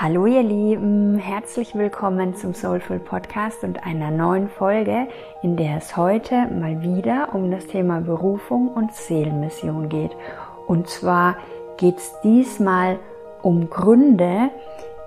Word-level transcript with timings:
Hallo 0.00 0.26
ihr 0.26 0.44
Lieben, 0.44 1.18
herzlich 1.18 1.74
willkommen 1.74 2.36
zum 2.36 2.54
Soulful 2.54 3.00
Podcast 3.00 3.64
und 3.64 3.84
einer 3.84 4.12
neuen 4.12 4.48
Folge, 4.48 5.08
in 5.42 5.56
der 5.56 5.78
es 5.78 5.96
heute 5.96 6.46
mal 6.46 6.82
wieder 6.82 7.30
um 7.32 7.50
das 7.50 7.66
Thema 7.66 8.00
Berufung 8.00 8.68
und 8.68 8.94
Seelenmission 8.94 9.88
geht. 9.88 10.12
Und 10.68 10.88
zwar 10.88 11.36
geht 11.78 11.96
es 11.96 12.14
diesmal 12.22 13.00
um 13.42 13.70
Gründe, 13.70 14.50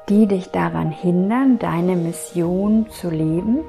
die 0.09 0.27
dich 0.27 0.51
daran 0.51 0.91
hindern, 0.91 1.57
deine 1.57 1.95
Mission 1.95 2.89
zu 2.89 3.09
leben. 3.09 3.59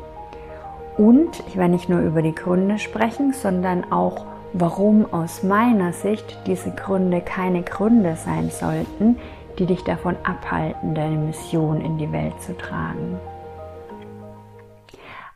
Und 0.98 1.40
ich 1.46 1.56
werde 1.56 1.74
nicht 1.74 1.88
nur 1.88 2.00
über 2.00 2.22
die 2.22 2.34
Gründe 2.34 2.80
sprechen, 2.80 3.32
sondern 3.32 3.92
auch, 3.92 4.26
warum 4.54 5.14
aus 5.14 5.44
meiner 5.44 5.92
Sicht 5.92 6.36
diese 6.48 6.72
Gründe 6.72 7.20
keine 7.20 7.62
Gründe 7.62 8.16
sein 8.16 8.50
sollten, 8.50 9.20
die 9.58 9.66
dich 9.66 9.84
davon 9.84 10.16
abhalten, 10.24 10.94
deine 10.94 11.16
Mission 11.16 11.80
in 11.80 11.98
die 11.98 12.12
Welt 12.12 12.40
zu 12.40 12.56
tragen. 12.56 13.18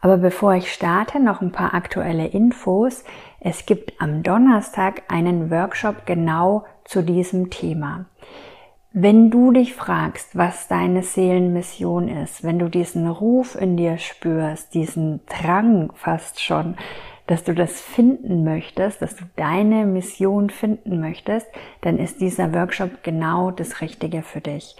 Aber 0.00 0.18
bevor 0.18 0.54
ich 0.54 0.72
starte, 0.72 1.18
noch 1.20 1.40
ein 1.40 1.52
paar 1.52 1.74
aktuelle 1.74 2.26
Infos. 2.26 3.04
Es 3.40 3.66
gibt 3.66 4.00
am 4.00 4.22
Donnerstag 4.22 5.02
einen 5.08 5.50
Workshop 5.50 6.06
genau 6.06 6.64
zu 6.84 7.02
diesem 7.02 7.50
Thema. 7.50 8.04
Wenn 8.92 9.30
du 9.30 9.52
dich 9.52 9.74
fragst, 9.74 10.36
was 10.36 10.68
deine 10.68 11.02
Seelenmission 11.02 12.08
ist, 12.08 12.44
wenn 12.44 12.58
du 12.58 12.68
diesen 12.68 13.08
Ruf 13.08 13.54
in 13.54 13.76
dir 13.76 13.98
spürst, 13.98 14.74
diesen 14.74 15.20
Drang 15.26 15.90
fast 15.94 16.40
schon, 16.40 16.76
dass 17.26 17.44
du 17.44 17.54
das 17.54 17.80
finden 17.80 18.44
möchtest, 18.44 19.02
dass 19.02 19.16
du 19.16 19.24
deine 19.36 19.84
Mission 19.84 20.50
finden 20.50 21.00
möchtest, 21.00 21.46
dann 21.80 21.98
ist 21.98 22.20
dieser 22.20 22.54
Workshop 22.54 23.02
genau 23.02 23.50
das 23.50 23.80
Richtige 23.80 24.22
für 24.22 24.40
dich. 24.40 24.76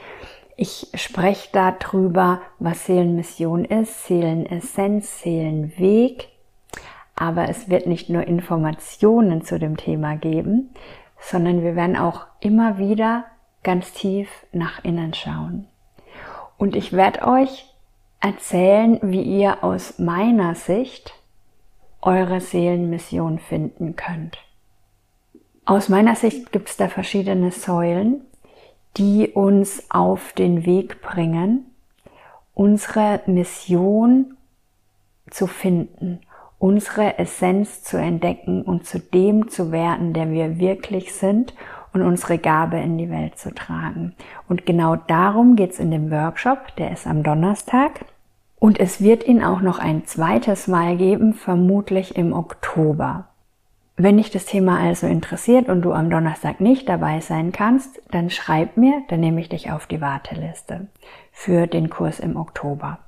Ich 0.56 0.88
spreche 0.94 1.48
darüber, 1.52 2.40
was 2.58 2.86
Seelenmission 2.86 3.64
ist, 3.64 4.06
Seelenessenz, 4.06 5.20
Seelenweg, 5.20 6.28
aber 7.14 7.48
es 7.48 7.68
wird 7.68 7.86
nicht 7.86 8.08
nur 8.08 8.26
Informationen 8.26 9.42
zu 9.42 9.58
dem 9.58 9.76
Thema 9.76 10.16
geben, 10.16 10.70
sondern 11.18 11.62
wir 11.62 11.76
werden 11.76 11.96
auch 11.96 12.26
immer 12.40 12.78
wieder 12.78 13.24
ganz 13.62 13.92
tief 13.92 14.28
nach 14.52 14.84
innen 14.84 15.12
schauen. 15.12 15.66
Und 16.56 16.76
ich 16.76 16.92
werde 16.92 17.26
euch 17.26 17.66
erzählen, 18.20 18.98
wie 19.02 19.22
ihr 19.22 19.62
aus 19.62 19.98
meiner 19.98 20.54
Sicht 20.54 21.15
eure 22.06 22.40
Seelenmission 22.40 23.38
finden 23.38 23.96
könnt. 23.96 24.38
Aus 25.64 25.88
meiner 25.88 26.14
Sicht 26.14 26.52
gibt 26.52 26.68
es 26.68 26.76
da 26.76 26.88
verschiedene 26.88 27.50
Säulen, 27.50 28.22
die 28.96 29.28
uns 29.28 29.90
auf 29.90 30.32
den 30.32 30.64
Weg 30.64 31.02
bringen, 31.02 31.66
unsere 32.54 33.20
Mission 33.26 34.36
zu 35.28 35.48
finden, 35.48 36.20
unsere 36.58 37.18
Essenz 37.18 37.82
zu 37.82 37.98
entdecken 37.98 38.62
und 38.62 38.86
zu 38.86 39.00
dem 39.00 39.48
zu 39.48 39.72
werden, 39.72 40.12
der 40.12 40.30
wir 40.30 40.58
wirklich 40.58 41.12
sind 41.12 41.52
und 41.92 42.02
unsere 42.02 42.38
Gabe 42.38 42.78
in 42.78 42.96
die 42.96 43.10
Welt 43.10 43.38
zu 43.38 43.52
tragen. 43.52 44.14
Und 44.48 44.64
genau 44.64 44.96
darum 44.96 45.56
geht 45.56 45.72
es 45.72 45.80
in 45.80 45.90
dem 45.90 46.10
Workshop, 46.10 46.76
der 46.76 46.92
ist 46.92 47.06
am 47.06 47.22
Donnerstag. 47.22 48.04
Und 48.58 48.80
es 48.80 49.00
wird 49.00 49.26
ihn 49.26 49.42
auch 49.42 49.60
noch 49.60 49.78
ein 49.78 50.06
zweites 50.06 50.66
Mal 50.66 50.96
geben, 50.96 51.34
vermutlich 51.34 52.16
im 52.16 52.32
Oktober. 52.32 53.28
Wenn 53.98 54.18
dich 54.18 54.30
das 54.30 54.44
Thema 54.44 54.78
also 54.78 55.06
interessiert 55.06 55.68
und 55.68 55.82
du 55.82 55.92
am 55.92 56.10
Donnerstag 56.10 56.60
nicht 56.60 56.88
dabei 56.88 57.20
sein 57.20 57.52
kannst, 57.52 58.00
dann 58.10 58.28
schreib 58.28 58.76
mir, 58.76 59.02
dann 59.08 59.20
nehme 59.20 59.40
ich 59.40 59.48
dich 59.48 59.70
auf 59.70 59.86
die 59.86 60.02
Warteliste 60.02 60.88
für 61.32 61.66
den 61.66 61.88
Kurs 61.88 62.20
im 62.20 62.36
Oktober. 62.36 62.98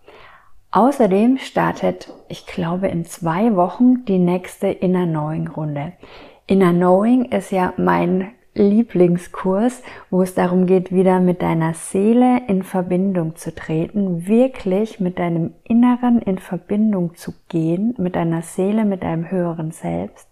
Außerdem 0.71 1.39
startet, 1.39 2.12
ich 2.29 2.47
glaube, 2.47 2.89
in 2.89 3.05
zwei 3.05 3.55
Wochen 3.56 4.05
die 4.06 4.19
nächste 4.19 4.69
Inner 4.69 5.06
Knowing 5.06 5.49
Runde. 5.49 5.93
Inner 6.47 6.72
Knowing 6.72 7.27
ist 7.27 7.53
ja 7.53 7.75
mein 7.77 8.33
Lieblingskurs, 8.54 9.82
wo 10.10 10.22
es 10.22 10.34
darum 10.34 10.66
geht, 10.66 10.92
wieder 10.92 11.20
mit 11.20 11.42
deiner 11.42 11.75
Seele 11.75 12.42
in 12.48 12.62
Verbindung 12.62 13.36
zu 13.36 13.54
treten, 13.54 14.26
wirklich 14.26 15.00
mit 15.00 15.19
deinem 15.19 15.54
Inneren 15.64 16.20
in 16.20 16.38
Verbindung 16.38 17.14
zu 17.14 17.32
gehen, 17.48 17.94
mit 17.98 18.16
deiner 18.16 18.42
Seele, 18.42 18.84
mit 18.84 19.03
deinem 19.03 19.31
höheren 19.31 19.70
Selbst, 19.70 20.28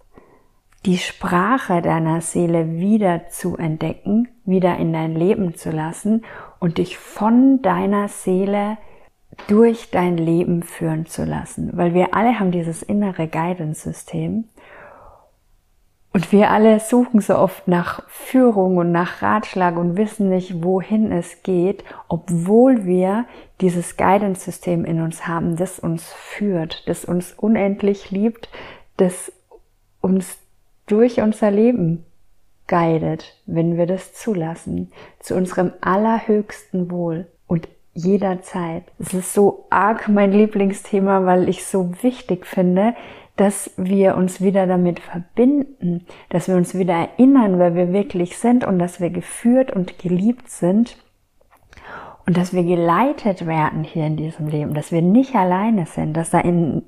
die 0.84 0.98
Sprache 0.98 1.82
deiner 1.82 2.20
Seele 2.20 2.78
wieder 2.78 3.28
zu 3.28 3.56
entdecken, 3.56 4.28
wieder 4.44 4.76
in 4.76 4.92
dein 4.92 5.14
Leben 5.14 5.54
zu 5.54 5.70
lassen 5.70 6.24
und 6.58 6.78
dich 6.78 6.96
von 6.98 7.60
deiner 7.62 8.08
Seele 8.08 8.78
durch 9.48 9.90
dein 9.90 10.16
Leben 10.16 10.62
führen 10.62 11.06
zu 11.06 11.24
lassen, 11.24 11.70
weil 11.74 11.94
wir 11.94 12.14
alle 12.14 12.38
haben 12.38 12.50
dieses 12.50 12.82
innere 12.82 13.28
Guidance-System 13.28 14.44
und 16.16 16.32
wir 16.32 16.50
alle 16.50 16.80
suchen 16.80 17.20
so 17.20 17.36
oft 17.36 17.68
nach 17.68 18.02
Führung 18.08 18.78
und 18.78 18.90
nach 18.90 19.20
Ratschlag 19.20 19.76
und 19.76 19.98
wissen 19.98 20.30
nicht, 20.30 20.64
wohin 20.64 21.12
es 21.12 21.42
geht, 21.42 21.84
obwohl 22.08 22.86
wir 22.86 23.26
dieses 23.60 23.98
Guidance-System 23.98 24.86
in 24.86 25.02
uns 25.02 25.28
haben, 25.28 25.56
das 25.56 25.78
uns 25.78 26.10
führt, 26.14 26.88
das 26.88 27.04
uns 27.04 27.34
unendlich 27.34 28.10
liebt, 28.10 28.48
das 28.96 29.30
uns 30.00 30.38
durch 30.86 31.20
unser 31.20 31.50
Leben 31.50 32.06
guidet, 32.66 33.36
wenn 33.44 33.76
wir 33.76 33.84
das 33.84 34.14
zulassen, 34.14 34.90
zu 35.20 35.34
unserem 35.34 35.74
allerhöchsten 35.82 36.90
Wohl 36.90 37.26
und 37.46 37.68
jederzeit. 37.92 38.84
Es 38.98 39.12
ist 39.12 39.34
so 39.34 39.66
arg 39.68 40.08
mein 40.08 40.32
Lieblingsthema, 40.32 41.26
weil 41.26 41.50
ich 41.50 41.66
so 41.66 41.92
wichtig 42.00 42.46
finde, 42.46 42.94
dass 43.36 43.70
wir 43.76 44.16
uns 44.16 44.40
wieder 44.40 44.66
damit 44.66 44.98
verbinden, 45.00 46.06
dass 46.30 46.48
wir 46.48 46.56
uns 46.56 46.76
wieder 46.76 46.94
erinnern, 46.94 47.58
wer 47.58 47.74
wir 47.74 47.92
wirklich 47.92 48.38
sind 48.38 48.64
und 48.64 48.78
dass 48.78 49.00
wir 49.00 49.10
geführt 49.10 49.70
und 49.70 49.98
geliebt 49.98 50.48
sind 50.50 50.96
und 52.26 52.36
dass 52.36 52.52
wir 52.52 52.64
geleitet 52.64 53.46
werden 53.46 53.84
hier 53.84 54.06
in 54.06 54.16
diesem 54.16 54.48
Leben, 54.48 54.74
dass 54.74 54.90
wir 54.90 55.02
nicht 55.02 55.34
alleine 55.34 55.86
sind, 55.86 56.14
dass 56.14 56.30
da, 56.30 56.40
in, 56.40 56.82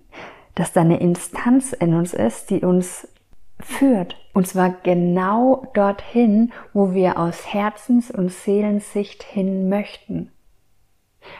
dass 0.55 0.73
da 0.73 0.81
eine 0.81 1.01
Instanz 1.01 1.73
in 1.73 1.95
uns 1.95 2.15
ist, 2.15 2.51
die 2.51 2.61
uns 2.61 3.07
führt. 3.61 4.17
Und 4.33 4.47
zwar 4.47 4.71
genau 4.83 5.67
dorthin, 5.75 6.53
wo 6.73 6.93
wir 6.95 7.19
aus 7.19 7.53
Herzens- 7.53 8.11
und 8.11 8.31
Seelensicht 8.33 9.23
hin 9.23 9.69
möchten. 9.69 10.31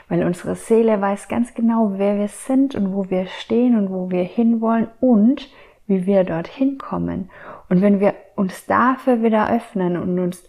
Weil 0.09 0.25
unsere 0.25 0.55
Seele 0.55 1.01
weiß 1.01 1.29
ganz 1.29 1.55
genau, 1.55 1.93
wer 1.97 2.19
wir 2.19 2.29
sind 2.29 2.75
und 2.75 2.95
wo 2.95 3.11
wir 3.11 3.27
stehen 3.27 3.77
und 3.77 3.91
wo 3.91 4.11
wir 4.11 4.23
hinwollen 4.23 4.89
und 5.01 5.49
wie 5.87 6.07
wir 6.07 6.25
dorthin 6.25 6.79
kommen. 6.79 7.31
Und 7.69 7.83
wenn 7.83 8.01
wir 8.01 8.15
uns 8.37 8.67
dafür 8.67 9.23
wieder 9.23 9.51
öffnen 9.51 9.97
und 9.97 10.19
uns 10.19 10.49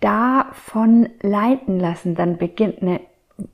davon 0.00 1.10
leiten 1.22 1.78
lassen, 1.78 2.14
dann 2.14 2.38
beginnt 2.38 2.82
eine 2.82 3.00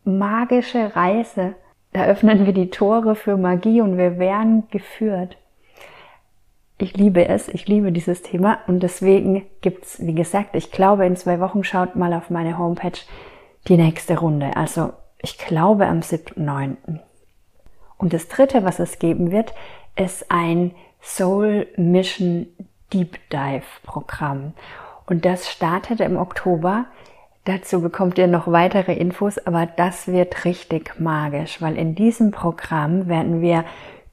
magische 0.05 0.95
Reise. 0.97 1.55
Da 1.93 2.07
öffnen 2.07 2.47
wir 2.47 2.53
die 2.53 2.71
Tore 2.71 3.15
für 3.15 3.37
Magie 3.37 3.81
und 3.81 3.99
wir 3.99 4.19
werden 4.19 4.65
geführt. 4.71 5.37
Ich 6.79 6.95
liebe 6.97 7.27
es, 7.27 7.49
ich 7.49 7.67
liebe 7.69 7.91
dieses 7.91 8.23
Thema 8.23 8.59
und 8.67 8.83
deswegen 8.83 9.47
gibt's, 9.63 9.99
wie 10.05 10.15
gesagt, 10.15 10.55
ich 10.55 10.71
glaube, 10.71 11.07
in 11.07 11.17
zwei 11.17 11.41
Wochen 11.41 11.65
schaut 11.65 11.97
mal 11.97 12.13
auf 12.13 12.29
meine 12.29 12.59
Homepage 12.59 12.99
die 13.67 13.79
nächste 13.79 14.19
Runde. 14.19 14.57
Also 14.57 14.93
ich 15.19 15.39
glaube 15.39 15.87
am 15.87 16.01
7.9. 16.01 16.77
Und 17.99 18.13
das 18.13 18.29
dritte, 18.29 18.65
was 18.65 18.79
es 18.79 18.99
geben 18.99 19.31
wird, 19.31 19.55
ist 19.97 20.31
ein 20.31 20.75
Soul 21.03 21.67
Mission 21.77 22.47
Deep 22.93 23.19
Dive 23.31 23.65
Programm. 23.85 24.53
Und 25.07 25.25
das 25.25 25.51
startet 25.51 26.01
im 26.01 26.17
Oktober. 26.17 26.87
Dazu 27.45 27.81
bekommt 27.81 28.19
ihr 28.19 28.27
noch 28.27 28.51
weitere 28.51 28.95
Infos, 28.95 29.39
aber 29.39 29.67
das 29.67 30.09
wird 30.09 30.45
richtig 30.45 30.99
magisch, 30.99 31.63
weil 31.63 31.77
in 31.77 31.95
diesem 31.95 32.33
Programm 32.33 33.07
werden 33.07 33.41
wir 33.41 33.65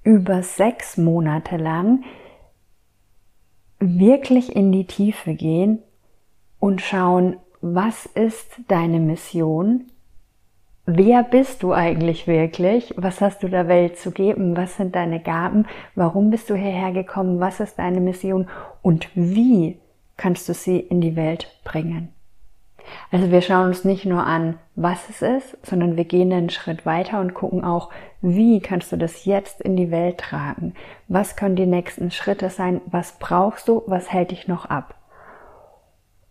über 0.03 0.43
sechs 0.43 0.97
Monate 0.97 1.57
lang 1.57 2.03
wirklich 3.79 4.55
in 4.55 4.71
die 4.71 4.85
Tiefe 4.85 5.33
gehen 5.33 5.79
und 6.59 6.81
schauen, 6.81 7.37
was 7.61 8.05
ist 8.05 8.59
deine 8.67 8.99
Mission, 8.99 9.91
Wer 10.85 11.23
bist 11.23 11.63
du 11.63 11.71
eigentlich 11.71 12.27
wirklich? 12.27 12.93
Was 12.97 13.21
hast 13.21 13.41
du 13.41 13.47
der 13.47 13.69
Welt 13.69 13.97
zu 13.97 14.11
geben? 14.11 14.57
Was 14.57 14.75
sind 14.75 14.95
deine 14.95 15.21
Gaben? 15.21 15.65
Warum 15.95 16.29
bist 16.29 16.49
du 16.49 16.55
hierher 16.55 16.91
gekommen? 16.91 17.39
Was 17.39 17.61
ist 17.61 17.79
deine 17.79 18.01
Mission? 18.01 18.49
Und 18.81 19.07
wie 19.15 19.79
kannst 20.17 20.49
du 20.49 20.53
sie 20.53 20.79
in 20.79 20.99
die 20.99 21.15
Welt 21.15 21.47
bringen? 21.63 22.09
Also 23.11 23.31
wir 23.31 23.41
schauen 23.41 23.67
uns 23.67 23.85
nicht 23.85 24.03
nur 24.03 24.25
an, 24.25 24.59
was 24.75 25.07
es 25.09 25.21
ist, 25.21 25.57
sondern 25.65 25.95
wir 25.95 26.03
gehen 26.03 26.33
einen 26.33 26.49
Schritt 26.49 26.85
weiter 26.85 27.21
und 27.21 27.33
gucken 27.33 27.63
auch, 27.63 27.89
wie 28.21 28.59
kannst 28.59 28.91
du 28.91 28.97
das 28.97 29.23
jetzt 29.23 29.61
in 29.61 29.77
die 29.77 29.89
Welt 29.89 30.17
tragen? 30.17 30.73
Was 31.07 31.37
können 31.37 31.55
die 31.55 31.65
nächsten 31.65 32.11
Schritte 32.11 32.49
sein? 32.49 32.81
Was 32.87 33.17
brauchst 33.19 33.69
du? 33.69 33.83
Was 33.87 34.11
hält 34.11 34.31
dich 34.31 34.49
noch 34.49 34.65
ab? 34.65 34.95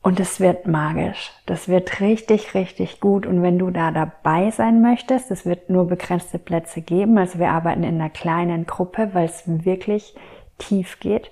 Und 0.02 0.19
es 0.19 0.40
wird 0.40 0.66
magisch. 0.66 1.31
Das 1.46 1.69
wird 1.69 2.00
richtig, 2.00 2.54
richtig 2.54 2.99
gut. 2.99 3.25
Und 3.25 3.40
wenn 3.43 3.58
du 3.58 3.70
da 3.70 3.93
dabei 3.93 4.50
sein 4.50 4.82
möchtest, 4.82 5.31
es 5.31 5.46
wird 5.46 5.70
nur 5.70 5.87
begrenzte 5.87 6.40
Plätze 6.40 6.81
geben. 6.81 7.16
Also 7.19 7.38
wir 7.38 7.50
arbeiten 7.50 7.84
in 7.84 8.00
einer 8.00 8.10
kleinen 8.10 8.66
Gruppe, 8.66 9.10
weil 9.12 9.26
es 9.26 9.44
wirklich 9.46 10.14
tief 10.58 10.99
geht. 10.99 11.31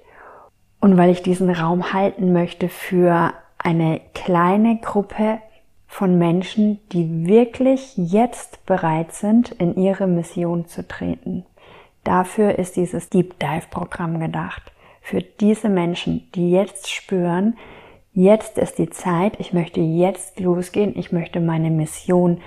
Und 0.78 0.96
weil 0.96 1.11
ich 1.11 1.22
diesen 1.22 1.50
Raum 1.50 1.93
halten 1.93 2.32
möchte 2.32 2.69
für 2.69 3.32
eine 3.58 4.00
kleine 4.14 4.78
Gruppe 4.78 5.40
von 5.88 6.17
Menschen, 6.17 6.78
die 6.93 7.26
wirklich 7.26 7.94
jetzt 7.96 8.64
bereit 8.64 9.12
sind, 9.12 9.50
in 9.50 9.75
ihre 9.76 10.06
Mission 10.06 10.67
zu 10.67 10.87
treten. 10.87 11.44
Dafür 12.05 12.58
ist 12.58 12.76
dieses 12.76 13.11
Deep 13.11 13.38
Dive 13.40 13.67
Programm 13.69 14.20
gedacht. 14.20 14.62
Für 15.02 15.20
diese 15.20 15.69
Menschen, 15.69 16.31
die 16.37 16.52
jetzt 16.52 16.88
spüren, 16.88 17.56
jetzt 18.12 18.59
ist 18.59 18.79
die 18.79 18.91
Zeit, 18.91 19.39
ich 19.39 19.53
möchte 19.53 19.81
jetzt 19.81 20.41
losgehen, 20.41 20.97
ich 20.97 21.12
möchte 21.12 21.41
meine 21.41 21.71
Mission 21.71 22.41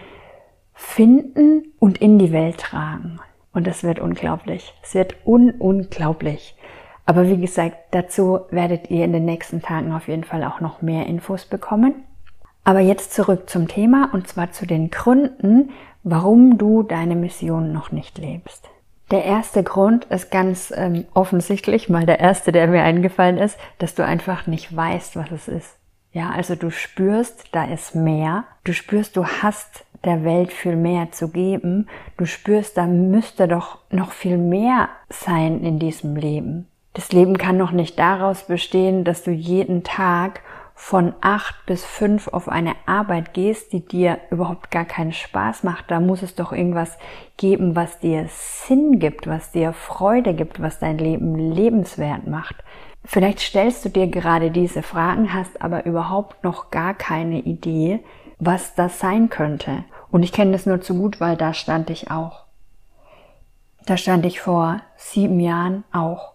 finden 0.74 1.74
und 1.80 2.00
in 2.00 2.20
die 2.20 2.32
Welt 2.32 2.58
tragen. 2.58 3.20
Und 3.54 3.68
es 3.68 3.84
wird 3.84 4.00
unglaublich. 4.00 4.74
Es 4.82 4.96
wird 4.96 5.16
un 5.26 5.52
unglaublich. 5.52 6.56
Aber 7.06 7.28
wie 7.30 7.38
gesagt, 7.38 7.78
dazu 7.92 8.40
werdet 8.50 8.90
ihr 8.90 9.06
in 9.06 9.14
den 9.14 9.26
nächsten 9.26 9.62
Tagen 9.62 9.92
auf 9.94 10.08
jeden 10.08 10.24
Fall 10.24 10.44
auch 10.44 10.62
noch 10.62 10.82
mehr 10.82 11.06
Infos 11.06 11.46
bekommen. 11.46 12.04
Aber 12.64 12.80
jetzt 12.80 13.14
zurück 13.14 13.50
zum 13.50 13.68
Thema 13.68 14.10
und 14.14 14.28
zwar 14.28 14.52
zu 14.52 14.66
den 14.66 14.90
Gründen, 14.90 15.72
warum 16.04 16.58
du 16.58 16.84
deine 16.84 17.16
Mission 17.16 17.74
noch 17.74 17.92
nicht 17.92 18.18
lebst. 18.18 18.70
Der 19.12 19.26
erste 19.26 19.64
Grund 19.64 20.06
ist 20.06 20.32
ganz 20.32 20.74
ähm, 20.76 21.06
offensichtlich, 21.14 21.90
mal 21.90 22.06
der 22.06 22.20
erste, 22.20 22.52
der 22.52 22.68
mir 22.68 22.84
eingefallen 22.84 23.38
ist, 23.38 23.58
dass 23.78 23.96
du 23.96 24.04
einfach 24.04 24.48
nicht 24.48 24.76
weißt, 24.76 25.16
was 25.16 25.32
es 25.32 25.48
ist. 25.48 25.78
Ja, 26.12 26.30
also 26.30 26.56
du 26.56 26.70
spürst, 26.70 27.48
da 27.52 27.66
ist 27.66 27.96
mehr. 27.96 28.46
Du 28.64 28.74
spürst, 28.74 29.18
du 29.18 29.26
hast 29.26 29.86
der 30.04 30.24
Welt 30.24 30.54
viel 30.54 30.76
mehr 30.76 31.12
zu 31.12 31.30
geben. 31.30 31.88
Du 32.18 32.26
spürst, 32.26 32.78
da 32.78 32.86
müsste 32.86 33.48
doch 33.48 33.80
noch 33.90 34.12
viel 34.12 34.38
mehr 34.38 34.90
sein 35.10 35.64
in 35.64 35.80
diesem 35.80 36.16
Leben. 36.16 36.68
Das 36.94 37.12
Leben 37.12 37.38
kann 37.38 37.58
noch 37.58 37.72
nicht 37.72 37.98
daraus 37.98 38.44
bestehen, 38.46 39.04
dass 39.04 39.24
du 39.24 39.32
jeden 39.32 39.84
Tag 39.84 40.42
von 40.84 41.14
acht 41.22 41.66
bis 41.66 41.86
fünf 41.86 42.28
auf 42.28 42.50
eine 42.50 42.76
Arbeit 42.86 43.34
gehst, 43.34 43.72
die 43.72 43.80
dir 43.80 44.20
überhaupt 44.32 44.70
gar 44.70 44.84
keinen 44.84 45.14
Spaß 45.14 45.64
macht, 45.64 45.90
da 45.90 46.02
muss 46.02 46.22
es 46.22 46.36
doch 46.36 46.52
irgendwas 46.52 46.98
geben, 47.38 47.78
was 47.78 48.02
dir 48.02 48.28
Sinn 48.28 49.00
gibt, 49.00 49.26
was 49.26 49.54
dir 49.54 49.72
Freude 49.72 50.34
gibt, 50.34 50.62
was 50.62 50.80
dein 50.80 50.98
Leben 50.98 51.36
lebenswert 51.36 52.28
macht. 52.28 52.58
Vielleicht 53.06 53.40
stellst 53.40 53.86
du 53.86 53.90
dir 53.90 54.08
gerade 54.08 54.52
diese 54.52 54.84
Fragen, 54.84 55.34
hast 55.34 55.62
aber 55.62 55.86
überhaupt 55.86 56.44
noch 56.44 56.70
gar 56.70 56.94
keine 56.94 57.40
Idee, 57.40 58.04
was 58.40 58.76
das 58.76 59.00
sein 59.00 59.30
könnte. 59.30 59.86
Und 60.12 60.22
ich 60.22 60.34
kenne 60.34 60.52
das 60.52 60.66
nur 60.66 60.82
zu 60.82 60.96
gut, 60.96 61.22
weil 61.22 61.38
da 61.38 61.54
stand 61.54 61.92
ich 61.92 62.12
auch. 62.12 62.44
Da 63.86 63.96
stand 63.96 64.26
ich 64.26 64.42
vor 64.42 64.82
sieben 64.98 65.40
Jahren 65.40 65.86
auch. 65.94 66.34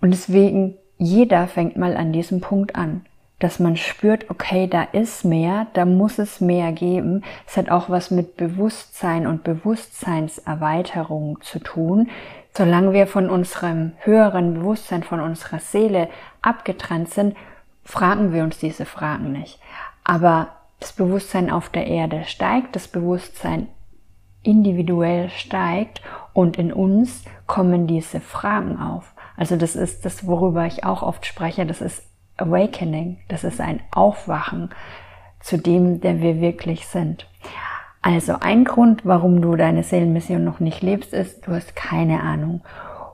Und 0.00 0.10
deswegen 0.10 0.76
jeder 0.98 1.46
fängt 1.46 1.76
mal 1.76 1.96
an 1.96 2.12
diesem 2.12 2.40
Punkt 2.40 2.74
an, 2.74 3.04
dass 3.38 3.58
man 3.58 3.76
spürt, 3.76 4.30
okay, 4.30 4.66
da 4.66 4.82
ist 4.82 5.24
mehr, 5.24 5.66
da 5.74 5.84
muss 5.84 6.18
es 6.18 6.40
mehr 6.40 6.72
geben. 6.72 7.22
Es 7.46 7.56
hat 7.56 7.70
auch 7.70 7.90
was 7.90 8.10
mit 8.10 8.36
Bewusstsein 8.36 9.26
und 9.26 9.44
Bewusstseinserweiterung 9.44 11.42
zu 11.42 11.58
tun. 11.58 12.08
Solange 12.56 12.94
wir 12.94 13.06
von 13.06 13.28
unserem 13.28 13.92
höheren 13.98 14.54
Bewusstsein, 14.54 15.02
von 15.02 15.20
unserer 15.20 15.58
Seele 15.58 16.08
abgetrennt 16.40 17.10
sind, 17.10 17.36
fragen 17.84 18.32
wir 18.32 18.42
uns 18.42 18.58
diese 18.58 18.86
Fragen 18.86 19.32
nicht. 19.32 19.58
Aber 20.02 20.48
das 20.80 20.92
Bewusstsein 20.92 21.50
auf 21.50 21.68
der 21.68 21.86
Erde 21.86 22.24
steigt, 22.24 22.74
das 22.74 22.88
Bewusstsein 22.88 23.68
individuell 24.42 25.28
steigt 25.28 26.00
und 26.32 26.56
in 26.56 26.72
uns 26.72 27.24
kommen 27.46 27.86
diese 27.86 28.20
Fragen 28.20 28.78
auf. 28.78 29.12
Also 29.36 29.56
das 29.56 29.76
ist 29.76 30.04
das, 30.04 30.26
worüber 30.26 30.66
ich 30.66 30.84
auch 30.84 31.02
oft 31.02 31.26
spreche, 31.26 31.66
das 31.66 31.80
ist 31.80 32.02
Awakening, 32.36 33.18
das 33.28 33.44
ist 33.44 33.60
ein 33.60 33.80
Aufwachen 33.90 34.70
zu 35.40 35.58
dem, 35.58 36.00
der 36.00 36.20
wir 36.20 36.40
wirklich 36.40 36.86
sind. 36.86 37.28
Also 38.02 38.36
ein 38.40 38.64
Grund, 38.64 39.04
warum 39.04 39.40
du 39.42 39.56
deine 39.56 39.82
Seelenmission 39.82 40.44
noch 40.44 40.60
nicht 40.60 40.82
lebst, 40.82 41.12
ist, 41.12 41.46
du 41.46 41.52
hast 41.52 41.74
keine 41.74 42.20
Ahnung. 42.20 42.62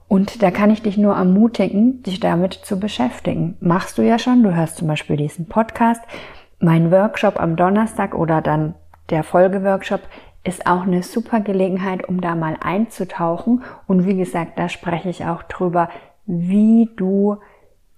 Und 0.07 0.43
da 0.43 0.51
kann 0.51 0.71
ich 0.71 0.83
dich 0.83 0.99
nur 0.99 1.15
ermutigen, 1.15 2.03
dich 2.03 2.21
damit 2.21 2.53
zu 2.53 2.79
beschäftigen. 2.79 3.57
Machst 3.61 3.97
du 3.97 4.03
ja 4.03 4.19
schon, 4.19 4.43
du 4.43 4.55
hörst 4.55 4.77
zum 4.77 4.89
Beispiel 4.89 5.17
diesen 5.17 5.47
Podcast. 5.47 6.03
Mein 6.59 6.91
Workshop 6.91 7.41
am 7.41 7.57
Donnerstag 7.57 8.15
oder 8.15 8.43
dann 8.43 8.75
der 9.09 9.25
Folgeworkshop 9.25 10.03
ist 10.45 10.67
auch 10.67 10.83
eine 10.83 11.03
super 11.03 11.41
Gelegenheit, 11.41 12.07
um 12.07 12.21
da 12.21 12.35
mal 12.35 12.57
einzutauchen. 12.61 13.63
Und 13.87 14.07
wie 14.07 14.17
gesagt, 14.17 14.59
da 14.59 14.69
spreche 14.69 15.09
ich 15.09 15.25
auch 15.25 15.43
drüber, 15.45 15.89
wie 16.27 16.89
du 16.97 17.39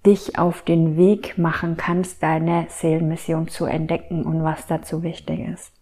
dich 0.06 0.38
auf 0.38 0.62
den 0.62 0.96
Weg 0.96 1.38
machen 1.38 1.76
kannst, 1.76 2.22
deine 2.22 2.66
Seelenmission 2.68 3.48
zu 3.48 3.64
entdecken 3.64 4.24
und 4.24 4.42
was 4.42 4.66
dazu 4.66 5.02
wichtig 5.02 5.40
ist. 5.40 5.72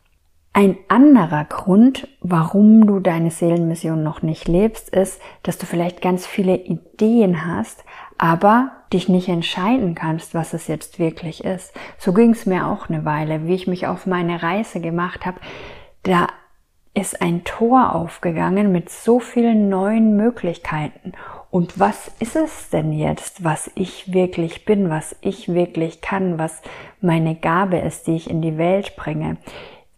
Ein 0.55 0.77
anderer 0.89 1.45
Grund, 1.47 2.07
warum 2.21 2.87
du 2.87 3.01
deine 3.01 3.31
Seelenmission 3.31 4.03
noch 4.03 4.21
nicht 4.21 4.49
lebst, 4.49 4.91
ist, 4.91 5.21
dass 5.43 5.57
du 5.57 5.65
vielleicht 5.65 6.03
ganz 6.03 6.27
viele 6.27 6.57
Ideen 6.57 7.47
hast, 7.47 7.85
aber 8.19 8.71
dich 8.93 9.09
nicht 9.09 9.29
entscheiden 9.29 9.95
kannst, 9.95 10.35
was 10.35 10.53
es 10.53 10.69
jetzt 10.69 10.99
wirklich 10.99 11.43
ist. 11.43 11.73
So 11.97 12.13
ging 12.13 12.33
es 12.33 12.45
mir 12.45 12.67
auch 12.67 12.91
eine 12.91 13.07
Weile, 13.07 13.47
wie 13.47 13.55
ich 13.55 13.67
mich 13.67 13.87
auf 13.87 14.07
meine 14.07 14.43
Reise 14.43 14.81
gemacht 14.81 15.25
habe. 15.25 15.41
Da 16.03 16.27
ist 16.93 17.23
ein 17.23 17.45
Tor 17.45 17.95
aufgegangen 17.95 18.73
mit 18.73 18.91
so 18.91 19.21
vielen 19.21 19.71
neuen 19.71 20.19
Möglichkeiten 20.19 21.15
und 21.53 21.79
was 21.79 22.11
ist 22.19 22.35
es 22.35 22.71
denn 22.71 22.95
jetzt, 22.95 23.45
was 23.45 23.71
ich 23.75 24.15
wirklich 24.15 24.65
bin, 24.65 24.89
was 24.89 25.15
ich 25.21 25.53
wirklich 25.53 26.01
kann, 26.01 26.39
was 26.39 26.63
meine 27.03 27.35
Gabe 27.35 27.77
ist, 27.77 28.07
die 28.07 28.17
ich 28.17 28.31
in 28.31 28.41
die 28.41 28.57
Welt 28.57 28.97
bringe? 28.97 29.37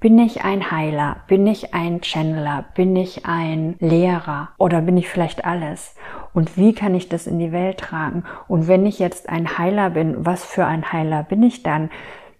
Bin 0.00 0.18
ich 0.18 0.42
ein 0.42 0.72
Heiler? 0.72 1.18
Bin 1.28 1.46
ich 1.46 1.72
ein 1.72 2.02
Channeler? 2.02 2.64
Bin 2.74 2.96
ich 2.96 3.24
ein 3.24 3.76
Lehrer? 3.78 4.48
Oder 4.58 4.80
bin 4.80 4.96
ich 4.96 5.08
vielleicht 5.08 5.44
alles? 5.44 5.94
Und 6.32 6.56
wie 6.56 6.74
kann 6.74 6.96
ich 6.96 7.08
das 7.08 7.28
in 7.28 7.38
die 7.38 7.52
Welt 7.52 7.78
tragen? 7.78 8.24
Und 8.48 8.66
wenn 8.66 8.84
ich 8.84 8.98
jetzt 8.98 9.28
ein 9.28 9.56
Heiler 9.56 9.90
bin, 9.90 10.26
was 10.26 10.44
für 10.44 10.66
ein 10.66 10.92
Heiler 10.92 11.22
bin 11.22 11.44
ich 11.44 11.62
dann? 11.62 11.88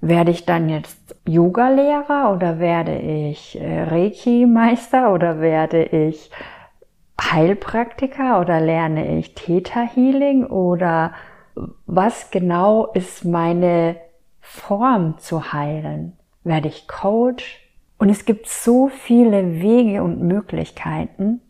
Werde 0.01 0.33
ich 0.33 0.45
dann 0.45 0.69
jetzt 0.69 1.15
Yoga-Lehrer 1.25 2.33
oder 2.35 2.59
werde 2.59 2.99
ich 2.99 3.61
äh, 3.61 3.85
Reiki-Meister 3.85 5.15
oder 5.15 5.41
werde 5.41 5.85
ich 5.85 6.33
Heilpraktiker 7.21 8.41
oder 8.41 8.61
lerne 8.61 9.19
ich 9.19 9.35
Theta 9.35 9.83
Healing 9.83 10.47
oder 10.47 11.13
was 11.87 12.31
genau 12.31 12.87
ist 12.93 13.25
meine 13.25 13.97
Form 14.41 15.19
zu 15.19 15.53
heilen? 15.53 16.17
Werde 16.43 16.69
ich 16.69 16.89
Coach? 16.89 17.61
Und 17.99 18.09
es 18.09 18.25
gibt 18.25 18.49
so 18.49 18.89
viele 18.89 19.61
Wege 19.61 20.03
und 20.03 20.21
Möglichkeiten, 20.21 21.41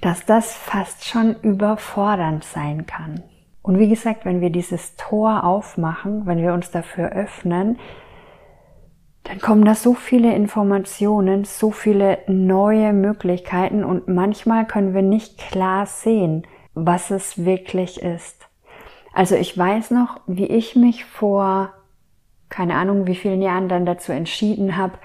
dass 0.00 0.26
das 0.26 0.54
fast 0.54 1.04
schon 1.04 1.36
überfordernd 1.40 2.44
sein 2.44 2.86
kann. 2.86 3.22
Und 3.62 3.78
wie 3.78 3.88
gesagt, 3.88 4.24
wenn 4.24 4.40
wir 4.40 4.50
dieses 4.50 4.96
Tor 4.96 5.44
aufmachen, 5.44 6.26
wenn 6.26 6.42
wir 6.42 6.52
uns 6.52 6.70
dafür 6.70 7.10
öffnen, 7.10 7.78
dann 9.28 9.40
kommen 9.40 9.64
da 9.64 9.74
so 9.74 9.94
viele 9.94 10.34
Informationen, 10.34 11.44
so 11.44 11.70
viele 11.70 12.18
neue 12.28 12.92
Möglichkeiten 12.92 13.82
und 13.84 14.08
manchmal 14.08 14.66
können 14.66 14.94
wir 14.94 15.02
nicht 15.02 15.38
klar 15.38 15.86
sehen, 15.86 16.46
was 16.74 17.10
es 17.10 17.44
wirklich 17.44 18.00
ist. 18.02 18.48
Also 19.12 19.34
ich 19.34 19.56
weiß 19.56 19.92
noch, 19.92 20.20
wie 20.26 20.46
ich 20.46 20.76
mich 20.76 21.04
vor, 21.04 21.70
keine 22.48 22.74
Ahnung, 22.74 23.06
wie 23.06 23.16
vielen 23.16 23.42
Jahren 23.42 23.68
dann 23.68 23.86
dazu 23.86 24.12
entschieden 24.12 24.76
habe, 24.76 24.98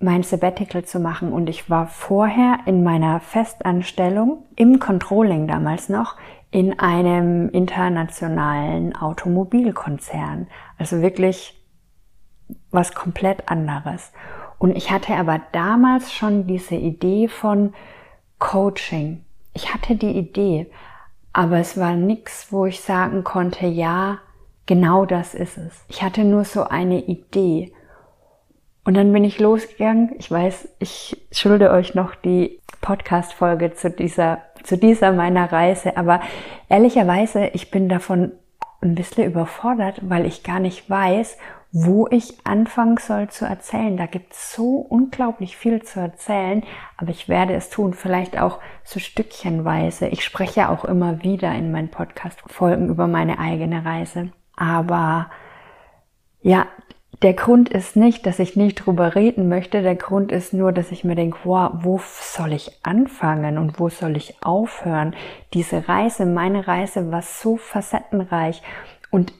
mein 0.00 0.22
Sabbatical 0.22 0.84
zu 0.84 1.00
machen. 1.00 1.32
Und 1.32 1.48
ich 1.48 1.68
war 1.68 1.88
vorher 1.88 2.60
in 2.66 2.84
meiner 2.84 3.20
Festanstellung 3.20 4.44
im 4.54 4.78
Controlling 4.78 5.48
damals 5.48 5.88
noch 5.88 6.16
in 6.50 6.78
einem 6.78 7.50
internationalen 7.50 8.96
Automobilkonzern. 8.96 10.46
Also 10.78 11.02
wirklich 11.02 11.57
was 12.70 12.94
komplett 12.94 13.48
anderes. 13.48 14.12
Und 14.58 14.76
ich 14.76 14.90
hatte 14.90 15.14
aber 15.14 15.40
damals 15.52 16.12
schon 16.12 16.46
diese 16.46 16.74
Idee 16.74 17.28
von 17.28 17.74
Coaching. 18.38 19.24
Ich 19.54 19.72
hatte 19.72 19.94
die 19.96 20.12
Idee, 20.12 20.70
aber 21.32 21.58
es 21.58 21.78
war 21.78 21.94
nichts, 21.94 22.48
wo 22.50 22.66
ich 22.66 22.80
sagen 22.80 23.24
konnte, 23.24 23.66
ja, 23.66 24.18
genau 24.66 25.06
das 25.06 25.34
ist 25.34 25.58
es. 25.58 25.84
Ich 25.88 26.02
hatte 26.02 26.24
nur 26.24 26.44
so 26.44 26.64
eine 26.64 27.04
Idee. 27.04 27.72
Und 28.84 28.94
dann 28.94 29.12
bin 29.12 29.24
ich 29.24 29.38
losgegangen. 29.38 30.14
Ich 30.18 30.30
weiß, 30.30 30.68
ich 30.78 31.20
schulde 31.30 31.70
euch 31.70 31.94
noch 31.94 32.14
die 32.14 32.60
Podcast-Folge 32.80 33.74
zu 33.74 33.90
dieser, 33.90 34.38
zu 34.62 34.78
dieser 34.78 35.12
meiner 35.12 35.52
Reise. 35.52 35.96
Aber 35.96 36.20
ehrlicherweise, 36.68 37.48
ich 37.48 37.70
bin 37.70 37.88
davon 37.88 38.32
ein 38.80 38.94
bisschen 38.94 39.24
überfordert, 39.24 40.00
weil 40.02 40.24
ich 40.24 40.42
gar 40.42 40.60
nicht 40.60 40.88
weiß, 40.88 41.36
wo 41.70 42.08
ich 42.10 42.46
anfangen 42.46 42.96
soll 42.96 43.28
zu 43.28 43.44
erzählen. 43.44 43.96
Da 43.96 44.06
gibt 44.06 44.32
es 44.32 44.52
so 44.52 44.76
unglaublich 44.76 45.56
viel 45.56 45.82
zu 45.82 46.00
erzählen, 46.00 46.64
aber 46.96 47.10
ich 47.10 47.28
werde 47.28 47.54
es 47.54 47.68
tun, 47.68 47.92
vielleicht 47.92 48.38
auch 48.40 48.58
so 48.84 48.98
stückchenweise. 48.98 50.08
Ich 50.08 50.24
spreche 50.24 50.70
auch 50.70 50.84
immer 50.84 51.22
wieder 51.22 51.54
in 51.54 51.70
meinen 51.70 51.90
Podcast-Folgen 51.90 52.88
über 52.88 53.06
meine 53.06 53.38
eigene 53.38 53.84
Reise. 53.84 54.32
Aber 54.56 55.30
ja, 56.40 56.66
der 57.22 57.34
Grund 57.34 57.68
ist 57.68 57.96
nicht, 57.96 58.26
dass 58.26 58.38
ich 58.38 58.54
nicht 58.56 58.76
drüber 58.76 59.14
reden 59.14 59.48
möchte. 59.48 59.82
Der 59.82 59.96
Grund 59.96 60.30
ist 60.30 60.52
nur, 60.52 60.72
dass 60.72 60.92
ich 60.92 61.04
mir 61.04 61.16
denke, 61.16 61.38
wow, 61.44 61.70
wo 61.74 62.00
soll 62.02 62.52
ich 62.52 62.70
anfangen 62.84 63.58
und 63.58 63.80
wo 63.80 63.88
soll 63.88 64.16
ich 64.16 64.36
aufhören? 64.42 65.14
Diese 65.52 65.88
Reise, 65.88 66.26
meine 66.26 66.68
Reise 66.68 67.10
war 67.10 67.22
so 67.22 67.56
facettenreich 67.56 68.62
und 69.10 69.32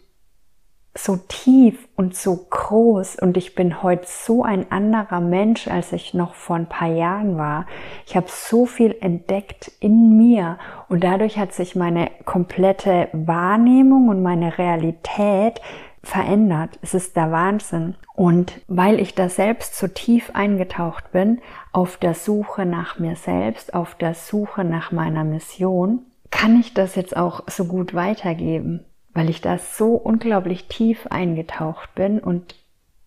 so 0.94 1.16
tief 1.28 1.88
und 1.96 2.16
so 2.16 2.46
groß 2.50 3.16
und 3.20 3.36
ich 3.36 3.54
bin 3.54 3.82
heute 3.82 4.04
so 4.06 4.42
ein 4.42 4.70
anderer 4.72 5.20
Mensch, 5.20 5.68
als 5.68 5.92
ich 5.92 6.12
noch 6.12 6.34
vor 6.34 6.56
ein 6.56 6.68
paar 6.68 6.88
Jahren 6.88 7.38
war. 7.38 7.66
Ich 8.06 8.16
habe 8.16 8.26
so 8.28 8.66
viel 8.66 8.96
entdeckt 9.00 9.70
in 9.80 10.16
mir 10.16 10.58
und 10.88 11.04
dadurch 11.04 11.38
hat 11.38 11.52
sich 11.52 11.76
meine 11.76 12.10
komplette 12.24 13.08
Wahrnehmung 13.12 14.08
und 14.08 14.22
meine 14.22 14.58
Realität 14.58 15.60
verändert. 16.02 16.78
Es 16.82 16.94
ist 16.94 17.16
der 17.16 17.30
Wahnsinn. 17.30 17.94
Und 18.14 18.60
weil 18.66 18.98
ich 18.98 19.14
da 19.14 19.28
selbst 19.28 19.76
so 19.76 19.86
tief 19.86 20.30
eingetaucht 20.34 21.12
bin, 21.12 21.40
auf 21.72 21.96
der 21.96 22.14
Suche 22.14 22.66
nach 22.66 22.98
mir 22.98 23.14
selbst, 23.14 23.74
auf 23.74 23.94
der 23.94 24.14
Suche 24.14 24.64
nach 24.64 24.90
meiner 24.90 25.24
Mission, 25.24 26.00
kann 26.30 26.58
ich 26.58 26.74
das 26.74 26.94
jetzt 26.94 27.16
auch 27.16 27.44
so 27.48 27.64
gut 27.64 27.94
weitergeben, 27.94 28.84
weil 29.18 29.30
ich 29.30 29.40
da 29.40 29.58
so 29.58 29.94
unglaublich 29.94 30.68
tief 30.68 31.08
eingetaucht 31.08 31.92
bin 31.96 32.20
und 32.20 32.54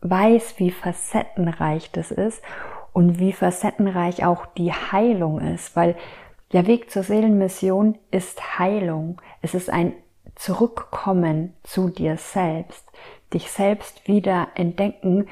weiß, 0.01 0.56
wie 0.58 0.70
facettenreich 0.70 1.89
das 1.91 2.12
ist 2.12 2.44
und 2.91 3.18
wie 3.18 3.32
facettenreich 3.32 4.25
auch 4.25 4.46
die 4.46 4.74
Heilung 4.74 5.39
ist, 5.39 5.74
weil 5.77 5.96
der 6.51 6.68
Weg 6.68 6.91
zur 6.91 7.03
Seelenmission 7.03 7.98
ist 8.12 8.60
Heilung. 8.60 9.22
Es 9.41 9.53
ist 9.53 9.70
ein 9.70 9.94
Zurückkommen 10.36 11.53
zu 11.63 11.88
dir 11.88 12.18
selbst, 12.18 12.86
dich 13.34 13.50
selbst 13.50 14.06
wieder 14.10 14.50
entdecken, 14.56 15.30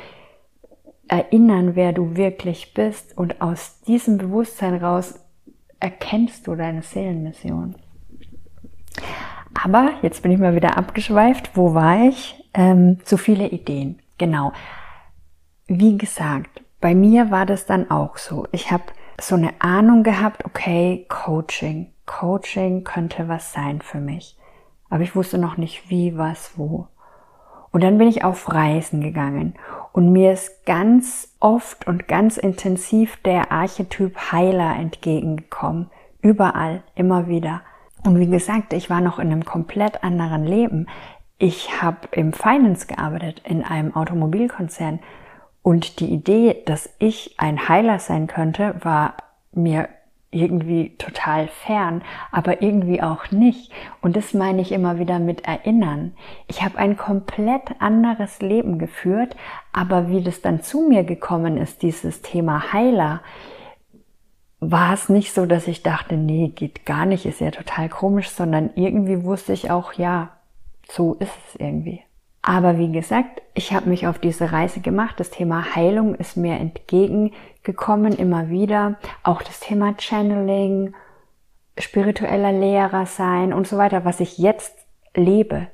erinnern, 1.10 1.76
wer 1.76 1.92
du 1.92 2.16
wirklich 2.16 2.74
bist 2.74 3.18
und 3.18 3.42
aus 3.42 3.82
diesem 3.82 4.18
Bewusstsein 4.18 4.76
raus 4.76 5.20
erkennst 5.82 6.48
du 6.48 6.56
deine 6.56 6.84
Seelenmission. 6.84 7.76
Aber 9.54 9.92
jetzt 10.02 10.22
bin 10.22 10.32
ich 10.32 10.40
mal 10.40 10.56
wieder 10.56 10.78
abgeschweift. 10.78 11.52
Wo 11.56 11.74
war 11.74 12.08
ich? 12.08 12.44
Ähm, 12.54 13.00
zu 13.04 13.18
viele 13.18 13.48
Ideen. 13.48 14.00
Genau. 14.18 14.54
Wie 15.68 15.98
gesagt, 15.98 16.62
bei 16.82 16.96
mir 16.96 17.32
war 17.32 17.46
das 17.46 17.66
dann 17.66 17.92
auch 17.92 18.18
so. 18.18 18.48
Ich 18.52 18.72
habe 18.72 18.84
so 19.20 19.36
eine 19.36 19.54
Ahnung 19.60 20.04
gehabt, 20.04 20.46
okay, 20.46 21.06
Coaching. 21.10 21.94
Coaching 22.06 22.84
könnte 22.84 23.28
was 23.28 23.54
sein 23.54 23.82
für 23.82 24.00
mich 24.00 24.40
aber 24.90 25.04
ich 25.04 25.16
wusste 25.16 25.38
noch 25.38 25.58
nicht 25.58 25.90
wie, 25.90 26.18
was, 26.18 26.58
wo. 26.58 26.88
Und 27.72 27.84
dann 27.84 28.00
bin 28.00 28.08
ich 28.08 28.24
auf 28.24 28.52
Reisen 28.52 29.02
gegangen 29.02 29.54
und 29.94 30.12
mir 30.12 30.34
ist 30.34 30.66
ganz 30.66 31.36
oft 31.40 31.88
und 31.88 32.08
ganz 32.08 32.38
intensiv 32.38 33.18
der 33.18 33.52
Archetyp 33.52 34.32
Heiler 34.32 34.76
entgegengekommen. 34.76 35.92
Überall, 36.22 36.84
immer 36.96 37.28
wieder. 37.28 37.62
Und 38.04 38.20
wie 38.20 38.28
gesagt, 38.28 38.74
ich 38.74 38.90
war 38.90 39.02
noch 39.02 39.20
in 39.20 39.32
einem 39.32 39.46
komplett 39.46 40.04
anderen 40.04 40.46
Leben. 40.46 40.88
Ich 41.38 41.82
habe 41.82 42.08
im 42.12 42.34
Finance 42.34 42.88
gearbeitet, 42.88 43.42
in 43.46 43.64
einem 43.64 43.96
Automobilkonzern. 43.96 45.00
Und 45.62 46.00
die 46.00 46.12
Idee, 46.12 46.64
dass 46.66 46.90
ich 47.00 47.36
ein 47.38 47.68
Heiler 47.68 48.00
sein 48.00 48.28
könnte, 48.28 48.76
war 48.82 49.16
mir 49.52 49.90
irgendwie 50.32 50.96
total 50.98 51.48
fern, 51.48 52.04
aber 52.32 52.62
irgendwie 52.62 53.02
auch 53.02 53.32
nicht. 53.32 53.72
Und 54.02 54.16
das 54.16 54.34
meine 54.34 54.62
ich 54.62 54.72
immer 54.72 55.00
wieder 55.00 55.18
mit 55.18 55.46
erinnern. 55.46 56.14
Ich 56.48 56.64
habe 56.64 56.78
ein 56.78 56.98
komplett 56.98 57.80
anderes 57.80 58.40
Leben 58.40 58.78
geführt, 58.78 59.36
aber 59.74 60.10
wie 60.10 60.24
das 60.24 60.42
dann 60.42 60.62
zu 60.62 60.82
mir 60.88 61.04
gekommen 61.04 61.58
ist, 61.58 61.82
dieses 61.82 62.22
Thema 62.22 62.72
Heiler, 62.74 63.22
war 64.60 64.94
es 64.94 65.10
nicht 65.10 65.34
so, 65.34 65.46
dass 65.46 65.68
ich 65.68 65.84
dachte, 65.84 66.16
nee, 66.16 66.50
geht 66.50 66.86
gar 66.86 67.06
nicht, 67.06 67.26
ist 67.26 67.40
ja 67.40 67.52
total 67.52 67.90
komisch, 67.90 68.30
sondern 68.30 68.72
irgendwie 68.76 69.24
wusste 69.24 69.54
ich 69.54 69.72
auch, 69.72 69.94
ja, 69.94 70.32
so 70.90 71.14
ist 71.16 71.32
es 71.48 71.60
irgendwie. 71.60 72.02
Aber 72.42 72.78
wie 72.78 72.92
gesagt, 72.92 73.42
ich 73.54 73.74
habe 73.74 73.90
mich 73.90 74.08
auf 74.08 74.18
diese 74.18 74.52
Reise 74.52 74.80
gemacht. 74.80 75.20
Das 75.20 75.30
Thema 75.30 75.76
Heilung 75.76 76.16
ist 76.16 76.38
mir 76.38 76.56
entgegengekommen 76.56 78.14
immer 78.14 78.50
wieder. 78.50 78.98
Auch 79.24 79.42
das 79.42 79.60
Thema 79.60 79.94
Channeling, 79.98 80.94
spiritueller 81.78 82.54
Lehrer 82.54 83.06
sein 83.06 83.54
und 83.54 83.68
so 83.68 83.78
weiter, 83.78 84.06
was 84.06 84.20
ich 84.20 84.38
jetzt 84.38 84.74
lebe. 85.16 85.68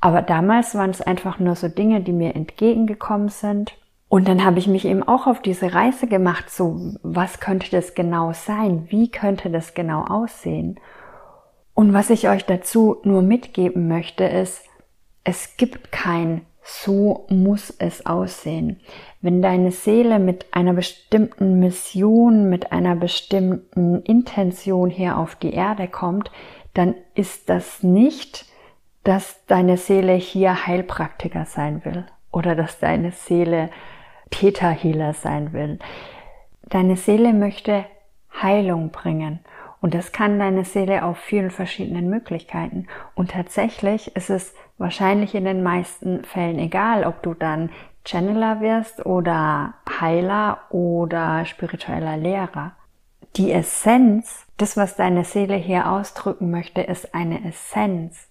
Aber 0.00 0.22
damals 0.22 0.74
waren 0.74 0.90
es 0.90 1.00
einfach 1.00 1.38
nur 1.38 1.54
so 1.54 1.68
Dinge, 1.68 2.00
die 2.00 2.12
mir 2.12 2.34
entgegengekommen 2.34 3.28
sind. 3.28 3.77
Und 4.08 4.26
dann 4.26 4.44
habe 4.44 4.58
ich 4.58 4.66
mich 4.66 4.86
eben 4.86 5.02
auch 5.02 5.26
auf 5.26 5.42
diese 5.42 5.74
Reise 5.74 6.06
gemacht, 6.06 6.50
so 6.50 6.94
was 7.02 7.40
könnte 7.40 7.70
das 7.70 7.94
genau 7.94 8.32
sein? 8.32 8.86
Wie 8.88 9.10
könnte 9.10 9.50
das 9.50 9.74
genau 9.74 10.04
aussehen? 10.04 10.80
Und 11.74 11.92
was 11.92 12.10
ich 12.10 12.28
euch 12.28 12.44
dazu 12.44 12.96
nur 13.04 13.22
mitgeben 13.22 13.86
möchte, 13.86 14.24
ist, 14.24 14.64
es 15.24 15.56
gibt 15.56 15.92
kein 15.92 16.46
so 16.68 17.26
muss 17.30 17.70
es 17.70 18.04
aussehen. 18.04 18.80
Wenn 19.22 19.40
deine 19.40 19.70
Seele 19.70 20.18
mit 20.18 20.46
einer 20.52 20.74
bestimmten 20.74 21.58
Mission, 21.58 22.50
mit 22.50 22.72
einer 22.72 22.94
bestimmten 22.94 24.02
Intention 24.02 24.90
hier 24.90 25.16
auf 25.16 25.34
die 25.34 25.54
Erde 25.54 25.88
kommt, 25.88 26.30
dann 26.74 26.94
ist 27.14 27.48
das 27.48 27.82
nicht, 27.82 28.44
dass 29.02 29.44
deine 29.46 29.78
Seele 29.78 30.12
hier 30.12 30.66
Heilpraktiker 30.66 31.46
sein 31.46 31.84
will 31.86 32.04
oder 32.30 32.54
dass 32.54 32.78
deine 32.78 33.12
Seele 33.12 33.70
Täterhealer 34.30 35.14
sein 35.14 35.52
will. 35.52 35.78
Deine 36.62 36.96
Seele 36.96 37.32
möchte 37.32 37.84
Heilung 38.42 38.90
bringen. 38.90 39.40
Und 39.80 39.94
das 39.94 40.12
kann 40.12 40.38
deine 40.38 40.64
Seele 40.64 41.04
auf 41.04 41.18
vielen 41.18 41.50
verschiedenen 41.50 42.10
Möglichkeiten. 42.10 42.86
Und 43.14 43.30
tatsächlich 43.30 44.14
ist 44.16 44.28
es 44.28 44.54
wahrscheinlich 44.76 45.34
in 45.34 45.44
den 45.44 45.62
meisten 45.62 46.24
Fällen 46.24 46.58
egal, 46.58 47.04
ob 47.04 47.22
du 47.22 47.34
dann 47.34 47.70
Channeler 48.04 48.60
wirst 48.60 49.06
oder 49.06 49.74
Heiler 50.00 50.58
oder 50.70 51.44
spiritueller 51.44 52.16
Lehrer. 52.16 52.72
Die 53.36 53.52
Essenz, 53.52 54.46
das, 54.56 54.76
was 54.76 54.96
deine 54.96 55.24
Seele 55.24 55.54
hier 55.54 55.90
ausdrücken 55.90 56.50
möchte, 56.50 56.80
ist 56.80 57.14
eine 57.14 57.44
Essenz. 57.46 58.28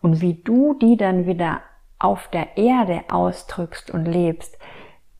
Und 0.00 0.20
wie 0.20 0.34
du 0.34 0.74
die 0.74 0.96
dann 0.96 1.26
wieder 1.26 1.60
auf 1.98 2.28
der 2.28 2.56
Erde 2.56 3.02
ausdrückst 3.08 3.90
und 3.90 4.06
lebst, 4.06 4.56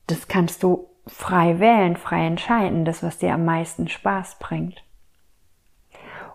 das 0.09 0.27
kannst 0.27 0.63
du 0.63 0.87
frei 1.07 1.59
wählen, 1.59 1.95
frei 1.95 2.25
entscheiden, 2.25 2.85
das, 2.85 3.03
was 3.03 3.17
dir 3.17 3.33
am 3.33 3.45
meisten 3.45 3.87
Spaß 3.87 4.37
bringt. 4.39 4.83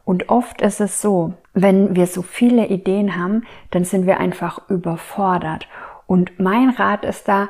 Und 0.04 0.28
oft 0.28 0.60
ist 0.60 0.80
es 0.80 1.00
so, 1.00 1.34
wenn 1.54 1.96
wir 1.96 2.06
so 2.06 2.22
viele 2.22 2.66
Ideen 2.66 3.16
haben, 3.16 3.44
dann 3.70 3.84
sind 3.84 4.06
wir 4.06 4.20
einfach 4.20 4.68
überfordert. 4.68 5.66
Und 6.06 6.38
mein 6.38 6.70
Rat 6.70 7.04
ist 7.04 7.26
da, 7.26 7.48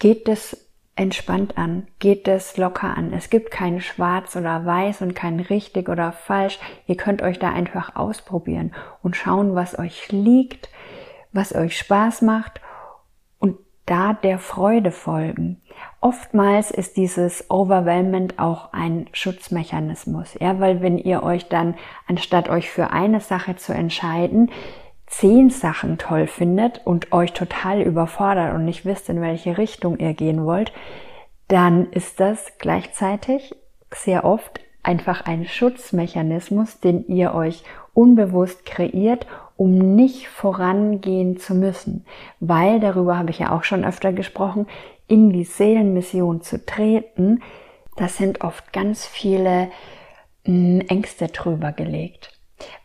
geht 0.00 0.28
es 0.28 0.68
entspannt 0.96 1.56
an, 1.56 1.86
geht 2.00 2.26
es 2.26 2.56
locker 2.56 2.96
an. 2.96 3.12
Es 3.12 3.30
gibt 3.30 3.50
kein 3.50 3.80
Schwarz 3.80 4.34
oder 4.36 4.66
Weiß 4.66 5.02
und 5.02 5.14
kein 5.14 5.38
richtig 5.40 5.88
oder 5.88 6.12
falsch. 6.12 6.58
Ihr 6.86 6.96
könnt 6.96 7.22
euch 7.22 7.38
da 7.38 7.50
einfach 7.50 7.94
ausprobieren 7.94 8.72
und 9.02 9.16
schauen, 9.16 9.54
was 9.54 9.78
euch 9.78 10.10
liegt, 10.10 10.68
was 11.32 11.54
euch 11.54 11.78
Spaß 11.78 12.22
macht 12.22 12.60
da 13.86 14.14
der 14.14 14.38
Freude 14.38 14.90
folgen. 14.90 15.60
Oftmals 16.00 16.70
ist 16.70 16.96
dieses 16.96 17.50
Overwhelmment 17.50 18.38
auch 18.38 18.72
ein 18.72 19.06
Schutzmechanismus, 19.12 20.34
ja, 20.40 20.60
weil 20.60 20.82
wenn 20.82 20.98
ihr 20.98 21.22
euch 21.22 21.48
dann, 21.48 21.74
anstatt 22.06 22.48
euch 22.48 22.70
für 22.70 22.90
eine 22.90 23.20
Sache 23.20 23.56
zu 23.56 23.72
entscheiden, 23.72 24.50
zehn 25.06 25.50
Sachen 25.50 25.98
toll 25.98 26.26
findet 26.26 26.82
und 26.84 27.12
euch 27.12 27.32
total 27.32 27.82
überfordert 27.82 28.54
und 28.54 28.64
nicht 28.64 28.84
wisst, 28.84 29.08
in 29.08 29.20
welche 29.20 29.58
Richtung 29.58 29.98
ihr 29.98 30.14
gehen 30.14 30.44
wollt, 30.44 30.72
dann 31.48 31.90
ist 31.90 32.20
das 32.20 32.52
gleichzeitig 32.58 33.54
sehr 33.92 34.24
oft 34.24 34.60
einfach 34.82 35.24
ein 35.24 35.46
Schutzmechanismus, 35.46 36.80
den 36.80 37.06
ihr 37.06 37.34
euch 37.34 37.64
unbewusst 37.92 38.66
kreiert, 38.66 39.26
um 39.56 39.94
nicht 39.94 40.28
vorangehen 40.28 41.38
zu 41.38 41.54
müssen, 41.54 42.04
weil 42.40 42.80
darüber 42.80 43.18
habe 43.18 43.30
ich 43.30 43.38
ja 43.38 43.52
auch 43.52 43.64
schon 43.64 43.84
öfter 43.84 44.12
gesprochen, 44.12 44.66
in 45.06 45.30
die 45.30 45.44
Seelenmission 45.44 46.40
zu 46.42 46.64
treten, 46.64 47.42
da 47.96 48.08
sind 48.08 48.42
oft 48.42 48.72
ganz 48.72 49.06
viele 49.06 49.70
hm, 50.44 50.82
Ängste 50.88 51.28
drüber 51.28 51.72
gelegt, 51.72 52.38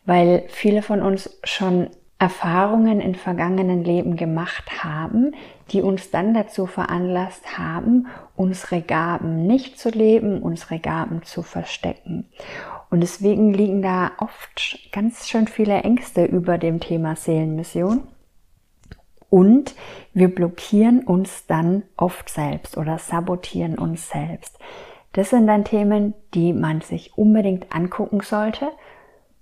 weil 0.05 0.43
viele 0.47 0.81
von 0.81 1.01
uns 1.01 1.39
schon 1.43 1.89
Erfahrungen 2.19 2.99
in 2.99 3.15
vergangenen 3.15 3.85
Leben 3.85 4.17
gemacht 4.17 4.83
haben, 4.83 5.33
die 5.71 5.81
uns 5.81 6.11
dann 6.11 6.33
dazu 6.33 6.65
veranlasst 6.65 7.57
haben, 7.57 8.07
unsere 8.35 8.81
Gaben 8.81 9.47
nicht 9.47 9.79
zu 9.79 9.89
leben, 9.89 10.41
unsere 10.41 10.79
Gaben 10.79 11.23
zu 11.23 11.41
verstecken. 11.41 12.29
Und 12.89 12.99
deswegen 13.01 13.53
liegen 13.53 13.81
da 13.81 14.11
oft 14.17 14.89
ganz 14.91 15.29
schön 15.29 15.47
viele 15.47 15.81
Ängste 15.83 16.25
über 16.25 16.57
dem 16.57 16.81
Thema 16.81 17.15
Seelenmission. 17.15 18.03
Und 19.29 19.75
wir 20.13 20.33
blockieren 20.33 21.03
uns 21.03 21.45
dann 21.45 21.83
oft 21.95 22.29
selbst 22.29 22.77
oder 22.77 22.97
sabotieren 22.97 23.77
uns 23.77 24.09
selbst. 24.09 24.59
Das 25.13 25.29
sind 25.29 25.47
dann 25.47 25.63
Themen, 25.63 26.15
die 26.33 26.51
man 26.51 26.81
sich 26.81 27.17
unbedingt 27.17 27.73
angucken 27.73 28.21
sollte. 28.21 28.69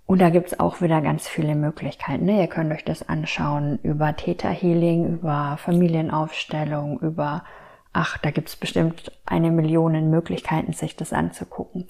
Und 0.08 0.20
da 0.22 0.30
gibt's 0.30 0.58
auch 0.58 0.82
wieder 0.82 1.02
ganz 1.02 1.28
viele 1.28 1.54
Möglichkeiten. 1.54 2.26
Ne? 2.26 2.40
Ihr 2.40 2.48
könnt 2.48 2.72
euch 2.72 2.86
das 2.86 3.08
anschauen 3.08 3.78
über 3.84 4.16
Theta 4.16 4.50
Healing, 4.50 5.06
über 5.06 5.58
Familienaufstellung, 5.60 7.00
über, 7.02 7.44
ach, 7.92 8.18
da 8.18 8.32
gibt's 8.32 8.56
bestimmt 8.56 9.12
eine 9.26 9.52
Million 9.52 10.10
Möglichkeiten, 10.10 10.72
sich 10.72 10.96
das 10.96 11.12
anzugucken. 11.12 11.90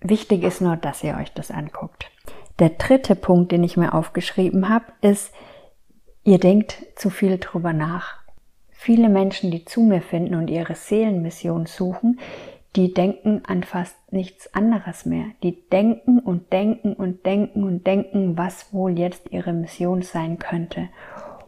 Wichtig 0.00 0.42
ist 0.42 0.60
nur, 0.60 0.76
dass 0.76 1.04
ihr 1.04 1.16
euch 1.16 1.32
das 1.34 1.52
anguckt. 1.52 2.10
Der 2.58 2.70
dritte 2.70 3.14
Punkt, 3.14 3.52
den 3.52 3.62
ich 3.62 3.76
mir 3.76 3.94
aufgeschrieben 3.94 4.68
habe, 4.68 4.86
ist, 5.00 5.32
ihr 6.24 6.38
denkt 6.38 6.84
zu 6.96 7.10
viel 7.10 7.38
drüber 7.38 7.72
nach. 7.72 8.16
Viele 8.70 9.08
Menschen, 9.08 9.52
die 9.52 9.64
zu 9.64 9.82
mir 9.82 10.02
finden 10.02 10.34
und 10.34 10.48
ihre 10.48 10.74
Seelenmission 10.74 11.66
suchen, 11.66 12.18
die 12.76 12.92
denken 12.92 13.42
an 13.46 13.62
fast 13.64 13.96
nichts 14.12 14.52
anderes 14.54 15.06
mehr. 15.06 15.26
Die 15.42 15.68
denken 15.70 16.18
und 16.18 16.52
denken 16.52 16.92
und 16.92 17.24
denken 17.24 17.64
und 17.64 17.86
denken, 17.86 18.36
was 18.36 18.72
wohl 18.72 18.98
jetzt 18.98 19.30
ihre 19.30 19.54
Mission 19.54 20.02
sein 20.02 20.38
könnte. 20.38 20.90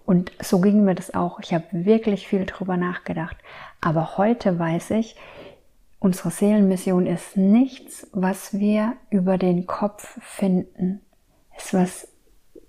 Und 0.06 0.32
so 0.40 0.60
ging 0.60 0.84
mir 0.84 0.94
das 0.94 1.12
auch. 1.12 1.38
Ich 1.40 1.52
habe 1.52 1.66
wirklich 1.70 2.26
viel 2.26 2.46
drüber 2.46 2.78
nachgedacht. 2.78 3.36
Aber 3.82 4.16
heute 4.16 4.58
weiß 4.58 4.92
ich, 4.92 5.16
unsere 5.98 6.30
Seelenmission 6.30 7.06
ist 7.06 7.36
nichts, 7.36 8.08
was 8.12 8.58
wir 8.58 8.94
über 9.10 9.36
den 9.36 9.66
Kopf 9.66 10.18
finden. 10.22 11.02
Es 11.54 11.66
ist 11.66 11.74
was, 11.74 12.08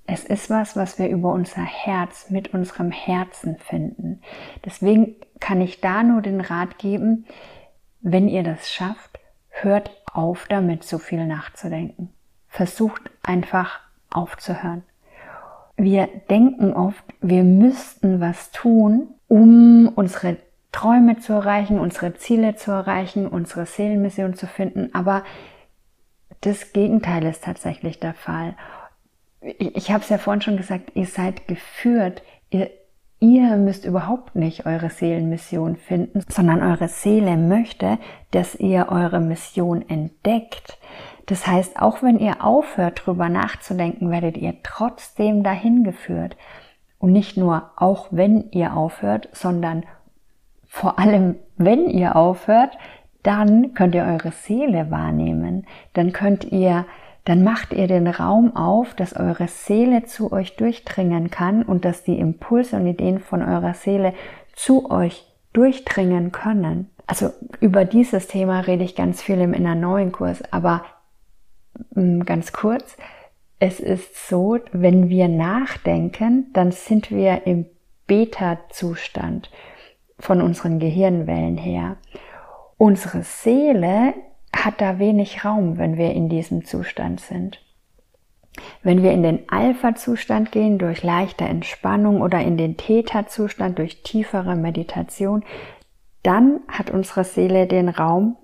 es 0.05 0.23
ist 0.25 0.49
was, 0.49 0.75
was 0.75 0.99
wir 0.99 1.07
über 1.07 1.31
unser 1.31 1.63
Herz, 1.63 2.29
mit 2.29 2.53
unserem 2.53 2.91
Herzen 2.91 3.57
finden. 3.57 4.19
Deswegen 4.65 5.15
kann 5.39 5.61
ich 5.61 5.79
da 5.79 6.03
nur 6.03 6.21
den 6.21 6.41
Rat 6.41 6.77
geben, 6.77 7.25
wenn 8.01 8.27
ihr 8.27 8.43
das 8.43 8.69
schafft, 8.69 9.19
hört 9.49 9.91
auf 10.13 10.45
damit, 10.49 10.83
so 10.83 10.97
viel 10.97 11.25
nachzudenken. 11.25 12.09
Versucht 12.47 13.01
einfach 13.23 13.79
aufzuhören. 14.09 14.83
Wir 15.77 16.07
denken 16.29 16.73
oft, 16.73 17.03
wir 17.21 17.43
müssten 17.43 18.19
was 18.19 18.51
tun, 18.51 19.13
um 19.27 19.89
unsere 19.95 20.37
Träume 20.71 21.19
zu 21.19 21.33
erreichen, 21.33 21.79
unsere 21.79 22.15
Ziele 22.15 22.55
zu 22.55 22.71
erreichen, 22.71 23.27
unsere 23.27 23.65
Seelenmission 23.65 24.35
zu 24.35 24.45
finden, 24.45 24.93
aber 24.93 25.23
das 26.41 26.73
Gegenteil 26.73 27.25
ist 27.25 27.43
tatsächlich 27.43 27.99
der 27.99 28.13
Fall. 28.13 28.55
Ich, 29.41 29.75
ich 29.75 29.91
habe 29.91 30.03
es 30.03 30.09
ja 30.09 30.17
vorhin 30.17 30.41
schon 30.41 30.57
gesagt, 30.57 30.91
ihr 30.95 31.05
seid 31.05 31.47
geführt, 31.47 32.21
ihr 32.49 32.69
Ihr 33.21 33.57
müsst 33.57 33.83
überhaupt 33.83 34.35
nicht 34.35 34.65
eure 34.65 34.89
Seelenmission 34.89 35.75
finden, 35.75 36.21
sondern 36.29 36.63
eure 36.63 36.88
Seele 36.88 37.35
möchte, 37.35 37.99
dass 38.31 38.55
ihr 38.55 38.88
eure 38.89 39.19
Mission 39.19 39.88
entdeckt. 39.89 40.79
Das 41.25 41.45
heißt, 41.45 41.81
auch 41.81 42.01
wenn 42.01 42.17
ihr 42.17 42.43
aufhört, 42.43 43.01
drüber 43.05 43.27
nachzudenken, 43.27 44.09
werdet 44.09 44.38
ihr 44.38 44.55
trotzdem 44.63 45.43
dahin 45.43 45.83
geführt. 45.83 46.38
Und 46.97 47.11
nicht 47.11 47.35
nur 47.35 47.71
auch 47.75 48.07
wenn 48.11 48.51
ihr 48.51 48.75
aufhört, 48.75 49.27
sondern 49.33 49.83
vor 50.65 50.97
allem 50.97 51.35
wenn 51.57 51.89
ihr 51.89 52.15
aufhört, 52.15 52.77
dann 53.21 53.73
könnt 53.73 53.95
ihr 53.95 54.05
eure 54.05 54.31
Seele 54.31 54.91
wahrnehmen. 54.91 55.67
Dann 55.93 56.13
könnt 56.13 56.45
ihr 56.45 56.86
dann 57.25 57.43
macht 57.43 57.73
ihr 57.73 57.88
den 57.88 58.08
Raum 58.08 58.55
auf, 58.55 58.93
dass 58.95 59.15
eure 59.15 59.47
Seele 59.47 60.05
zu 60.05 60.32
euch 60.32 60.55
durchdringen 60.55 61.29
kann 61.29 61.63
und 61.63 61.86
dass 61.86 62.03
die 62.03 62.17
Impulse 62.19 62.77
und 62.77 62.88
Ideen 62.88 63.19
von 63.19 63.41
eurer 63.41 63.73
Seele 63.73 64.13
zu 64.55 64.89
euch 64.89 65.25
durchdringen 65.53 66.32
können. 66.32 66.89
Also 67.08 67.32
über 67.60 67.86
dieses 67.86 68.27
Thema 68.27 68.62
rede 68.62 68.84
ich 68.84 68.95
ganz 68.95 69.21
viel 69.21 69.39
im 69.41 69.53
Inner 69.53 69.75
Neuen 69.75 70.12
Kurs, 70.12 70.43
aber 70.51 70.84
mm, 71.95 72.21
ganz 72.21 72.53
kurz, 72.53 72.97
es 73.60 73.79
ist 73.79 74.29
so, 74.29 74.58
wenn 74.71 75.10
wir 75.10 75.27
nachdenken, 75.27 76.47
dann 76.53 76.71
sind 76.71 77.12
wir 77.12 77.45
im 77.45 77.65
Beta-Zustand 78.08 79.51
von 80.17 80.41
unseren 80.41 80.79
Gehirnwellen 80.79 81.58
her. 81.58 81.97
Unsere 82.77 83.23
Seele 83.23 84.13
hat 84.65 84.82
da 84.82 85.00
wenig 85.00 85.45
Raum, 85.45 85.78
wenn 85.78 85.98
wir 85.98 86.13
in 86.13 86.30
diesem 86.30 86.65
Zustand 86.65 87.19
sind. 87.19 87.62
Wenn 88.84 89.04
wir 89.04 89.12
in 89.12 89.24
den 89.24 89.50
Alpha-Zustand 89.50 90.52
gehen 90.52 90.80
durch 90.80 91.04
leichte 91.04 91.45
Entspannung 91.45 92.22
oder 92.22 92.41
in 92.41 92.58
den 92.58 92.78
Theta-Zustand 92.78 93.78
durch 93.78 94.04
tiefere 94.04 94.56
Meditation, 94.56 95.43
dann 96.24 96.60
hat 96.67 96.89
unsere 96.89 97.24
Seele 97.24 97.67
den 97.67 97.89
Raum, 97.89 98.38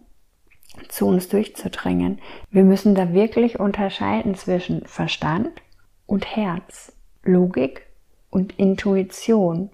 zu 0.90 1.08
uns 1.08 1.30
durchzudringen. 1.30 2.20
Wir 2.50 2.64
müssen 2.64 2.96
da 2.96 3.14
wirklich 3.14 3.60
unterscheiden 3.60 4.36
zwischen 4.36 4.86
Verstand 4.86 5.62
und 6.06 6.36
Herz, 6.36 6.94
Logik 7.24 7.86
und 8.30 8.60
Intuition. 8.60 9.70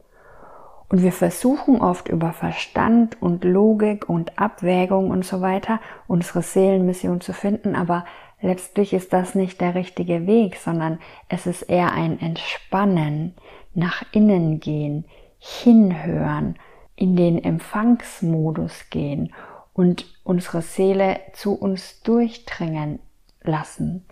Und 0.91 1.03
wir 1.03 1.13
versuchen 1.13 1.79
oft 1.81 2.09
über 2.09 2.33
Verstand 2.33 3.21
und 3.21 3.45
Logik 3.45 4.09
und 4.09 4.37
Abwägung 4.37 5.09
und 5.09 5.23
so 5.23 5.39
weiter 5.39 5.79
unsere 6.05 6.41
Seelenmission 6.41 7.21
zu 7.21 7.31
finden, 7.31 7.77
aber 7.77 8.03
letztlich 8.41 8.91
ist 8.91 9.13
das 9.13 9.33
nicht 9.33 9.61
der 9.61 9.73
richtige 9.73 10.27
Weg, 10.27 10.57
sondern 10.57 10.99
es 11.29 11.47
ist 11.47 11.61
eher 11.61 11.93
ein 11.93 12.19
Entspannen, 12.19 13.35
nach 13.73 14.03
innen 14.11 14.59
gehen, 14.59 15.05
hinhören, 15.39 16.55
in 16.97 17.15
den 17.15 17.41
Empfangsmodus 17.41 18.89
gehen 18.89 19.33
und 19.71 20.05
unsere 20.25 20.61
Seele 20.61 21.21
zu 21.31 21.53
uns 21.53 22.01
durchdringen 22.01 22.99
lassen, 23.43 24.03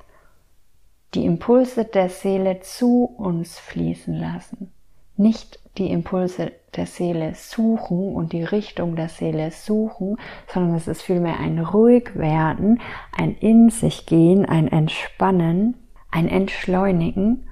die 1.13 1.25
Impulse 1.25 1.83
der 1.83 2.07
Seele 2.07 2.61
zu 2.61 3.03
uns 3.03 3.59
fließen 3.59 4.13
lassen 4.13 4.71
nicht 5.19 5.59
die 5.77 5.91
Impulse 5.91 6.51
der 6.75 6.85
Seele 6.85 7.33
suchen 7.35 8.13
und 8.13 8.33
die 8.33 8.43
Richtung 8.43 8.95
der 8.95 9.09
Seele 9.09 9.51
suchen, 9.51 10.17
sondern 10.47 10.75
es 10.75 10.87
ist 10.87 11.01
vielmehr 11.01 11.39
ein 11.39 11.59
Ruhigwerden, 11.59 12.81
ein 13.15 13.35
In 13.35 13.69
sich 13.69 14.05
gehen, 14.05 14.45
ein 14.45 14.67
Entspannen, 14.67 15.75
ein 16.11 16.27
Entschleunigen, 16.27 17.47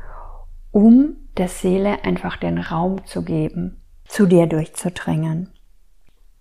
um 0.71 1.15
der 1.37 1.47
Seele 1.47 2.03
einfach 2.03 2.37
den 2.37 2.57
Raum 2.57 3.05
zu 3.05 3.23
geben, 3.23 3.81
zu 4.05 4.25
dir 4.25 4.47
durchzudringen. 4.47 5.51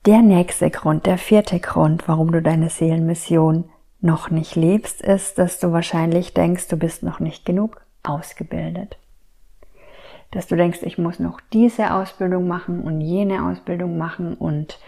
Der 0.07 0.23
nächste 0.23 0.71
Grund, 0.71 1.07
der 1.07 1.19
vierte 1.19 1.59
Grund, 1.61 2.07
warum 2.09 2.33
du 2.33 2.41
deine 2.41 2.71
Seelenmission 2.71 3.65
noch 4.01 4.31
nicht 4.31 4.55
lebst, 4.55 5.03
ist, 5.03 5.39
dass 5.39 5.59
du 5.59 5.73
wahrscheinlich 5.73 6.33
denkst, 6.33 6.69
du 6.69 6.77
bist 6.77 7.03
noch 7.03 7.19
nicht 7.19 7.45
genug 7.45 7.81
ausgebildet 8.03 8.99
dass 10.37 10.47
du 10.47 10.55
denkst, 10.55 10.81
ich 10.83 10.99
muss 10.99 11.19
noch 11.19 11.41
diese 11.55 11.95
Ausbildung 11.95 12.47
machen 12.47 12.83
und 12.83 13.01
jene 13.01 13.47
Ausbildung 13.47 13.97
machen 13.97 14.35
und 14.35 14.79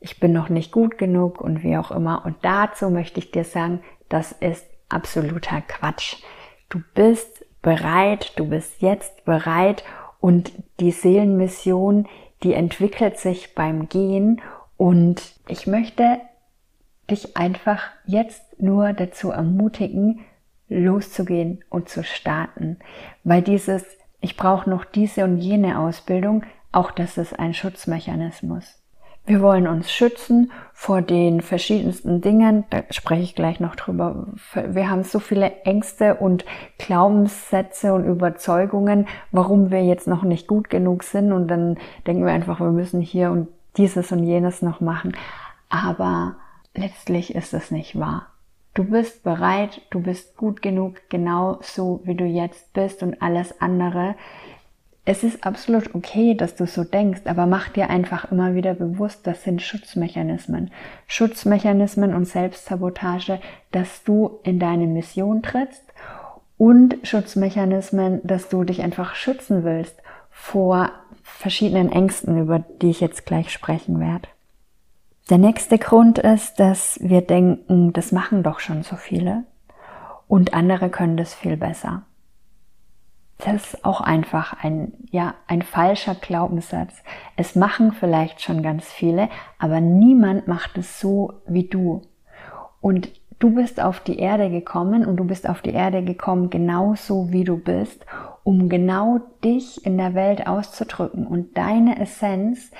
ich 0.00 0.18
bin 0.18 0.32
noch 0.32 0.48
nicht 0.48 0.72
gut 0.72 0.98
genug 0.98 1.40
und 1.40 1.62
wie 1.62 1.76
auch 1.76 1.92
immer. 1.92 2.26
Und 2.26 2.34
dazu 2.42 2.90
möchte 2.90 3.20
ich 3.20 3.30
dir 3.30 3.44
sagen, 3.44 3.84
das 4.08 4.32
ist 4.32 4.66
absoluter 4.88 5.60
Quatsch. 5.60 6.16
Du 6.68 6.80
bist 6.94 7.46
bereit, 7.62 8.32
du 8.34 8.48
bist 8.48 8.82
jetzt 8.82 9.24
bereit 9.24 9.84
und 10.18 10.52
die 10.80 10.90
Seelenmission, 10.90 12.08
die 12.42 12.54
entwickelt 12.54 13.20
sich 13.20 13.54
beim 13.54 13.88
Gehen 13.88 14.42
und 14.76 15.22
ich 15.46 15.68
möchte 15.68 16.18
dich 17.08 17.36
einfach 17.36 17.84
jetzt 18.04 18.60
nur 18.60 18.92
dazu 18.94 19.30
ermutigen, 19.30 20.24
loszugehen 20.68 21.62
und 21.70 21.88
zu 21.88 22.02
starten, 22.02 22.80
weil 23.22 23.42
dieses 23.42 23.84
ich 24.26 24.36
brauche 24.36 24.68
noch 24.68 24.84
diese 24.84 25.22
und 25.22 25.38
jene 25.38 25.78
Ausbildung, 25.78 26.42
auch 26.72 26.90
das 26.90 27.16
ist 27.16 27.38
ein 27.38 27.54
Schutzmechanismus. 27.54 28.82
Wir 29.24 29.40
wollen 29.40 29.68
uns 29.68 29.88
schützen 29.88 30.50
vor 30.72 31.00
den 31.00 31.40
verschiedensten 31.42 32.22
Dingen, 32.22 32.64
da 32.70 32.82
spreche 32.90 33.22
ich 33.22 33.36
gleich 33.36 33.60
noch 33.60 33.76
drüber. 33.76 34.26
Wir 34.52 34.90
haben 34.90 35.04
so 35.04 35.20
viele 35.20 35.62
Ängste 35.62 36.16
und 36.16 36.44
Glaubenssätze 36.78 37.94
und 37.94 38.04
Überzeugungen, 38.04 39.06
warum 39.30 39.70
wir 39.70 39.84
jetzt 39.84 40.08
noch 40.08 40.24
nicht 40.24 40.48
gut 40.48 40.70
genug 40.70 41.04
sind 41.04 41.30
und 41.30 41.46
dann 41.46 41.78
denken 42.08 42.26
wir 42.26 42.32
einfach, 42.32 42.58
wir 42.58 42.72
müssen 42.72 43.00
hier 43.00 43.30
und 43.30 43.46
dieses 43.76 44.10
und 44.10 44.24
jenes 44.24 44.60
noch 44.60 44.80
machen. 44.80 45.16
Aber 45.68 46.34
letztlich 46.74 47.32
ist 47.36 47.54
es 47.54 47.70
nicht 47.70 47.96
wahr. 47.96 48.26
Du 48.76 48.84
bist 48.84 49.22
bereit, 49.22 49.80
du 49.88 50.00
bist 50.00 50.36
gut 50.36 50.60
genug, 50.60 50.96
genau 51.08 51.58
so 51.62 52.02
wie 52.04 52.14
du 52.14 52.26
jetzt 52.26 52.74
bist 52.74 53.02
und 53.02 53.22
alles 53.22 53.58
andere. 53.62 54.16
Es 55.06 55.24
ist 55.24 55.46
absolut 55.46 55.94
okay, 55.94 56.34
dass 56.34 56.56
du 56.56 56.66
so 56.66 56.84
denkst, 56.84 57.22
aber 57.24 57.46
mach 57.46 57.70
dir 57.70 57.88
einfach 57.88 58.30
immer 58.30 58.54
wieder 58.54 58.74
bewusst, 58.74 59.26
das 59.26 59.44
sind 59.44 59.62
Schutzmechanismen. 59.62 60.72
Schutzmechanismen 61.06 62.14
und 62.14 62.26
Selbstsabotage, 62.26 63.40
dass 63.72 64.04
du 64.04 64.40
in 64.42 64.58
deine 64.58 64.86
Mission 64.86 65.42
trittst 65.42 65.84
und 66.58 66.98
Schutzmechanismen, 67.02 68.20
dass 68.24 68.50
du 68.50 68.62
dich 68.62 68.82
einfach 68.82 69.14
schützen 69.14 69.64
willst 69.64 70.02
vor 70.30 70.90
verschiedenen 71.22 71.90
Ängsten, 71.90 72.38
über 72.38 72.58
die 72.58 72.90
ich 72.90 73.00
jetzt 73.00 73.24
gleich 73.24 73.50
sprechen 73.50 74.00
werde. 74.00 74.28
Der 75.28 75.38
nächste 75.38 75.76
Grund 75.76 76.18
ist, 76.18 76.60
dass 76.60 77.00
wir 77.02 77.20
denken, 77.20 77.92
das 77.92 78.12
machen 78.12 78.44
doch 78.44 78.60
schon 78.60 78.84
so 78.84 78.94
viele 78.94 79.42
und 80.28 80.54
andere 80.54 80.88
können 80.88 81.16
das 81.16 81.34
viel 81.34 81.56
besser. 81.56 82.02
Das 83.38 83.74
ist 83.74 83.84
auch 83.84 84.00
einfach 84.00 84.62
ein, 84.62 84.92
ja, 85.10 85.34
ein 85.48 85.62
falscher 85.62 86.14
Glaubenssatz. 86.14 87.02
Es 87.36 87.56
machen 87.56 87.90
vielleicht 87.92 88.40
schon 88.40 88.62
ganz 88.62 88.86
viele, 88.86 89.28
aber 89.58 89.80
niemand 89.80 90.46
macht 90.46 90.78
es 90.78 91.00
so 91.00 91.32
wie 91.46 91.64
du. 91.64 92.02
Und 92.80 93.10
du 93.40 93.52
bist 93.52 93.80
auf 93.80 93.98
die 93.98 94.20
Erde 94.20 94.48
gekommen 94.48 95.04
und 95.04 95.16
du 95.16 95.24
bist 95.24 95.48
auf 95.48 95.60
die 95.60 95.72
Erde 95.72 96.04
gekommen 96.04 96.50
genauso 96.50 97.32
wie 97.32 97.42
du 97.42 97.56
bist, 97.58 98.06
um 98.44 98.68
genau 98.68 99.20
dich 99.42 99.84
in 99.84 99.98
der 99.98 100.14
Welt 100.14 100.46
auszudrücken 100.46 101.26
und 101.26 101.58
deine 101.58 101.98
Essenz, 102.00 102.70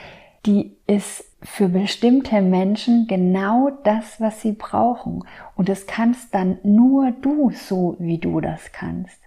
die 0.47 0.77
ist 0.87 1.25
für 1.43 1.69
bestimmte 1.69 2.41
Menschen 2.41 3.07
genau 3.07 3.71
das, 3.85 4.21
was 4.21 4.41
sie 4.41 4.53
brauchen. 4.53 5.25
Und 5.55 5.69
es 5.69 5.87
kannst 5.87 6.35
dann 6.35 6.59
nur 6.63 7.11
du 7.11 7.51
so, 7.51 7.97
wie 7.99 8.19
du 8.19 8.41
das 8.41 8.73
kannst. 8.73 9.21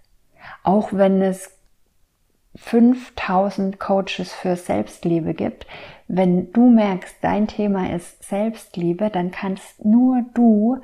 Auch 0.64 0.94
wenn 0.94 1.22
es 1.22 1.52
5000 2.56 3.80
Coaches 3.80 4.34
für 4.34 4.56
Selbstliebe 4.56 5.34
gibt, 5.34 5.68
wenn 6.08 6.52
du 6.52 6.70
merkst, 6.70 7.18
dein 7.22 7.48
Thema 7.48 7.94
ist 7.94 8.24
Selbstliebe, 8.24 9.10
dann 9.10 9.32
kannst 9.32 9.86
nur 9.86 10.24
du 10.34 10.78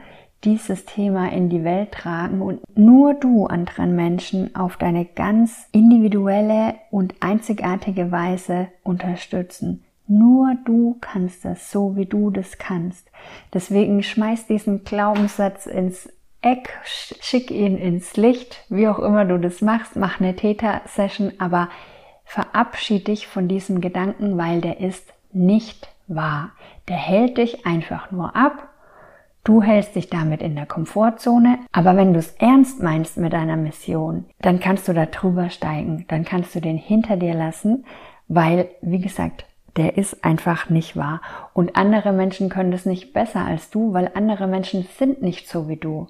dieses 0.43 0.86
Thema 0.86 1.32
in 1.32 1.50
die 1.50 1.63
Welt 1.63 1.91
tragen 1.91 2.41
und 2.41 2.62
nur 2.78 3.15
du 3.15 3.48
anderen 3.48 3.95
Menschen 3.95 4.56
auf 4.56 4.78
deine 4.78 5.06
ganz 5.06 5.67
individuelle 5.71 6.76
und 6.91 7.15
einzigartige 7.21 8.12
Weise 8.12 8.67
unterstützen. 8.84 9.85
Nur 10.08 10.56
du 10.65 10.98
kannst 11.02 11.46
das 11.46 11.72
so, 11.72 11.96
wie 11.96 12.06
du 12.06 12.30
das 12.30 12.58
kannst. 12.58 13.10
Deswegen 13.54 14.04
schmeiß 14.04 14.48
diesen 14.48 14.84
Glaubenssatz 14.84 15.65
ins 15.65 16.10
Eck, 16.41 16.70
schick 16.84 17.50
ihn 17.50 17.76
ins 17.76 18.15
Licht, 18.18 18.65
wie 18.70 18.88
auch 18.88 19.00
immer 19.00 19.26
du 19.26 19.39
das 19.39 19.62
machst, 19.62 19.96
mach 19.96 20.20
eine 20.20 20.36
Theta-Session, 20.36 21.34
aber 21.39 21.70
verabschied 22.24 23.08
dich 23.08 23.26
von 23.26 23.48
diesem 23.48 23.82
Gedanken, 23.82 24.38
weil 24.38 24.62
der 24.62 24.80
ist 24.80 25.12
nicht 25.32 25.89
wahr. 26.08 26.52
Der 26.88 26.98
hält 26.98 27.39
dich 27.39 27.65
einfach 27.65 28.12
nur 28.12 28.36
ab. 28.36 28.70
Du 29.44 29.63
hältst 29.63 29.96
dich 29.96 30.10
damit 30.10 30.41
in 30.41 30.56
der 30.56 30.68
Komfortzone, 30.68 31.60
aber 31.72 31.96
wenn 31.98 32.13
du 32.13 32.20
es 32.20 32.32
ernst 32.34 32.82
meinst 32.82 33.18
mit 33.18 33.34
deiner 33.34 33.58
Mission, 33.58 34.26
dann 34.39 34.60
kannst 34.60 34.88
du 34.88 34.94
da 34.94 35.06
drüber 35.06 35.50
steigen, 35.50 36.06
dann 36.10 36.26
kannst 36.26 36.54
du 36.56 36.62
den 36.62 36.78
hinter 36.78 37.18
dir 37.18 37.34
lassen, 37.34 37.86
weil, 38.28 38.70
wie 38.82 39.00
gesagt, 39.00 39.46
der 39.78 39.98
ist 39.98 40.24
einfach 40.24 40.70
nicht 40.70 40.96
wahr. 40.96 41.22
Und 41.54 41.76
andere 41.76 42.14
Menschen 42.14 42.50
können 42.50 42.72
das 42.72 42.86
nicht 42.86 43.14
besser 43.14 43.42
als 43.42 43.70
du, 43.70 43.94
weil 43.94 44.12
andere 44.14 44.48
Menschen 44.48 44.88
sind 44.98 45.22
nicht 45.22 45.48
so 45.48 45.68
wie 45.68 45.78
du. 45.78 46.08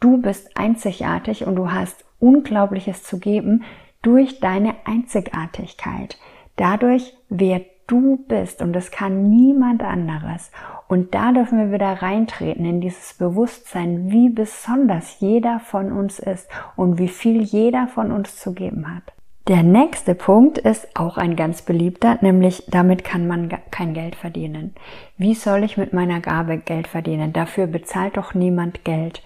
Du 0.00 0.18
bist 0.20 0.56
einzigartig 0.56 1.46
und 1.46 1.56
du 1.56 1.70
hast 1.70 2.04
Unglaubliches 2.18 3.02
zu 3.02 3.18
geben 3.18 3.64
durch 4.02 4.40
deine 4.40 4.74
Einzigartigkeit. 4.84 6.18
Dadurch, 6.56 7.14
wer 7.28 7.62
du 7.86 8.24
bist 8.28 8.62
und 8.62 8.72
das 8.72 8.90
kann 8.90 9.28
niemand 9.28 9.82
anderes. 9.82 10.50
Und 10.88 11.14
da 11.14 11.32
dürfen 11.32 11.58
wir 11.58 11.72
wieder 11.72 12.02
reintreten 12.02 12.64
in 12.64 12.80
dieses 12.80 13.14
Bewusstsein, 13.14 14.10
wie 14.10 14.28
besonders 14.28 15.20
jeder 15.20 15.60
von 15.60 15.92
uns 15.92 16.18
ist 16.18 16.48
und 16.76 16.98
wie 16.98 17.08
viel 17.08 17.42
jeder 17.42 17.88
von 17.88 18.12
uns 18.12 18.36
zu 18.36 18.54
geben 18.54 18.94
hat. 18.94 19.15
Der 19.48 19.62
nächste 19.62 20.16
Punkt 20.16 20.58
ist 20.58 20.88
auch 20.96 21.16
ein 21.16 21.36
ganz 21.36 21.62
beliebter, 21.62 22.18
nämlich 22.20 22.64
damit 22.66 23.04
kann 23.04 23.28
man 23.28 23.48
kein 23.70 23.94
Geld 23.94 24.16
verdienen. 24.16 24.74
Wie 25.18 25.34
soll 25.34 25.62
ich 25.62 25.76
mit 25.76 25.92
meiner 25.92 26.18
Gabe 26.18 26.58
Geld 26.58 26.88
verdienen? 26.88 27.32
Dafür 27.32 27.68
bezahlt 27.68 28.16
doch 28.16 28.34
niemand 28.34 28.82
Geld. 28.82 29.22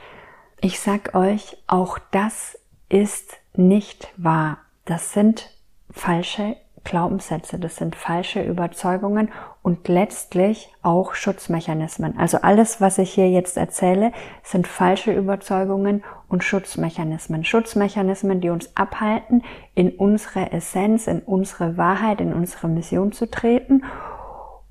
Ich 0.61 0.79
sag 0.79 1.15
euch, 1.15 1.57
auch 1.67 1.99
das 2.11 2.59
ist 2.91 3.39
nicht 3.57 4.13
wahr. 4.19 4.59
Das 4.85 5.15
sind 5.15 5.57
falsche 5.91 6.57
Glaubenssätze, 6.85 7.59
das 7.59 7.77
sind 7.77 7.97
falsche 7.97 8.43
Überzeugungen 8.43 9.31
und 9.63 9.89
letztlich 9.89 10.71
auch 10.83 11.15
Schutzmechanismen. 11.15 12.19
Also 12.19 12.39
alles, 12.43 12.81
was 12.81 12.99
ich 12.99 13.11
hier 13.11 13.31
jetzt 13.31 13.57
erzähle, 13.57 14.13
sind 14.43 14.67
falsche 14.67 15.13
Überzeugungen 15.13 16.03
und 16.31 16.45
Schutzmechanismen. 16.45 17.45
Schutzmechanismen, 17.45 18.41
die 18.41 18.49
uns 18.49 18.75
abhalten, 18.77 19.43
in 19.75 19.91
unsere 19.91 20.53
Essenz, 20.53 21.07
in 21.07 21.21
unsere 21.21 21.77
Wahrheit, 21.77 22.21
in 22.21 22.33
unsere 22.33 22.69
Mission 22.69 23.13
zu 23.13 23.31
treten 23.31 23.85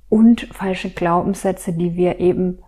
und 0.07 0.47
falsche 0.53 0.89
Glaubenssätze, 0.89 1.73
die 1.73 1.95
wir 1.95 2.19
eben 2.19 2.59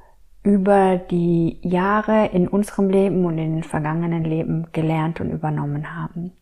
über 0.43 0.97
die 0.97 1.57
Jahre 1.61 2.27
in 2.27 2.47
unserem 2.47 2.89
Leben 2.89 3.25
und 3.25 3.37
in 3.37 3.55
den 3.55 3.63
vergangenen 3.63 4.23
Leben 4.23 4.67
gelernt 4.71 5.21
und 5.21 5.31
übernommen 5.31 5.95
haben. 5.95 6.33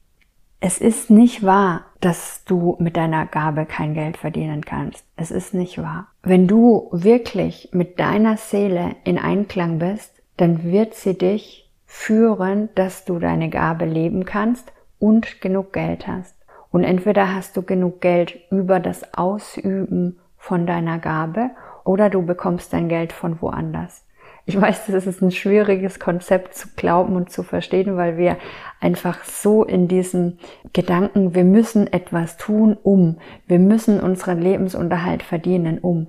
Es 0.62 0.80
ist 0.80 1.10
nicht 1.10 1.44
wahr, 1.44 1.86
dass 2.02 2.44
du 2.44 2.76
mit 2.80 2.98
deiner 2.98 3.26
Gabe 3.26 3.66
kein 3.66 3.94
Geld 3.94 4.18
verdienen 4.18 4.66
kannst. 4.66 5.06
Es 5.16 5.32
ist 5.32 5.54
nicht 5.54 5.78
wahr. 5.78 6.08
Wenn 6.22 6.48
du 6.48 6.90
wirklich 6.92 7.70
mit 7.72 8.00
deiner 8.00 8.36
Seele 8.36 8.96
in 9.06 9.18
Einklang 9.18 9.80
bist, 9.80 10.22
dann 10.36 10.64
wird 10.64 10.96
sie 10.96 11.18
dich 11.18 11.68
führen, 11.91 12.69
dass 12.75 13.04
du 13.04 13.17
deine 13.17 13.49
Gabe 13.49 13.86
leben 13.86 14.23
kannst 14.23 14.71
und 14.99 15.41
genug 15.41 15.73
Geld 15.73 16.06
hast. 16.06 16.36
Und 16.69 16.84
entweder 16.84 17.34
hast 17.34 17.58
du 17.58 17.63
genug 17.63 17.99
Geld 17.99 18.38
über 18.52 18.80
das 18.80 19.15
Ausüben 19.15 20.19
von 20.38 20.67
deiner 20.67 20.99
Gabe 20.99 21.49
oder 21.84 22.12
du 22.12 22.21
bekommst 22.21 22.73
dein 22.73 22.89
Geld 22.89 23.12
von 23.12 23.41
woanders. 23.41 24.06
Ich 24.45 24.60
weiß, 24.60 24.86
das 24.86 25.08
ist 25.08 25.23
ein 25.23 25.32
schwieriges 25.32 25.99
Konzept 25.99 26.54
zu 26.54 26.67
glauben 26.75 27.15
und 27.15 27.32
zu 27.32 27.41
verstehen, 27.41 27.97
weil 27.97 28.17
wir 28.17 28.38
einfach 28.80 29.23
so 29.23 29.63
in 29.63 29.88
diesem 29.88 30.38
Gedanken, 30.73 31.34
wir 31.34 31.43
müssen 31.43 31.91
etwas 31.91 32.38
tun, 32.38 32.78
um, 32.84 33.17
wir 33.47 33.60
müssen 33.60 33.99
unseren 33.99 34.39
Lebensunterhalt 34.39 35.23
verdienen, 35.23 35.80
um. 35.80 36.08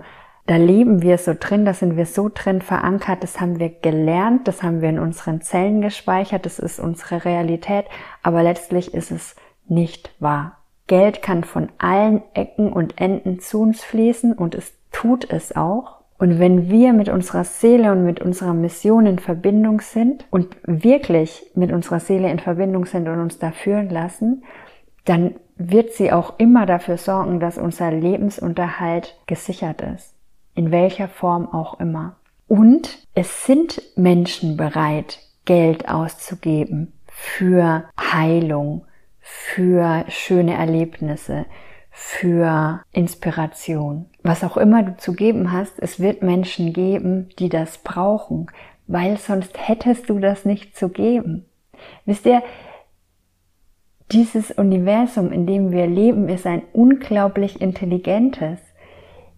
Da 0.50 0.56
leben 0.56 1.00
wir 1.00 1.16
so 1.16 1.32
drin, 1.38 1.64
da 1.64 1.74
sind 1.74 1.96
wir 1.96 2.06
so 2.06 2.28
drin 2.28 2.60
verankert, 2.60 3.22
das 3.22 3.40
haben 3.40 3.60
wir 3.60 3.68
gelernt, 3.68 4.48
das 4.48 4.64
haben 4.64 4.82
wir 4.82 4.88
in 4.88 4.98
unseren 4.98 5.42
Zellen 5.42 5.80
gespeichert, 5.80 6.44
das 6.44 6.58
ist 6.58 6.80
unsere 6.80 7.24
Realität, 7.24 7.84
aber 8.24 8.42
letztlich 8.42 8.92
ist 8.92 9.12
es 9.12 9.36
nicht 9.68 10.10
wahr. 10.18 10.58
Geld 10.88 11.22
kann 11.22 11.44
von 11.44 11.68
allen 11.78 12.22
Ecken 12.34 12.72
und 12.72 13.00
Enden 13.00 13.38
zu 13.38 13.60
uns 13.60 13.84
fließen 13.84 14.32
und 14.32 14.56
es 14.56 14.72
tut 14.90 15.30
es 15.30 15.54
auch. 15.54 16.00
Und 16.18 16.40
wenn 16.40 16.68
wir 16.68 16.94
mit 16.94 17.08
unserer 17.08 17.44
Seele 17.44 17.92
und 17.92 18.04
mit 18.04 18.18
unserer 18.18 18.52
Mission 18.52 19.06
in 19.06 19.20
Verbindung 19.20 19.80
sind 19.80 20.26
und 20.32 20.56
wirklich 20.64 21.48
mit 21.54 21.70
unserer 21.70 22.00
Seele 22.00 22.28
in 22.28 22.40
Verbindung 22.40 22.86
sind 22.86 23.06
und 23.06 23.20
uns 23.20 23.38
da 23.38 23.52
führen 23.52 23.88
lassen, 23.88 24.42
dann 25.04 25.36
wird 25.54 25.92
sie 25.92 26.10
auch 26.10 26.40
immer 26.40 26.66
dafür 26.66 26.96
sorgen, 26.96 27.38
dass 27.38 27.56
unser 27.56 27.92
Lebensunterhalt 27.92 29.16
gesichert 29.28 29.80
ist. 29.82 30.16
In 30.54 30.70
welcher 30.70 31.08
Form 31.08 31.48
auch 31.48 31.80
immer. 31.80 32.16
Und 32.48 33.06
es 33.14 33.46
sind 33.46 33.80
Menschen 33.96 34.56
bereit, 34.56 35.20
Geld 35.44 35.88
auszugeben 35.88 36.92
für 37.06 37.84
Heilung, 37.98 38.84
für 39.20 40.04
schöne 40.08 40.54
Erlebnisse, 40.54 41.46
für 41.90 42.82
Inspiration. 42.92 44.06
Was 44.22 44.42
auch 44.42 44.56
immer 44.56 44.82
du 44.82 44.96
zu 44.96 45.12
geben 45.12 45.52
hast, 45.52 45.74
es 45.78 46.00
wird 46.00 46.22
Menschen 46.22 46.72
geben, 46.72 47.28
die 47.38 47.48
das 47.48 47.78
brauchen, 47.78 48.50
weil 48.86 49.16
sonst 49.18 49.56
hättest 49.68 50.08
du 50.08 50.18
das 50.18 50.44
nicht 50.44 50.76
zu 50.76 50.88
geben. 50.88 51.46
Wisst 52.04 52.26
ihr, 52.26 52.42
dieses 54.12 54.50
Universum, 54.50 55.30
in 55.30 55.46
dem 55.46 55.70
wir 55.70 55.86
leben, 55.86 56.28
ist 56.28 56.46
ein 56.46 56.62
unglaublich 56.72 57.60
intelligentes. 57.60 58.58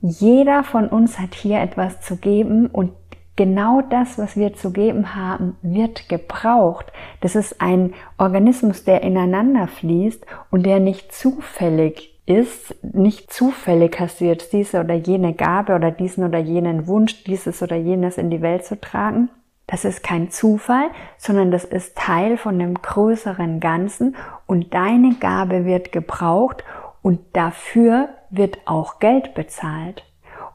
Jeder 0.05 0.65
von 0.65 0.89
uns 0.89 1.21
hat 1.21 1.33
hier 1.33 1.61
etwas 1.61 2.01
zu 2.01 2.17
geben 2.17 2.67
und 2.67 2.91
genau 3.37 3.83
das, 3.83 4.19
was 4.19 4.37
wir 4.37 4.53
zu 4.53 4.73
geben 4.73 5.15
haben, 5.15 5.57
wird 5.63 6.09
gebraucht. 6.09 6.87
Das 7.21 7.37
ist 7.37 7.61
ein 7.61 7.95
Organismus, 8.19 8.83
der 8.83 9.03
ineinander 9.03 9.69
fließt 9.69 10.27
und 10.51 10.67
der 10.67 10.81
nicht 10.81 11.13
zufällig 11.13 12.19
ist, 12.27 12.75
nicht 12.83 13.33
zufällig 13.33 13.99
hast 14.01 14.21
du 14.21 14.25
jetzt 14.25 14.53
diese 14.53 14.81
oder 14.81 14.95
jene 14.95 15.35
Gabe 15.35 15.75
oder 15.75 15.93
diesen 15.93 16.25
oder 16.25 16.39
jenen 16.39 16.89
Wunsch, 16.89 17.23
dieses 17.23 17.63
oder 17.63 17.77
jenes 17.77 18.19
in 18.19 18.29
die 18.29 18.43
Welt 18.43 18.65
zu 18.65 18.81
tragen. 18.81 19.29
Das 19.69 19.85
ist 19.85 20.03
kein 20.03 20.31
Zufall, 20.31 20.89
sondern 21.17 21.53
das 21.53 21.65
ist 21.65 21.97
Teil 21.97 22.37
von 22.37 22.59
dem 22.59 22.75
größeren 22.75 23.61
Ganzen 23.61 24.17
und 24.47 24.75
deine 24.75 25.15
Gabe 25.15 25.65
wird 25.65 25.93
gebraucht 25.93 26.65
und 27.03 27.21
dafür 27.33 28.11
wird 28.31 28.59
auch 28.65 28.99
Geld 28.99 29.35
bezahlt. 29.35 30.05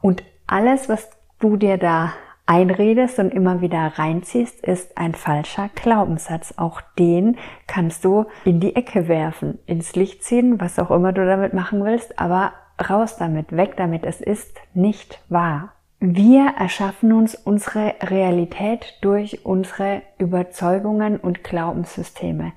Und 0.01 0.23
alles, 0.47 0.89
was 0.89 1.09
du 1.39 1.57
dir 1.57 1.77
da 1.77 2.13
einredest 2.45 3.19
und 3.19 3.33
immer 3.33 3.61
wieder 3.61 3.91
reinziehst, 3.95 4.65
ist 4.65 4.97
ein 4.97 5.13
falscher 5.13 5.69
Glaubenssatz. 5.75 6.53
Auch 6.57 6.81
den 6.97 7.37
kannst 7.67 8.05
du 8.05 8.25
in 8.45 8.59
die 8.59 8.75
Ecke 8.75 9.07
werfen, 9.07 9.59
ins 9.65 9.95
Licht 9.95 10.23
ziehen, 10.23 10.59
was 10.59 10.79
auch 10.79 10.89
immer 10.89 11.11
du 11.11 11.25
damit 11.25 11.53
machen 11.53 11.83
willst, 11.83 12.17
aber 12.17 12.53
raus 12.89 13.17
damit, 13.17 13.55
weg 13.55 13.75
damit. 13.75 14.05
Es 14.05 14.21
ist 14.21 14.55
nicht 14.73 15.21
wahr. 15.29 15.73
Wir 15.99 16.53
erschaffen 16.57 17.11
uns 17.11 17.35
unsere 17.35 17.95
Realität 18.03 18.97
durch 19.01 19.45
unsere 19.45 20.03
Überzeugungen 20.19 21.17
und 21.17 21.43
Glaubenssysteme. 21.43 22.53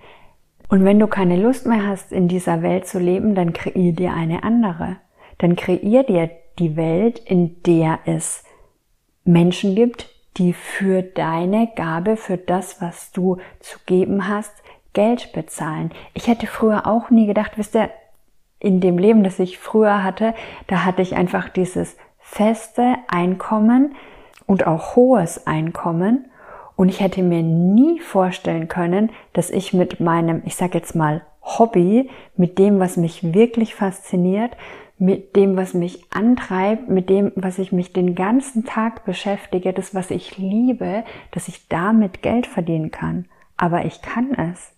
Und 0.71 0.85
wenn 0.85 1.01
du 1.01 1.09
keine 1.09 1.37
Lust 1.37 1.67
mehr 1.67 1.85
hast, 1.85 2.13
in 2.13 2.29
dieser 2.29 2.63
Welt 2.63 2.87
zu 2.87 3.01
leben, 3.01 3.35
dann 3.35 3.53
kreier 3.53 3.93
dir 3.93 4.15
eine 4.15 4.45
andere. 4.45 4.99
Dann 5.39 5.57
kreier 5.57 6.05
dir 6.05 6.31
die 6.61 6.77
Welt, 6.77 7.19
in 7.19 7.61
der 7.65 7.99
es 8.05 8.45
Menschen 9.25 9.75
gibt, 9.75 10.09
die 10.37 10.53
für 10.53 11.03
deine 11.03 11.69
Gabe, 11.75 12.17
für 12.17 12.37
das, 12.37 12.81
was 12.81 13.11
du 13.11 13.39
zu 13.59 13.81
geben 13.85 14.29
hast, 14.29 14.53
Geld 14.93 15.33
bezahlen. 15.33 15.91
Ich 16.15 16.29
hätte 16.29 16.47
früher 16.47 16.87
auch 16.87 17.11
nie 17.11 17.27
gedacht, 17.27 17.53
wisst 17.57 17.75
ihr, 17.75 17.91
in 18.61 18.81
dem 18.81 18.97
Leben, 18.97 19.25
das 19.25 19.41
ich 19.41 19.59
früher 19.59 20.05
hatte, 20.05 20.35
da 20.69 20.85
hatte 20.85 21.03
ich 21.03 21.17
einfach 21.17 21.49
dieses 21.49 21.97
feste 22.19 22.95
Einkommen 23.09 23.97
und 24.47 24.67
auch 24.67 24.95
hohes 24.95 25.49
Einkommen. 25.49 26.30
Und 26.81 26.89
ich 26.89 27.01
hätte 27.01 27.23
mir 27.23 27.43
nie 27.43 28.01
vorstellen 28.01 28.67
können, 28.67 29.11
dass 29.35 29.51
ich 29.51 29.75
mit 29.75 30.01
meinem, 30.01 30.41
ich 30.47 30.57
sag 30.57 30.75
jetzt 30.75 30.95
mal, 30.95 31.21
Hobby, 31.43 32.09
mit 32.39 32.59
dem, 32.59 32.81
was 32.81 32.97
mich 32.97 33.35
wirklich 33.35 33.75
fasziniert, 33.75 34.57
mit 34.97 35.37
dem, 35.37 35.59
was 35.59 35.75
mich 35.75 36.07
antreibt, 36.11 36.89
mit 36.89 37.11
dem, 37.11 37.33
was 37.37 37.59
ich 37.59 37.71
mich 37.71 37.93
den 37.93 38.15
ganzen 38.15 38.65
Tag 38.65 39.05
beschäftige, 39.05 39.75
das, 39.75 39.95
was 39.95 40.11
ich 40.11 40.39
liebe, 40.39 41.05
dass 41.33 41.49
ich 41.49 41.69
damit 41.69 42.23
Geld 42.23 42.47
verdienen 42.47 42.91
kann. 42.91 43.27
Aber 43.59 43.85
ich 43.85 44.01
kann 44.01 44.33
es. 44.33 44.73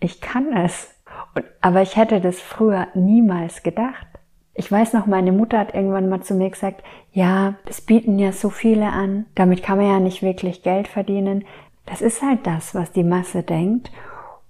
Ich 0.00 0.20
kann 0.20 0.52
es. 0.52 0.92
Und, 1.36 1.44
aber 1.60 1.82
ich 1.82 1.94
hätte 1.94 2.20
das 2.20 2.40
früher 2.40 2.88
niemals 2.94 3.62
gedacht. 3.62 4.08
Ich 4.54 4.70
weiß 4.70 4.92
noch, 4.92 5.06
meine 5.06 5.32
Mutter 5.32 5.58
hat 5.58 5.74
irgendwann 5.74 6.08
mal 6.08 6.20
zu 6.20 6.34
mir 6.34 6.50
gesagt, 6.50 6.82
ja, 7.12 7.54
das 7.64 7.80
bieten 7.80 8.18
ja 8.18 8.32
so 8.32 8.50
viele 8.50 8.86
an, 8.86 9.26
damit 9.34 9.62
kann 9.62 9.78
man 9.78 9.88
ja 9.88 10.00
nicht 10.00 10.22
wirklich 10.22 10.62
Geld 10.62 10.88
verdienen. 10.88 11.44
Das 11.86 12.02
ist 12.02 12.22
halt 12.22 12.46
das, 12.46 12.74
was 12.74 12.92
die 12.92 13.04
Masse 13.04 13.42
denkt 13.42 13.90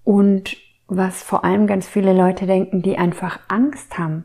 und 0.05 0.57
was 0.89 1.23
vor 1.23 1.45
allem 1.45 1.67
ganz 1.67 1.89
viele 1.89 2.13
Leute 2.13 2.47
denken, 2.47 2.83
die 2.83 2.99
einfach 2.99 3.39
Angst 3.49 3.99
haben 3.99 4.25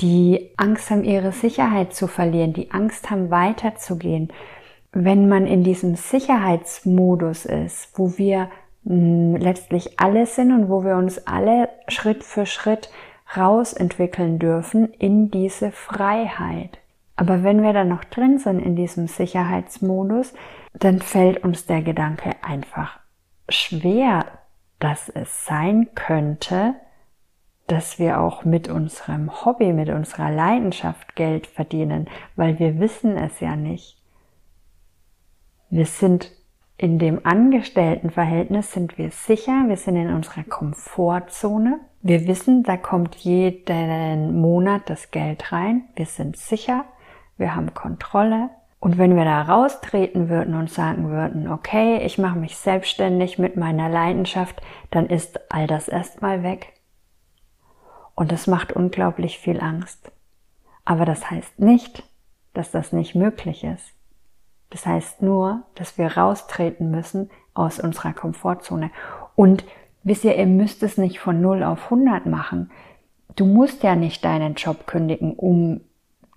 die 0.00 0.50
Angst 0.56 0.90
haben, 0.90 1.04
ihre 1.04 1.32
Sicherheit 1.32 1.94
zu 1.94 2.06
verlieren, 2.06 2.52
die 2.52 2.70
Angst 2.70 3.10
haben, 3.10 3.30
weiterzugehen. 3.30 4.32
Wenn 4.92 5.28
man 5.28 5.46
in 5.46 5.64
diesem 5.64 5.96
Sicherheitsmodus 5.96 7.44
ist, 7.44 7.98
wo 7.98 8.16
wir 8.16 8.48
mh, 8.84 8.94
hm, 8.94 9.36
letztlich 9.36 9.98
alle 10.00 10.26
sind 10.26 10.52
und 10.52 10.68
wo 10.68 10.84
wir 10.84 10.96
uns 10.96 11.26
alle 11.26 11.68
Schritt 11.88 12.24
für 12.24 12.46
Schritt 12.46 12.90
rausentwickeln 13.36 14.38
dürfen 14.38 14.92
in 14.94 15.30
diese 15.30 15.70
Freiheit. 15.70 16.78
Aber 17.16 17.42
wenn 17.42 17.62
wir 17.62 17.72
dann 17.72 17.88
noch 17.88 18.04
drin 18.04 18.38
sind 18.38 18.60
in 18.60 18.76
diesem 18.76 19.08
Sicherheitsmodus, 19.08 20.34
dann 20.72 21.00
fällt 21.00 21.42
uns 21.42 21.66
der 21.66 21.82
Gedanke 21.82 22.36
einfach 22.42 23.00
schwer, 23.48 24.24
dass 24.78 25.08
es 25.08 25.44
sein 25.44 25.88
könnte, 25.94 26.74
dass 27.66 27.98
wir 27.98 28.20
auch 28.20 28.44
mit 28.44 28.68
unserem 28.68 29.44
Hobby, 29.44 29.72
mit 29.72 29.88
unserer 29.88 30.30
Leidenschaft 30.30 31.16
Geld 31.16 31.46
verdienen, 31.46 32.08
weil 32.36 32.58
wir 32.58 32.78
wissen 32.78 33.16
es 33.16 33.40
ja 33.40 33.56
nicht. 33.56 34.02
Wir 35.70 35.86
sind 35.86 36.32
in 36.78 37.00
dem 37.00 37.26
Angestelltenverhältnis 37.26 38.72
sind 38.72 38.96
wir 38.96 39.10
sicher, 39.10 39.64
wir 39.66 39.76
sind 39.76 39.96
in 39.96 40.14
unserer 40.14 40.44
Komfortzone. 40.44 41.80
Wir 42.00 42.26
wissen, 42.26 42.62
da 42.62 42.76
kommt 42.76 43.16
jeden 43.16 44.40
Monat 44.40 44.88
das 44.88 45.10
Geld 45.10 45.52
rein. 45.52 45.84
Wir 45.96 46.06
sind 46.06 46.36
sicher, 46.36 46.84
wir 47.36 47.54
haben 47.54 47.74
Kontrolle. 47.74 48.50
Und 48.80 48.96
wenn 48.96 49.16
wir 49.16 49.24
da 49.24 49.42
raustreten 49.42 50.28
würden 50.28 50.54
und 50.54 50.70
sagen 50.70 51.10
würden, 51.10 51.50
okay, 51.50 51.98
ich 52.04 52.16
mache 52.16 52.38
mich 52.38 52.56
selbstständig 52.56 53.38
mit 53.38 53.56
meiner 53.56 53.88
Leidenschaft, 53.88 54.62
dann 54.92 55.06
ist 55.06 55.40
all 55.52 55.66
das 55.66 55.88
erstmal 55.88 56.44
weg. 56.44 56.74
Und 58.14 58.30
das 58.30 58.46
macht 58.46 58.72
unglaublich 58.72 59.38
viel 59.38 59.60
Angst. 59.60 60.12
Aber 60.84 61.04
das 61.04 61.28
heißt 61.28 61.58
nicht, 61.58 62.04
dass 62.54 62.70
das 62.70 62.92
nicht 62.92 63.16
möglich 63.16 63.64
ist. 63.64 63.92
Das 64.70 64.86
heißt 64.86 65.22
nur, 65.22 65.64
dass 65.74 65.98
wir 65.98 66.16
raustreten 66.16 66.90
müssen 66.90 67.30
aus 67.54 67.80
unserer 67.80 68.12
Komfortzone. 68.12 68.90
Und 69.34 69.64
wisst 70.02 70.24
ihr, 70.24 70.36
ihr 70.36 70.46
müsst 70.46 70.82
es 70.82 70.98
nicht 70.98 71.18
von 71.20 71.40
0 71.40 71.62
auf 71.62 71.84
100 71.84 72.26
machen. 72.26 72.70
Du 73.36 73.46
musst 73.46 73.82
ja 73.82 73.94
nicht 73.94 74.24
deinen 74.24 74.54
Job 74.54 74.86
kündigen, 74.86 75.32
um 75.34 75.80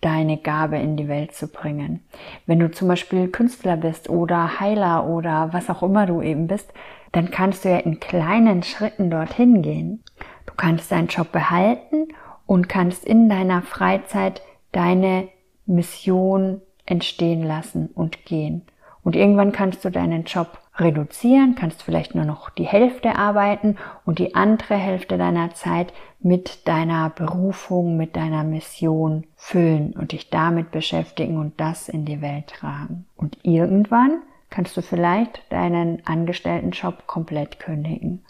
deine 0.02 0.38
Gabe 0.38 0.78
in 0.80 0.98
die 0.98 1.08
Welt 1.08 1.34
zu 1.34 1.48
bringen. 1.48 2.02
Wenn 2.48 2.60
du 2.60 2.72
zum 2.72 2.88
Beispiel 2.88 3.28
Künstler 3.28 3.78
bist 3.78 4.10
oder 4.10 4.60
Heiler 4.60 5.08
oder 5.08 5.54
was 5.54 5.70
auch 5.70 5.84
immer 5.84 6.08
du 6.08 6.22
eben 6.22 6.48
bist, 6.48 6.74
dann 7.12 7.30
kannst 7.30 7.66
du 7.66 7.70
ja 7.70 7.78
in 7.78 8.00
kleinen 8.00 8.64
Schritten 8.64 9.10
dorthin 9.10 9.62
gehen. 9.62 10.04
Du 10.46 10.54
kannst 10.56 10.92
deinen 10.92 11.08
Job 11.08 11.32
behalten 11.32 12.08
und 12.46 12.68
kannst 12.68 13.06
in 13.06 13.30
deiner 13.30 13.62
Freizeit 13.62 14.42
deine 14.72 15.28
Mission 15.66 16.62
entstehen 16.86 17.44
lassen 17.44 17.90
und 17.94 18.26
gehen. 18.26 18.64
Und 19.04 19.16
irgendwann 19.16 19.52
kannst 19.52 19.86
du 19.86 19.90
deinen 19.90 20.24
Job 20.24 20.60
reduzieren, 20.82 21.56
kannst 21.56 21.84
vielleicht 21.84 22.16
nur 22.16 22.26
noch 22.26 22.50
die 22.50 22.66
Hälfte 22.66 23.16
arbeiten 23.16 23.78
und 24.06 24.20
die 24.20 24.36
andere 24.36 24.76
Hälfte 24.76 25.18
deiner 25.18 25.54
Zeit 25.54 25.94
mit 26.20 26.68
deiner 26.68 27.10
Berufung, 27.10 27.98
mit 27.98 28.16
deiner 28.16 28.44
Mission 28.44 29.26
füllen 29.36 29.94
und 29.94 30.12
dich 30.12 30.30
damit 30.30 30.72
beschäftigen 30.72 31.38
und 31.38 31.60
das 31.60 31.90
in 31.90 32.06
die 32.06 32.22
Welt 32.22 32.48
tragen. 32.48 33.06
Und 33.16 33.38
irgendwann 33.44 34.22
kannst 34.50 34.76
du 34.76 34.82
vielleicht 34.82 35.42
deinen 35.50 36.06
Angestelltenjob 36.06 37.08
komplett 37.08 37.60
kündigen 37.60 38.24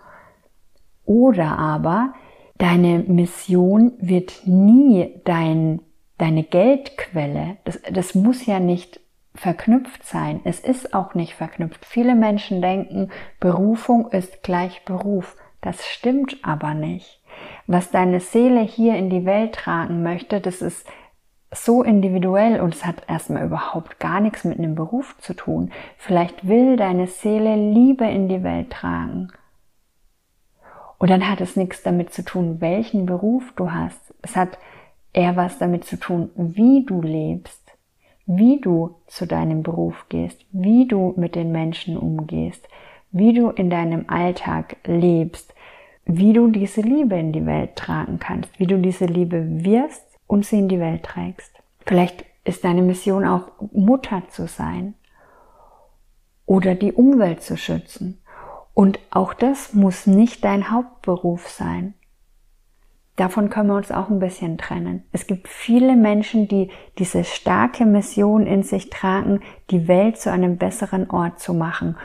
oder 1.06 1.58
aber 1.58 2.14
deine 2.58 3.00
Mission 3.00 3.94
wird 4.00 4.44
nie 4.46 5.20
dein, 5.26 5.82
deine 6.18 6.44
Geldquelle. 6.44 7.58
Das, 7.66 7.82
das 7.92 8.16
muss 8.16 8.46
ja 8.46 8.60
nicht 8.60 9.00
verknüpft 9.36 10.06
sein. 10.06 10.42
Es 10.44 10.60
ist 10.60 10.94
auch 10.94 11.14
nicht 11.14 11.36
verknüpft. 11.36 11.86
Viele 11.86 12.16
Menschen 12.16 12.62
denken, 12.62 13.10
Berufung 13.40 14.10
ist 14.12 14.44
gleich 14.44 14.84
Beruf. 14.86 15.36
Das 15.62 15.86
stimmt 15.86 16.38
aber 16.44 16.74
nicht. 16.74 17.22
Was 17.68 17.92
deine 17.92 18.20
Seele 18.20 18.62
hier 18.62 18.96
in 18.96 19.10
die 19.10 19.26
Welt 19.26 19.54
tragen 19.54 20.04
möchte, 20.04 20.42
das 20.42 20.62
ist 20.62 20.88
so 21.54 21.84
individuell 21.84 22.62
und 22.62 22.74
es 22.74 22.86
hat 22.86 23.04
erstmal 23.08 23.46
überhaupt 23.46 24.00
gar 24.00 24.22
nichts 24.22 24.44
mit 24.44 24.58
einem 24.58 24.76
Beruf 24.76 25.18
zu 25.20 25.34
tun. 25.34 25.72
Vielleicht 25.98 26.48
will 26.48 26.78
deine 26.78 27.08
Seele 27.08 27.56
Liebe 27.56 28.06
in 28.06 28.30
die 28.30 28.44
Welt 28.44 28.72
tragen 28.72 29.32
und 31.02 31.10
dann 31.10 31.28
hat 31.28 31.42
es 31.42 31.56
nichts 31.56 31.82
damit 31.82 32.14
zu 32.14 32.24
tun, 32.24 32.62
welchen 32.62 33.08
Beruf 33.08 33.54
du 33.56 33.72
hast. 33.72 34.14
Es 34.22 34.36
hat 34.36 34.60
eher 35.14 35.36
was 35.36 35.58
damit 35.58 35.84
zu 35.84 35.98
tun, 35.98 36.30
wie 36.36 36.86
du 36.86 37.02
lebst, 37.02 37.61
wie 38.38 38.60
du 38.60 38.96
zu 39.08 39.26
deinem 39.26 39.64
Beruf 39.64 40.06
gehst, 40.10 40.46
wie 40.52 40.88
du 40.88 41.14
mit 41.18 41.36
den 41.36 41.52
Menschen 41.52 41.98
umgehst, 41.98 42.68
wie 43.12 43.34
du 43.34 43.50
in 43.50 43.70
deinem 43.70 44.06
Alltag 44.08 44.78
lebst, 44.86 45.54
wie 46.06 46.34
du 46.34 46.48
diese 46.48 46.82
Liebe 46.82 47.16
in 47.16 47.32
die 47.32 47.46
Welt 47.46 47.76
tragen 47.76 48.20
kannst, 48.20 48.60
wie 48.60 48.68
du 48.68 48.78
diese 48.78 49.06
Liebe 49.06 49.46
wirst 49.66 50.04
und 50.28 50.46
sie 50.46 50.60
in 50.60 50.70
die 50.70 50.80
Welt 50.80 51.04
trägst. 51.04 51.52
Vielleicht 51.86 52.26
ist 52.44 52.64
deine 52.64 52.82
Mission 52.82 53.26
auch 53.26 53.52
Mutter 53.72 54.24
zu 54.30 54.48
sein 54.48 54.94
oder 56.46 56.76
die 56.76 56.94
Umwelt 56.94 57.42
zu 57.42 57.58
schützen 57.58 58.22
und 58.74 59.00
auch 59.12 59.34
das 59.34 59.74
muss 59.74 60.08
nicht 60.08 60.44
dein 60.44 60.72
Hauptberuf 60.72 61.50
sein. 61.50 61.94
Davon 63.22 63.52
können 63.52 63.70
wir 63.70 63.76
uns 63.76 63.92
auch 63.92 64.10
ein 64.10 64.18
bisschen 64.18 64.58
trennen. 64.58 65.04
Es 65.12 65.28
gibt 65.28 65.48
viele 65.48 65.96
Menschen, 65.96 66.48
die 66.48 66.72
diese 66.98 67.24
starke 67.24 67.86
Mission 67.86 68.48
in 68.48 68.64
sich 68.64 68.90
tragen, 68.90 69.42
die 69.70 69.88
Welt 69.88 70.18
zu 70.18 70.32
einem 70.32 70.58
besseren 70.58 71.08
Ort 71.12 71.40
zu 71.40 71.54
machen. 71.54 71.98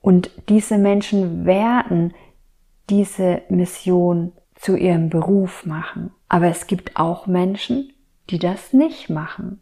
Und 0.00 0.30
diese 0.48 0.78
Menschen 0.78 1.44
werden 1.44 2.14
diese 2.88 3.42
Mission 3.48 4.30
zu 4.54 4.76
ihrem 4.76 5.10
Beruf 5.10 5.66
machen. 5.66 6.12
Aber 6.28 6.46
es 6.46 6.68
gibt 6.68 6.96
auch 6.96 7.26
Menschen, 7.26 7.92
die 8.30 8.38
das 8.38 8.72
nicht 8.72 9.10
machen. 9.10 9.60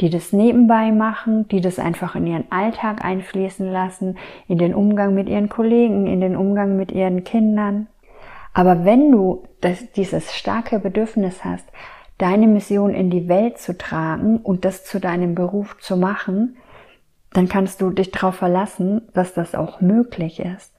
die 0.00 0.10
das 0.10 0.32
nebenbei 0.32 0.92
machen, 0.92 1.48
die 1.48 1.60
das 1.60 1.78
einfach 1.78 2.16
in 2.16 2.26
ihren 2.26 2.50
Alltag 2.50 3.04
einfließen 3.04 3.70
lassen, 3.70 4.18
in 4.46 4.58
den 4.58 4.74
Umgang 4.74 5.14
mit 5.14 5.28
ihren 5.28 5.48
Kollegen, 5.48 6.06
in 6.06 6.20
den 6.20 6.36
Umgang 6.36 6.76
mit 6.76 6.92
ihren 6.92 7.24
Kindern. 7.24 7.86
Aber 8.56 8.86
wenn 8.86 9.12
du 9.12 9.42
das, 9.60 9.92
dieses 9.92 10.34
starke 10.34 10.78
Bedürfnis 10.78 11.44
hast, 11.44 11.66
deine 12.16 12.46
Mission 12.46 12.94
in 12.94 13.10
die 13.10 13.28
Welt 13.28 13.58
zu 13.58 13.76
tragen 13.76 14.38
und 14.38 14.64
das 14.64 14.86
zu 14.86 14.98
deinem 14.98 15.34
Beruf 15.34 15.76
zu 15.78 15.98
machen, 15.98 16.56
dann 17.34 17.50
kannst 17.50 17.82
du 17.82 17.90
dich 17.90 18.12
darauf 18.12 18.36
verlassen, 18.36 19.02
dass 19.12 19.34
das 19.34 19.54
auch 19.54 19.82
möglich 19.82 20.40
ist. 20.40 20.72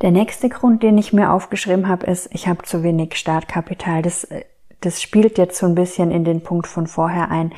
Der 0.00 0.10
nächste 0.10 0.48
Grund, 0.48 0.82
den 0.82 0.96
ich 0.96 1.12
mir 1.12 1.32
aufgeschrieben 1.32 1.86
habe, 1.86 2.06
ist, 2.06 2.30
ich 2.32 2.48
habe 2.48 2.62
zu 2.62 2.82
wenig 2.82 3.16
Startkapital. 3.16 4.00
Das, 4.00 4.26
das 4.80 5.02
spielt 5.02 5.36
jetzt 5.36 5.58
so 5.58 5.66
ein 5.66 5.74
bisschen 5.74 6.10
in 6.10 6.24
den 6.24 6.42
Punkt 6.42 6.66
von 6.66 6.86
vorher 6.86 7.30
ein 7.30 7.52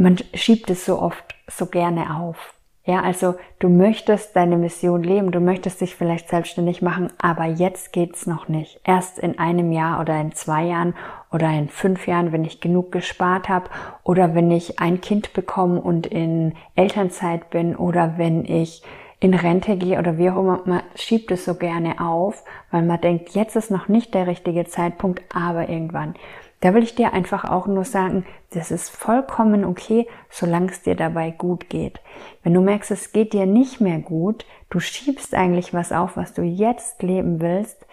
man 0.00 0.16
schiebt 0.34 0.70
es 0.70 0.86
so 0.86 0.98
oft 1.00 1.34
so 1.46 1.66
gerne 1.66 2.16
auf. 2.16 2.54
Ja, 2.90 3.02
also 3.02 3.36
du 3.60 3.68
möchtest 3.68 4.34
deine 4.34 4.56
Mission 4.56 5.04
leben, 5.04 5.30
du 5.30 5.38
möchtest 5.38 5.80
dich 5.80 5.94
vielleicht 5.94 6.28
selbstständig 6.28 6.82
machen, 6.82 7.12
aber 7.22 7.44
jetzt 7.44 7.92
geht's 7.92 8.26
noch 8.26 8.48
nicht. 8.48 8.80
Erst 8.82 9.20
in 9.20 9.38
einem 9.38 9.70
Jahr 9.70 10.00
oder 10.00 10.20
in 10.20 10.32
zwei 10.32 10.64
Jahren 10.64 10.96
oder 11.30 11.48
in 11.50 11.68
fünf 11.68 12.08
Jahren, 12.08 12.32
wenn 12.32 12.44
ich 12.44 12.60
genug 12.60 12.90
gespart 12.90 13.48
habe 13.48 13.70
oder 14.02 14.34
wenn 14.34 14.50
ich 14.50 14.80
ein 14.80 15.00
Kind 15.00 15.34
bekomme 15.34 15.80
und 15.80 16.08
in 16.08 16.54
Elternzeit 16.74 17.48
bin 17.50 17.76
oder 17.76 18.14
wenn 18.16 18.44
ich 18.44 18.82
in 19.20 19.34
Rente 19.34 19.76
gehe 19.76 19.96
oder 19.96 20.18
wie 20.18 20.28
auch 20.28 20.40
immer, 20.40 20.62
man 20.64 20.82
schiebt 20.96 21.30
es 21.30 21.44
so 21.44 21.54
gerne 21.54 22.00
auf, 22.00 22.42
weil 22.72 22.82
man 22.82 23.00
denkt, 23.00 23.36
jetzt 23.36 23.54
ist 23.54 23.70
noch 23.70 23.86
nicht 23.86 24.14
der 24.14 24.26
richtige 24.26 24.64
Zeitpunkt, 24.64 25.22
aber 25.32 25.68
irgendwann. 25.68 26.16
Da 26.60 26.74
will 26.74 26.82
ich 26.82 26.94
dir 26.94 27.14
einfach 27.14 27.44
auch 27.44 27.66
nur 27.66 27.84
sagen, 27.84 28.26
das 28.50 28.70
ist 28.70 28.90
vollkommen 28.90 29.64
okay, 29.64 30.06
solange 30.28 30.70
es 30.70 30.82
dir 30.82 30.94
dabei 30.94 31.30
gut 31.30 31.70
geht. 31.70 32.00
Wenn 32.42 32.52
du 32.54 32.60
merkst, 32.60 32.90
es 32.90 33.12
geht 33.12 33.32
dir 33.32 33.46
nicht 33.46 33.80
mehr 33.80 33.98
gut, 33.98 34.44
du 34.68 34.78
schiebst 34.78 35.34
eigentlich 35.34 35.72
was 35.72 35.90
auf, 35.90 36.16
was 36.16 36.34
du 36.34 36.42
jetzt 36.42 37.02
leben 37.02 37.40
willst, 37.40 37.86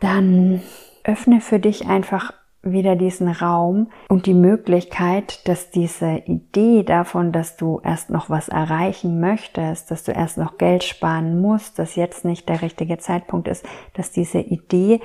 dann 0.00 0.60
öffne 1.04 1.40
für 1.40 1.58
dich 1.58 1.86
einfach 1.86 2.32
wieder 2.62 2.94
diesen 2.94 3.28
Raum 3.28 3.90
und 4.08 4.26
die 4.26 4.34
Möglichkeit, 4.34 5.48
dass 5.48 5.70
diese 5.70 6.22
Idee 6.26 6.82
davon, 6.82 7.32
dass 7.32 7.56
du 7.56 7.80
erst 7.82 8.10
noch 8.10 8.28
was 8.28 8.48
erreichen 8.48 9.18
möchtest, 9.18 9.90
dass 9.90 10.04
du 10.04 10.12
erst 10.12 10.36
noch 10.36 10.58
Geld 10.58 10.84
sparen 10.84 11.40
musst, 11.40 11.78
dass 11.78 11.96
jetzt 11.96 12.24
nicht 12.26 12.50
der 12.50 12.60
richtige 12.60 12.98
Zeitpunkt 12.98 13.48
ist, 13.48 13.64
dass 13.94 14.10
diese 14.10 14.40
Idee 14.40 15.00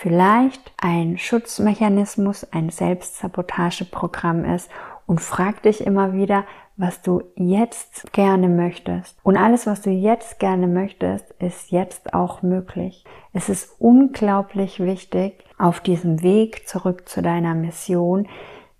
vielleicht 0.00 0.72
ein 0.76 1.18
Schutzmechanismus, 1.18 2.46
ein 2.52 2.70
Selbstsabotageprogramm 2.70 4.44
ist 4.44 4.70
und 5.06 5.20
frag 5.20 5.62
dich 5.64 5.84
immer 5.84 6.12
wieder, 6.12 6.44
was 6.76 7.02
du 7.02 7.24
jetzt 7.34 8.12
gerne 8.12 8.48
möchtest. 8.48 9.18
Und 9.24 9.36
alles, 9.36 9.66
was 9.66 9.82
du 9.82 9.90
jetzt 9.90 10.38
gerne 10.38 10.68
möchtest, 10.68 11.32
ist 11.40 11.72
jetzt 11.72 12.14
auch 12.14 12.42
möglich. 12.42 13.04
Es 13.32 13.48
ist 13.48 13.74
unglaublich 13.80 14.78
wichtig, 14.78 15.44
auf 15.58 15.80
diesem 15.80 16.22
Weg 16.22 16.68
zurück 16.68 17.08
zu 17.08 17.20
deiner 17.20 17.54
Mission 17.54 18.28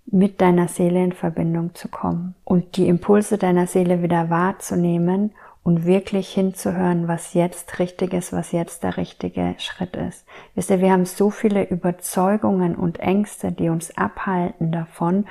mit 0.06 0.40
deiner 0.40 0.68
Seele 0.68 1.02
in 1.02 1.12
Verbindung 1.12 1.74
zu 1.74 1.88
kommen 1.88 2.36
und 2.44 2.76
die 2.76 2.86
Impulse 2.86 3.38
deiner 3.38 3.66
Seele 3.66 4.02
wieder 4.02 4.30
wahrzunehmen 4.30 5.32
und 5.62 5.84
wirklich 5.84 6.28
hinzuhören, 6.28 7.08
was 7.08 7.34
jetzt 7.34 7.78
richtig 7.78 8.14
ist, 8.14 8.32
was 8.32 8.52
jetzt 8.52 8.82
der 8.82 8.96
richtige 8.96 9.54
Schritt 9.58 9.96
ist. 9.96 10.24
Wisst 10.54 10.70
ihr, 10.70 10.80
wir 10.80 10.92
haben 10.92 11.04
so 11.04 11.30
viele 11.30 11.68
Überzeugungen 11.68 12.74
und 12.74 13.00
Ängste, 13.00 13.52
die 13.52 13.68
uns 13.68 13.96
abhalten 13.96 14.72
davon, 14.72 15.26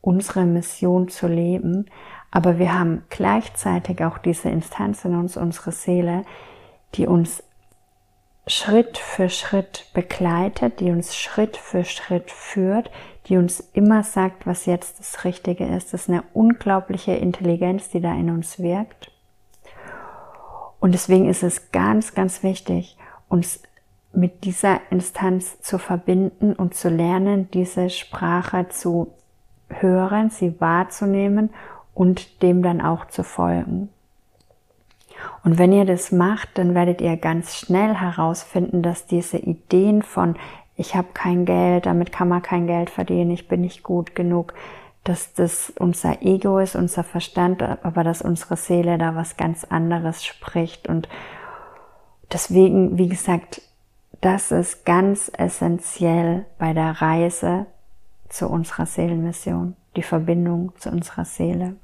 unsere 0.00 0.44
Mission 0.44 1.08
zu 1.08 1.28
leben, 1.28 1.86
aber 2.30 2.58
wir 2.58 2.76
haben 2.78 3.04
gleichzeitig 3.10 4.02
auch 4.02 4.18
diese 4.18 4.48
Instanz 4.48 5.04
in 5.04 5.14
uns, 5.14 5.36
unsere 5.36 5.70
Seele, 5.70 6.24
die 6.94 7.06
uns 7.06 7.42
Schritt 8.46 8.98
für 8.98 9.28
Schritt 9.28 9.86
begleitet, 9.94 10.80
die 10.80 10.90
uns 10.90 11.14
Schritt 11.14 11.56
für 11.56 11.84
Schritt 11.84 12.30
führt, 12.30 12.90
die 13.26 13.36
uns 13.36 13.60
immer 13.72 14.02
sagt, 14.02 14.46
was 14.46 14.66
jetzt 14.66 14.98
das 14.98 15.24
Richtige 15.24 15.64
ist. 15.64 15.92
Das 15.92 16.02
ist 16.02 16.08
eine 16.08 16.24
unglaubliche 16.32 17.12
Intelligenz, 17.12 17.90
die 17.90 18.00
da 18.00 18.12
in 18.14 18.30
uns 18.30 18.58
wirkt. 18.58 19.11
Und 20.82 20.94
deswegen 20.94 21.28
ist 21.28 21.44
es 21.44 21.70
ganz, 21.70 22.12
ganz 22.12 22.42
wichtig, 22.42 22.96
uns 23.28 23.62
mit 24.12 24.42
dieser 24.42 24.80
Instanz 24.90 25.60
zu 25.60 25.78
verbinden 25.78 26.54
und 26.54 26.74
zu 26.74 26.88
lernen, 26.88 27.48
diese 27.52 27.88
Sprache 27.88 28.68
zu 28.68 29.12
hören, 29.68 30.30
sie 30.30 30.60
wahrzunehmen 30.60 31.50
und 31.94 32.42
dem 32.42 32.64
dann 32.64 32.80
auch 32.80 33.06
zu 33.06 33.22
folgen. 33.22 33.90
Und 35.44 35.56
wenn 35.56 35.72
ihr 35.72 35.84
das 35.84 36.10
macht, 36.10 36.58
dann 36.58 36.74
werdet 36.74 37.00
ihr 37.00 37.16
ganz 37.16 37.54
schnell 37.54 37.94
herausfinden, 37.94 38.82
dass 38.82 39.06
diese 39.06 39.38
Ideen 39.38 40.02
von 40.02 40.34
ich 40.74 40.96
habe 40.96 41.08
kein 41.14 41.44
Geld, 41.44 41.86
damit 41.86 42.10
kann 42.10 42.28
man 42.28 42.42
kein 42.42 42.66
Geld 42.66 42.90
verdienen, 42.90 43.30
ich 43.30 43.46
bin 43.46 43.60
nicht 43.60 43.84
gut 43.84 44.16
genug, 44.16 44.52
dass 45.04 45.34
das 45.34 45.72
unser 45.78 46.22
Ego 46.22 46.58
ist, 46.58 46.76
unser 46.76 47.02
Verstand, 47.02 47.62
aber 47.62 48.04
dass 48.04 48.22
unsere 48.22 48.56
Seele 48.56 48.98
da 48.98 49.16
was 49.16 49.36
ganz 49.36 49.64
anderes 49.64 50.24
spricht. 50.24 50.88
Und 50.88 51.08
deswegen, 52.32 52.98
wie 52.98 53.08
gesagt, 53.08 53.62
das 54.20 54.52
ist 54.52 54.84
ganz 54.84 55.30
essentiell 55.36 56.46
bei 56.58 56.72
der 56.72 57.02
Reise 57.02 57.66
zu 58.28 58.48
unserer 58.48 58.86
Seelenmission, 58.86 59.76
die 59.96 60.02
Verbindung 60.02 60.72
zu 60.78 60.90
unserer 60.90 61.24
Seele. 61.24 61.74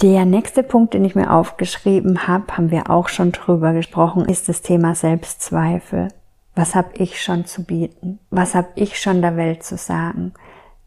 Der 0.00 0.24
nächste 0.24 0.64
Punkt, 0.64 0.94
den 0.94 1.04
ich 1.04 1.14
mir 1.14 1.30
aufgeschrieben 1.30 2.26
habe, 2.26 2.56
haben 2.56 2.72
wir 2.72 2.90
auch 2.90 3.08
schon 3.08 3.30
drüber 3.30 3.72
gesprochen, 3.72 4.24
ist 4.24 4.48
das 4.48 4.62
Thema 4.62 4.96
Selbstzweifel. 4.96 6.08
Was 6.56 6.74
habe 6.74 6.90
ich 6.94 7.22
schon 7.22 7.46
zu 7.46 7.62
bieten? 7.62 8.18
Was 8.30 8.56
habe 8.56 8.68
ich 8.74 9.00
schon 9.00 9.22
der 9.22 9.36
Welt 9.36 9.62
zu 9.62 9.76
sagen? 9.76 10.32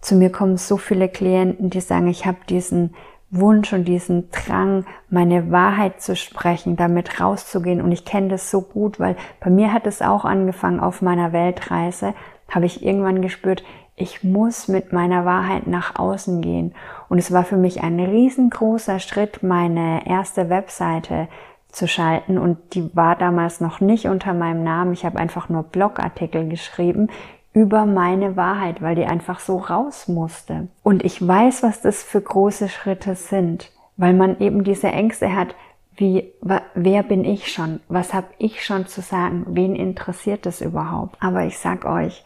Zu 0.01 0.15
mir 0.15 0.31
kommen 0.31 0.57
so 0.57 0.77
viele 0.77 1.09
Klienten, 1.09 1.69
die 1.69 1.81
sagen, 1.81 2.07
ich 2.07 2.25
habe 2.25 2.37
diesen 2.47 2.93
Wunsch 3.31 3.73
und 3.73 3.85
diesen 3.85 4.29
Drang, 4.31 4.85
meine 5.09 5.51
Wahrheit 5.51 6.01
zu 6.01 6.15
sprechen, 6.15 6.75
damit 6.75 7.19
rauszugehen. 7.19 7.81
Und 7.81 7.91
ich 7.91 8.05
kenne 8.05 8.29
das 8.29 8.51
so 8.51 8.61
gut, 8.61 8.99
weil 8.99 9.15
bei 9.39 9.49
mir 9.49 9.73
hat 9.73 9.87
es 9.87 10.01
auch 10.01 10.25
angefangen 10.25 10.79
auf 10.79 11.01
meiner 11.01 11.33
Weltreise, 11.33 12.13
habe 12.49 12.65
ich 12.65 12.85
irgendwann 12.85 13.21
gespürt, 13.21 13.63
ich 13.97 14.23
muss 14.23 14.67
mit 14.67 14.91
meiner 14.91 15.25
Wahrheit 15.25 15.67
nach 15.67 15.97
außen 15.97 16.41
gehen. 16.41 16.75
Und 17.07 17.17
es 17.17 17.31
war 17.31 17.45
für 17.45 17.57
mich 17.57 17.81
ein 17.81 17.99
riesengroßer 17.99 18.99
Schritt, 18.99 19.41
meine 19.41 20.05
erste 20.05 20.49
Webseite 20.49 21.29
zu 21.69 21.87
schalten. 21.87 22.37
Und 22.37 22.57
die 22.73 22.93
war 22.95 23.15
damals 23.15 23.61
noch 23.61 23.79
nicht 23.79 24.07
unter 24.07 24.33
meinem 24.33 24.63
Namen. 24.63 24.93
Ich 24.93 25.05
habe 25.05 25.17
einfach 25.17 25.47
nur 25.47 25.63
Blogartikel 25.63 26.47
geschrieben 26.49 27.09
über 27.55 27.85
meine 27.85 28.35
Wahrheit, 28.35 28.81
weil 28.81 28.95
die 28.95 29.05
einfach 29.05 29.39
so 29.39 29.57
raus 29.57 30.09
musste. 30.09 30.67
Und 30.83 31.05
ich 31.05 31.25
weiß, 31.25 31.63
was 31.63 31.81
das 31.81 32.03
für 32.03 32.19
große 32.19 32.67
Schritte 32.67 33.15
sind, 33.15 33.71
weil 33.95 34.13
man 34.13 34.39
eben 34.39 34.65
diese 34.65 34.89
Ängste 34.89 35.33
hat, 35.33 35.55
wie, 35.95 36.33
wer 36.41 37.03
bin 37.03 37.23
ich 37.23 37.53
schon? 37.53 37.79
Was 37.87 38.13
habe 38.13 38.27
ich 38.37 38.65
schon 38.65 38.87
zu 38.87 38.99
sagen? 38.99 39.45
Wen 39.47 39.77
interessiert 39.77 40.45
das 40.45 40.59
überhaupt? 40.59 41.15
Aber 41.21 41.45
ich 41.45 41.57
sag 41.57 41.85
euch, 41.85 42.25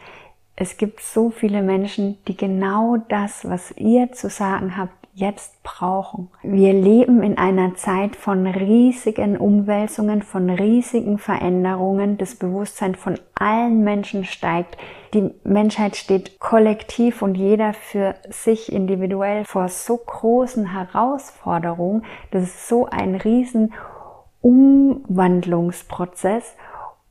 es 0.55 0.77
gibt 0.77 0.99
so 0.99 1.29
viele 1.29 1.61
Menschen, 1.61 2.17
die 2.27 2.35
genau 2.35 2.97
das, 3.07 3.47
was 3.47 3.71
ihr 3.77 4.11
zu 4.11 4.29
sagen 4.29 4.75
habt, 4.77 4.93
jetzt 5.13 5.61
brauchen. 5.61 6.29
Wir 6.41 6.73
leben 6.73 7.21
in 7.21 7.37
einer 7.37 7.75
Zeit 7.75 8.15
von 8.15 8.47
riesigen 8.47 9.37
Umwälzungen, 9.37 10.23
von 10.23 10.49
riesigen 10.49 11.19
Veränderungen. 11.19 12.17
Das 12.17 12.33
Bewusstsein 12.33 12.95
von 12.95 13.19
allen 13.35 13.83
Menschen 13.83 14.25
steigt. 14.25 14.75
Die 15.13 15.31
Menschheit 15.43 15.95
steht 15.95 16.39
kollektiv 16.39 17.21
und 17.21 17.35
jeder 17.35 17.73
für 17.73 18.15
sich 18.29 18.71
individuell 18.71 19.45
vor 19.45 19.67
so 19.67 19.97
großen 19.97 20.71
Herausforderungen. 20.71 22.05
Das 22.31 22.43
ist 22.43 22.67
so 22.67 22.85
ein 22.85 23.15
riesen 23.15 23.73
Umwandlungsprozess. 24.41 26.55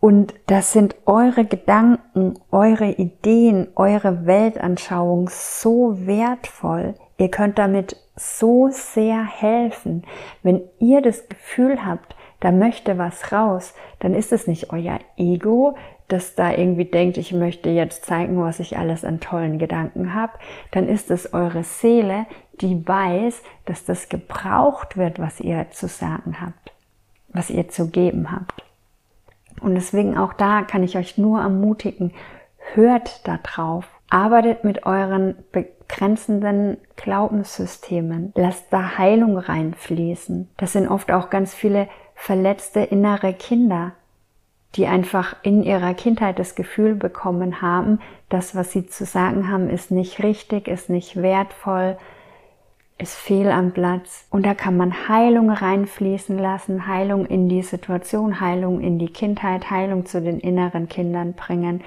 Und 0.01 0.35
das 0.47 0.73
sind 0.73 0.95
eure 1.07 1.45
Gedanken, 1.45 2.39
eure 2.53 2.87
Ideen, 2.87 3.67
eure 3.75 4.27
Weltanschauung 4.27 5.29
so 5.29 6.07
wertvoll. 6.07 6.95
Ihr 7.17 7.31
könnt 7.31 7.59
damit 7.59 7.97
so 8.15 8.69
sehr 8.71 9.25
helfen. 9.25 10.05
Wenn 10.45 10.63
ihr 10.79 11.03
das 11.03 11.29
Gefühl 11.29 11.85
habt, 11.85 12.15
da 12.39 12.53
möchte 12.53 12.97
was 12.97 13.33
raus, 13.33 13.75
dann 13.99 14.15
ist 14.15 14.33
es 14.33 14.47
nicht 14.47 14.73
euer 14.73 15.01
Ego, 15.17 15.75
das 16.09 16.35
da 16.35 16.53
irgendwie 16.53 16.87
denkt, 16.87 17.19
ich 17.19 17.33
möchte 17.33 17.69
jetzt 17.69 18.07
zeigen, 18.07 18.41
was 18.43 18.61
ich 18.61 18.79
alles 18.79 19.05
an 19.05 19.21
tollen 19.21 19.59
Gedanken 19.59 20.15
habe, 20.15 20.33
dann 20.71 20.89
ist 20.89 21.11
es 21.11 21.33
eure 21.35 21.63
Seele, 21.63 22.27
die 22.61 22.87
weiß, 22.87 23.43
dass 23.67 23.85
das 23.85 24.09
gebraucht 24.09 24.97
wird, 24.97 25.19
was 25.19 25.41
ihr 25.41 25.71
zu 25.71 25.87
sagen 25.87 26.41
habt, 26.41 26.73
was 27.29 27.51
ihr 27.51 27.69
zu 27.69 27.91
geben 27.91 28.33
habt. 28.33 28.65
Und 29.61 29.75
deswegen 29.75 30.17
auch 30.17 30.33
da 30.33 30.63
kann 30.63 30.83
ich 30.83 30.97
euch 30.97 31.19
nur 31.19 31.41
ermutigen, 31.41 32.13
hört 32.75 33.27
da 33.27 33.39
drauf, 33.43 33.87
arbeitet 34.09 34.65
mit 34.65 34.87
euren 34.87 35.37
begrenzenden 35.53 36.79
Glaubenssystemen. 36.97 38.33
Lasst 38.35 38.67
da 38.71 38.99
Heilung 38.99 39.37
reinfließen. 39.37 40.49
Das 40.57 40.73
sind 40.73 40.89
oft 40.89 41.11
auch 41.13 41.31
ganz 41.31 41.55
viele 41.55 41.89
verletzte 42.15 42.81
innere 42.81 43.33
Kinder, 43.33 43.93
die 44.75 44.87
einfach 44.87 45.37
in 45.43 45.63
ihrer 45.63 45.95
Kindheit 45.95 46.39
das 46.39 46.55
Gefühl 46.55 46.95
bekommen 46.95 47.63
haben, 47.63 48.01
das, 48.29 48.55
was 48.55 48.73
sie 48.73 48.87
zu 48.87 49.05
sagen 49.05 49.51
haben, 49.51 49.71
ist 49.71 49.91
nicht 49.91 50.23
richtig, 50.23 50.69
ist 50.69 50.91
nicht 50.91 51.21
wertvoll, 51.21 51.97
ist 52.99 53.15
fehl 53.15 53.51
am 53.51 53.73
Platz. 53.73 54.27
Und 54.31 54.45
da 54.45 54.55
kann 54.55 54.77
man 54.77 55.09
Heilung 55.09 55.51
reinfließen 55.51 56.37
lassen, 56.37 56.87
Heilung 56.87 57.25
in 57.27 57.49
die 57.49 57.63
Situation, 57.63 58.41
Heilung 58.41 58.81
in 58.81 58.99
die 58.99 59.13
Kindheit, 59.13 59.71
Heilung 59.71 60.05
zu 60.05 60.21
den 60.21 60.41
inneren 60.41 60.89
Kindern 60.89 61.33
bringen, 61.33 61.83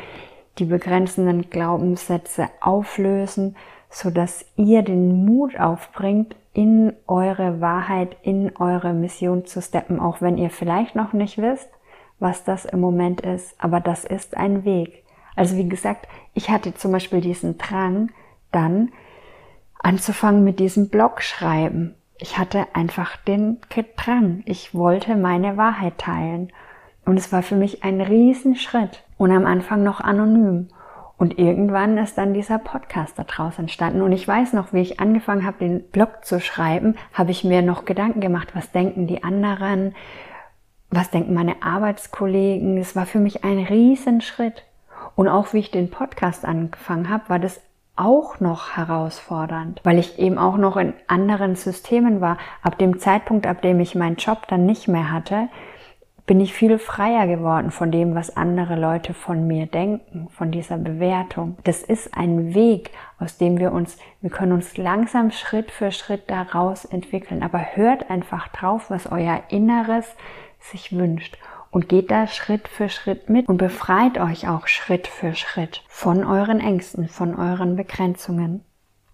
die 0.58 0.66
begrenzenden 0.66 1.50
Glaubenssätze 1.50 2.50
auflösen, 2.62 3.56
so 3.90 4.10
dass 4.10 4.46
ihr 4.56 4.82
den 4.82 5.26
Mut 5.26 5.60
aufbringt, 5.60 6.36
in 6.54 6.94
eure 7.08 7.62
Wahrheit, 7.62 8.18
in 8.24 8.56
eure 8.58 8.94
Mission 8.94 9.46
zu 9.46 9.62
steppen, 9.62 10.00
auch 10.00 10.22
wenn 10.22 10.38
ihr 10.38 10.50
vielleicht 10.50 10.96
noch 10.96 11.14
nicht 11.14 11.38
wisst, 11.38 11.70
was 12.22 12.44
das 12.44 12.66
im 12.66 12.80
Moment 12.80 13.22
ist, 13.22 13.56
aber 13.58 13.80
das 13.82 14.06
ist 14.06 14.38
ein 14.38 14.64
Weg. 14.64 15.04
Also 15.36 15.58
wie 15.58 15.68
gesagt, 15.68 16.08
ich 16.34 16.50
hatte 16.50 16.74
zum 16.74 16.92
Beispiel 16.92 17.20
diesen 17.20 17.58
Drang, 17.58 18.12
dann 18.52 18.92
anzufangen 19.80 20.44
mit 20.44 20.60
diesem 20.60 20.90
Blog 20.90 21.22
schreiben. 21.22 21.96
Ich 22.18 22.38
hatte 22.38 22.68
einfach 22.74 23.18
den 23.18 23.58
Drang. 23.98 24.44
Ich 24.46 24.76
wollte 24.76 25.16
meine 25.16 25.58
Wahrheit 25.58 25.98
teilen. 25.98 26.54
Und 27.06 27.18
es 27.18 27.32
war 27.32 27.42
für 27.42 27.56
mich 27.56 27.84
ein 27.84 28.00
Riesenschritt. 28.00 29.04
Und 29.18 29.32
am 29.32 29.46
Anfang 29.46 29.84
noch 29.84 30.02
anonym. 30.02 30.68
Und 31.18 31.40
irgendwann 31.40 31.98
ist 31.98 32.18
dann 32.18 32.34
dieser 32.34 32.60
Podcast 32.60 33.18
daraus 33.18 33.58
entstanden. 33.58 34.02
Und 34.02 34.12
ich 34.12 34.28
weiß 34.28 34.54
noch, 34.54 34.74
wie 34.74 34.82
ich 34.82 35.00
angefangen 35.00 35.46
habe, 35.46 35.60
den 35.60 35.84
Blog 35.90 36.26
zu 36.26 36.40
schreiben, 36.40 36.96
habe 37.14 37.32
ich 37.32 37.44
mir 37.44 37.62
noch 37.62 37.86
Gedanken 37.86 38.22
gemacht, 38.22 38.50
was 38.54 38.72
denken 38.72 39.08
die 39.08 39.24
anderen, 39.24 39.96
was 40.92 41.10
denken 41.10 41.34
meine 41.34 41.64
Arbeitskollegen. 41.64 42.78
Es 42.78 42.96
war 42.96 43.06
für 43.06 43.20
mich 43.20 43.44
ein 43.44 43.60
Riesenschritt. 43.60 44.64
Und 45.16 45.28
auch 45.28 45.54
wie 45.54 45.60
ich 45.60 45.72
den 45.72 45.90
Podcast 45.90 46.46
angefangen 46.46 47.10
habe, 47.10 47.30
war 47.30 47.40
das 47.40 47.62
auch 47.96 48.40
noch 48.40 48.78
herausfordernd, 48.78 49.82
weil 49.84 50.00
ich 50.00 50.18
eben 50.18 50.38
auch 50.38 50.58
noch 50.58 50.78
in 50.78 50.94
anderen 51.08 51.56
Systemen 51.56 52.22
war. 52.22 52.38
Ab 52.62 52.78
dem 52.78 53.00
Zeitpunkt, 53.00 53.46
ab 53.46 53.62
dem 53.62 53.80
ich 53.80 53.96
meinen 53.96 54.16
Job 54.16 54.48
dann 54.48 54.66
nicht 54.66 54.88
mehr 54.88 55.12
hatte, 55.12 55.50
bin 56.26 56.40
ich 56.40 56.54
viel 56.54 56.80
freier 56.80 57.28
geworden 57.28 57.72
von 57.72 57.92
dem, 57.92 58.16
was 58.16 58.38
andere 58.38 58.76
Leute 58.80 59.14
von 59.14 59.48
mir 59.48 59.66
denken, 59.66 60.30
von 60.32 60.52
dieser 60.52 60.78
Bewertung. 60.78 61.58
Das 61.64 61.84
ist 61.84 62.16
ein 62.16 62.54
Weg, 62.54 62.92
aus 63.20 63.38
dem 63.38 63.60
wir 63.60 63.72
uns, 63.74 63.98
wir 64.22 64.30
können 64.30 64.54
uns 64.54 64.78
langsam 64.78 65.32
Schritt 65.32 65.72
für 65.72 65.92
Schritt 65.92 66.30
daraus 66.30 66.86
entwickeln. 66.86 67.44
Aber 67.44 67.76
hört 67.76 68.10
einfach 68.10 68.48
drauf, 68.50 68.90
was 68.90 69.12
euer 69.12 69.42
Inneres 69.50 70.06
sich 70.62 70.96
wünscht 70.96 71.38
und 71.72 71.90
geht 71.90 72.12
da 72.12 72.28
Schritt 72.28 72.68
für 72.68 72.90
Schritt 72.90 73.30
mit 73.30 73.48
und 73.48 73.58
befreit 73.58 74.18
euch 74.20 74.48
auch 74.48 74.68
Schritt 74.68 75.08
für 75.08 75.34
Schritt 75.34 75.84
von 75.88 76.24
euren 76.26 76.60
Ängsten, 76.60 77.08
von 77.08 77.36
euren 77.36 77.76
Begrenzungen. 77.76 78.64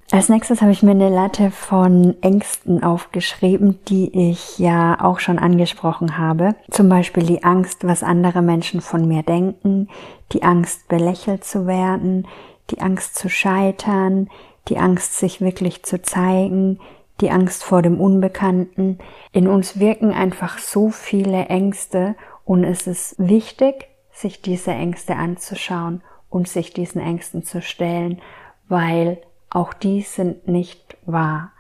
Als 0.10 0.30
nächstes 0.30 0.62
habe 0.62 0.72
ich 0.72 0.84
mir 0.84 0.92
eine 0.92 1.10
Latte 1.10 1.52
von 1.52 2.16
Ängsten 2.22 2.82
aufgeschrieben, 2.82 3.80
die 3.90 4.32
ich 4.32 4.58
ja 4.58 4.98
auch 5.02 5.20
schon 5.20 5.38
angesprochen 5.38 6.18
habe. 6.18 6.56
Zum 6.72 6.88
Beispiel 6.88 7.24
die 7.24 7.44
Angst, 7.44 7.86
was 7.86 8.04
andere 8.04 8.42
Menschen 8.42 8.80
von 8.80 9.06
mir 9.06 9.24
denken, 9.24 9.90
die 10.32 10.44
Angst, 10.44 10.88
belächelt 10.88 11.44
zu 11.44 11.68
werden, 11.68 12.26
die 12.70 12.80
Angst 12.80 13.16
zu 13.16 13.30
scheitern, 13.30 14.30
die 14.70 14.78
Angst, 14.78 15.18
sich 15.18 15.42
wirklich 15.42 15.84
zu 15.84 16.02
zeigen, 16.02 16.80
die 17.22 17.32
Angst 17.32 17.64
vor 17.64 17.82
dem 17.82 18.00
Unbekannten. 18.00 19.00
In 19.32 19.48
uns 19.48 19.80
wirken 19.80 20.12
einfach 20.12 20.58
so 20.58 20.90
viele 20.90 21.46
Ängste 21.46 22.16
und 22.46 22.64
es 22.64 22.88
ist 22.88 23.16
wichtig, 23.18 23.88
sich 24.12 24.42
diese 24.42 24.72
Ängste 24.72 25.16
anzuschauen 25.16 26.02
und 26.30 26.48
sich 26.48 26.74
diesen 26.74 27.02
Ängsten 27.02 27.44
zu 27.44 27.62
stellen, 27.62 28.22
weil 28.68 29.20
auch 29.50 29.74
die 29.74 30.02
sind 30.02 30.48
nicht 30.48 30.98
wahr. 31.06 31.52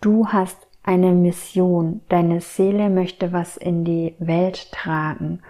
Du 0.00 0.28
hast 0.28 0.66
eine 0.82 1.12
Mission, 1.12 2.00
deine 2.08 2.40
Seele 2.40 2.90
möchte 2.90 3.32
was 3.32 3.56
in 3.56 3.84
die 3.84 4.14
Welt 4.18 4.72
tragen 4.72 5.42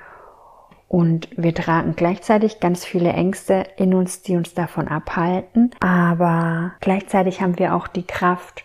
und 0.93 1.31
wir 1.39 1.55
tragen 1.55 1.97
gleichzeitig 1.97 2.61
ganz 2.61 2.85
viele 2.85 3.15
Ängste 3.15 3.65
in 3.79 3.95
uns, 3.95 4.21
die 4.21 4.37
uns 4.37 4.53
davon 4.53 4.89
abhalten, 4.89 5.71
aber 5.81 6.73
gleichzeitig 6.81 7.41
haben 7.41 7.59
wir 7.59 7.75
auch 7.75 7.89
die 7.89 8.07
Kraft 8.07 8.65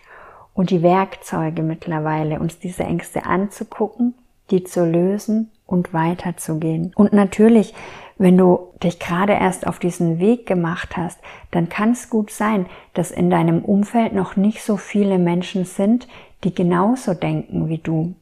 und 0.58 0.70
die 0.70 0.82
Werkzeuge 0.82 1.62
mittlerweile, 1.62 2.40
uns 2.40 2.58
diese 2.58 2.82
Ängste 2.82 3.26
anzugucken, 3.26 4.14
die 4.50 4.64
zu 4.64 4.84
lösen 4.84 5.52
und 5.66 5.94
weiterzugehen. 5.94 6.90
Und 6.96 7.12
natürlich, 7.12 7.74
wenn 8.16 8.36
du 8.36 8.72
dich 8.82 8.98
gerade 8.98 9.34
erst 9.34 9.68
auf 9.68 9.78
diesen 9.78 10.18
Weg 10.18 10.46
gemacht 10.46 10.96
hast, 10.96 11.20
dann 11.52 11.68
kann 11.68 11.92
es 11.92 12.10
gut 12.10 12.32
sein, 12.32 12.66
dass 12.92 13.12
in 13.12 13.30
deinem 13.30 13.64
Umfeld 13.64 14.14
noch 14.14 14.34
nicht 14.34 14.60
so 14.64 14.76
viele 14.76 15.20
Menschen 15.20 15.64
sind, 15.64 16.08
die 16.42 16.52
genauso 16.52 17.14
denken 17.14 17.68
wie 17.68 17.78
du. 17.78 18.16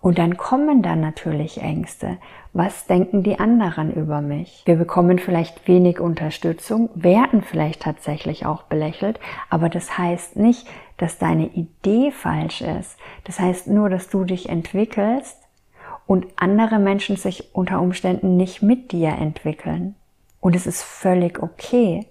Und 0.00 0.18
dann 0.18 0.36
kommen 0.36 0.82
da 0.82 0.94
natürlich 0.94 1.60
Ängste. 1.60 2.18
Was 2.52 2.86
denken 2.86 3.22
die 3.22 3.38
anderen 3.38 3.92
über 3.92 4.20
mich? 4.20 4.62
Wir 4.64 4.76
bekommen 4.76 5.18
vielleicht 5.18 5.68
wenig 5.68 6.00
Unterstützung, 6.00 6.88
werden 6.94 7.42
vielleicht 7.42 7.82
tatsächlich 7.82 8.46
auch 8.46 8.62
belächelt, 8.62 9.20
aber 9.50 9.68
das 9.68 9.98
heißt 9.98 10.36
nicht, 10.36 10.66
dass 11.00 11.16
deine 11.16 11.46
Idee 11.46 12.10
falsch 12.10 12.60
ist. 12.60 12.98
Das 13.24 13.40
heißt 13.40 13.68
nur, 13.68 13.88
dass 13.88 14.10
du 14.10 14.24
dich 14.24 14.50
entwickelst 14.50 15.38
und 16.06 16.26
andere 16.36 16.78
Menschen 16.78 17.16
sich 17.16 17.54
unter 17.54 17.80
Umständen 17.80 18.36
nicht 18.36 18.60
mit 18.60 18.92
dir 18.92 19.08
entwickeln. 19.08 19.94
Und 20.40 20.54
es 20.54 20.66
ist 20.66 20.82
völlig 20.82 21.42
okay. 21.42 22.06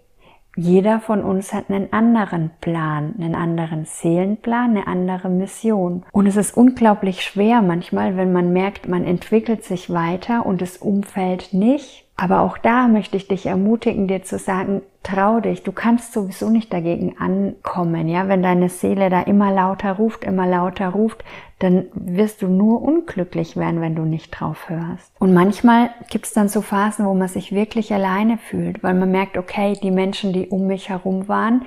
Jeder 0.61 0.99
von 0.99 1.23
uns 1.23 1.53
hat 1.53 1.69
einen 1.69 1.93
anderen 1.93 2.51
Plan, 2.59 3.13
einen 3.17 3.33
anderen 3.33 3.85
Seelenplan, 3.85 4.71
eine 4.71 4.87
andere 4.87 5.29
Mission. 5.29 6.03
Und 6.11 6.27
es 6.27 6.35
ist 6.35 6.57
unglaublich 6.57 7.23
schwer 7.23 7.61
manchmal, 7.61 8.17
wenn 8.17 8.33
man 8.33 8.51
merkt, 8.51 8.89
man 8.89 9.05
entwickelt 9.05 9.63
sich 9.63 9.89
weiter 9.89 10.45
und 10.45 10.61
das 10.61 10.75
Umfeld 10.75 11.53
nicht. 11.53 12.09
Aber 12.17 12.41
auch 12.41 12.57
da 12.57 12.89
möchte 12.89 13.15
ich 13.15 13.29
dich 13.29 13.45
ermutigen, 13.45 14.09
dir 14.09 14.23
zu 14.23 14.37
sagen, 14.37 14.81
trau 15.01 15.39
dich, 15.39 15.63
du 15.63 15.71
kannst 15.71 16.11
sowieso 16.11 16.49
nicht 16.49 16.73
dagegen 16.73 17.15
ankommen, 17.17 18.09
ja, 18.09 18.27
wenn 18.27 18.43
deine 18.43 18.67
Seele 18.67 19.09
da 19.09 19.21
immer 19.21 19.53
lauter 19.53 19.93
ruft, 19.93 20.25
immer 20.25 20.45
lauter 20.45 20.89
ruft, 20.89 21.23
dann 21.59 21.87
wirst 21.93 22.41
du 22.41 22.47
nur 22.47 22.81
unglücklich 22.81 23.57
werden, 23.57 23.81
wenn 23.81 23.95
du 23.95 24.03
nicht 24.03 24.31
drauf 24.31 24.69
hörst. 24.69 25.11
Und 25.19 25.33
manchmal 25.33 25.89
gibt 26.09 26.25
es 26.25 26.33
dann 26.33 26.47
so 26.47 26.61
Phasen, 26.61 27.05
wo 27.05 27.13
man 27.13 27.27
sich 27.27 27.51
wirklich 27.51 27.93
alleine 27.93 28.37
fühlt, 28.37 28.81
weil 28.81 28.93
man 28.93 29.11
merkt, 29.11 29.37
okay, 29.37 29.77
die 29.83 29.91
Menschen, 29.91 30.31
die 30.31 30.47
um 30.47 30.67
mich 30.67 30.89
herum 30.89 31.27
waren, 31.27 31.65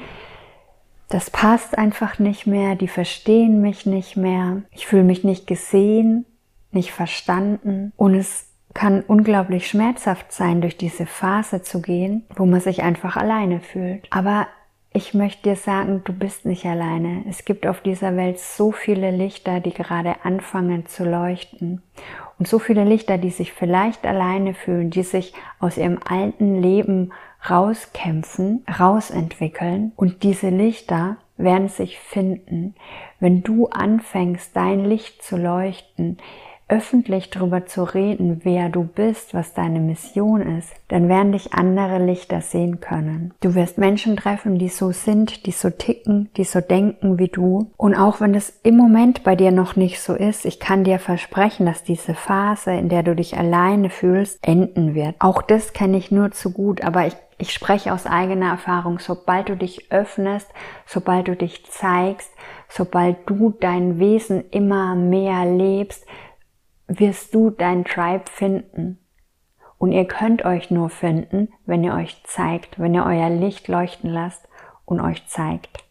das 1.10 1.28
passt 1.28 1.76
einfach 1.76 2.18
nicht 2.18 2.46
mehr, 2.46 2.74
die 2.74 2.88
verstehen 2.88 3.60
mich 3.60 3.84
nicht 3.84 4.16
mehr, 4.16 4.62
ich 4.70 4.86
fühle 4.86 5.04
mich 5.04 5.24
nicht 5.24 5.46
gesehen, 5.46 6.24
nicht 6.70 6.92
verstanden 6.92 7.92
und 7.96 8.14
es 8.14 8.48
kann 8.72 9.02
unglaublich 9.02 9.68
schmerzhaft 9.68 10.32
sein, 10.32 10.62
durch 10.62 10.78
diese 10.78 11.04
Phase 11.04 11.60
zu 11.60 11.82
gehen, 11.82 12.24
wo 12.34 12.46
man 12.46 12.60
sich 12.60 12.82
einfach 12.82 13.16
alleine 13.18 13.60
fühlt. 13.60 14.08
Aber 14.10 14.46
ich 14.94 15.14
möchte 15.14 15.42
dir 15.50 15.56
sagen, 15.56 16.02
du 16.04 16.12
bist 16.12 16.44
nicht 16.44 16.66
alleine. 16.66 17.24
Es 17.28 17.44
gibt 17.44 17.66
auf 17.66 17.80
dieser 17.80 18.16
Welt 18.16 18.38
so 18.38 18.72
viele 18.72 19.10
Lichter, 19.10 19.60
die 19.60 19.72
gerade 19.72 20.16
anfangen 20.24 20.86
zu 20.86 21.04
leuchten. 21.04 21.82
Und 22.38 22.46
so 22.46 22.58
viele 22.58 22.84
Lichter, 22.84 23.18
die 23.18 23.30
sich 23.30 23.52
vielleicht 23.52 24.04
alleine 24.04 24.52
fühlen, 24.54 24.90
die 24.90 25.02
sich 25.02 25.32
aus 25.60 25.78
ihrem 25.78 25.98
alten 26.06 26.60
Leben 26.60 27.12
rauskämpfen, 27.48 28.64
rausentwickeln. 28.78 29.92
Und 29.96 30.22
diese 30.22 30.50
Lichter 30.50 31.16
werden 31.36 31.68
sich 31.68 31.98
finden. 31.98 32.74
Wenn 33.18 33.42
du 33.42 33.68
anfängst, 33.68 34.54
dein 34.54 34.84
Licht 34.84 35.22
zu 35.22 35.36
leuchten, 35.36 36.18
öffentlich 36.72 37.28
darüber 37.28 37.66
zu 37.66 37.84
reden, 37.84 38.40
wer 38.44 38.70
du 38.70 38.84
bist, 38.84 39.34
was 39.34 39.52
deine 39.52 39.78
Mission 39.78 40.40
ist, 40.40 40.72
dann 40.88 41.06
werden 41.06 41.32
dich 41.32 41.52
andere 41.52 42.02
Lichter 42.02 42.40
sehen 42.40 42.80
können. 42.80 43.34
Du 43.40 43.54
wirst 43.54 43.76
Menschen 43.76 44.16
treffen, 44.16 44.58
die 44.58 44.70
so 44.70 44.90
sind, 44.90 45.44
die 45.44 45.52
so 45.52 45.68
ticken, 45.68 46.30
die 46.38 46.44
so 46.44 46.62
denken 46.62 47.18
wie 47.18 47.28
du. 47.28 47.70
Und 47.76 47.94
auch 47.94 48.22
wenn 48.22 48.34
es 48.34 48.58
im 48.62 48.78
Moment 48.78 49.22
bei 49.22 49.36
dir 49.36 49.52
noch 49.52 49.76
nicht 49.76 50.00
so 50.00 50.14
ist, 50.14 50.46
ich 50.46 50.60
kann 50.60 50.82
dir 50.82 50.98
versprechen, 50.98 51.66
dass 51.66 51.84
diese 51.84 52.14
Phase, 52.14 52.72
in 52.72 52.88
der 52.88 53.02
du 53.02 53.14
dich 53.14 53.36
alleine 53.36 53.90
fühlst, 53.90 54.38
enden 54.40 54.94
wird. 54.94 55.16
Auch 55.18 55.42
das 55.42 55.74
kenne 55.74 55.98
ich 55.98 56.10
nur 56.10 56.30
zu 56.30 56.52
gut, 56.52 56.82
aber 56.82 57.06
ich 57.06 57.16
ich 57.38 57.52
spreche 57.52 57.92
aus 57.92 58.06
eigener 58.06 58.50
Erfahrung, 58.50 59.00
sobald 59.00 59.48
du 59.48 59.56
dich 59.56 59.90
öffnest, 59.90 60.46
sobald 60.86 61.26
du 61.26 61.34
dich 61.34 61.64
zeigst, 61.68 62.30
sobald 62.68 63.16
du 63.28 63.52
dein 63.58 63.98
Wesen 63.98 64.44
immer 64.52 64.94
mehr 64.94 65.44
lebst, 65.44 66.06
wirst 66.88 67.34
du 67.34 67.50
dein 67.50 67.84
Tribe 67.84 68.24
finden. 68.30 68.98
Und 69.78 69.92
ihr 69.92 70.06
könnt 70.06 70.44
euch 70.44 70.70
nur 70.70 70.90
finden, 70.90 71.48
wenn 71.66 71.82
ihr 71.82 71.94
euch 71.94 72.22
zeigt, 72.24 72.78
wenn 72.78 72.94
ihr 72.94 73.04
euer 73.04 73.30
Licht 73.30 73.66
leuchten 73.68 74.10
lasst 74.10 74.48
und 74.84 75.00
euch 75.00 75.26
zeigt. 75.26 75.84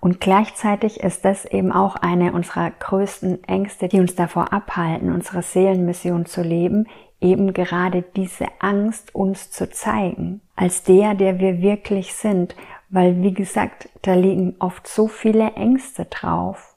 Und 0.00 0.20
gleichzeitig 0.20 1.00
ist 1.00 1.24
das 1.24 1.44
eben 1.44 1.72
auch 1.72 1.96
eine 1.96 2.32
unserer 2.32 2.70
größten 2.70 3.44
Ängste, 3.44 3.88
die 3.88 4.00
uns 4.00 4.14
davor 4.14 4.52
abhalten, 4.52 5.12
unsere 5.12 5.42
Seelenmission 5.42 6.26
zu 6.26 6.42
leben, 6.42 6.86
eben 7.20 7.54
gerade 7.54 8.02
diese 8.02 8.46
Angst 8.60 9.14
uns 9.14 9.50
zu 9.50 9.70
zeigen, 9.70 10.42
als 10.56 10.82
der, 10.82 11.14
der 11.14 11.38
wir 11.38 11.62
wirklich 11.62 12.14
sind, 12.14 12.54
weil 12.90 13.22
wie 13.22 13.32
gesagt, 13.32 13.88
da 14.02 14.14
liegen 14.14 14.56
oft 14.58 14.86
so 14.86 15.08
viele 15.08 15.52
Ängste 15.54 16.04
drauf, 16.04 16.76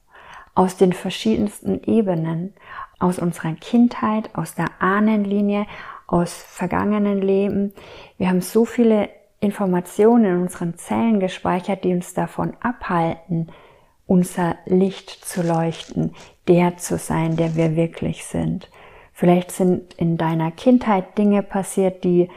aus 0.55 0.77
den 0.77 0.93
verschiedensten 0.93 1.83
Ebenen, 1.83 2.53
aus 2.99 3.19
unserer 3.19 3.53
Kindheit, 3.53 4.33
aus 4.35 4.55
der 4.55 4.67
Ahnenlinie, 4.79 5.65
aus 6.07 6.33
vergangenen 6.33 7.21
Leben. 7.21 7.73
Wir 8.17 8.29
haben 8.29 8.41
so 8.41 8.65
viele 8.65 9.09
Informationen 9.39 10.25
in 10.25 10.41
unseren 10.41 10.77
Zellen 10.77 11.19
gespeichert, 11.19 11.83
die 11.83 11.93
uns 11.93 12.13
davon 12.13 12.55
abhalten, 12.61 13.51
unser 14.07 14.55
Licht 14.65 15.09
zu 15.09 15.43
leuchten, 15.43 16.15
der 16.47 16.77
zu 16.77 16.97
sein, 16.97 17.35
der 17.35 17.55
wir 17.55 17.75
wirklich 17.75 18.25
sind. 18.25 18.69
Vielleicht 19.13 19.51
sind 19.51 19.93
in 19.95 20.17
deiner 20.17 20.51
Kindheit 20.51 21.17
Dinge 21.17 21.43
passiert, 21.43 22.03
die 22.03 22.29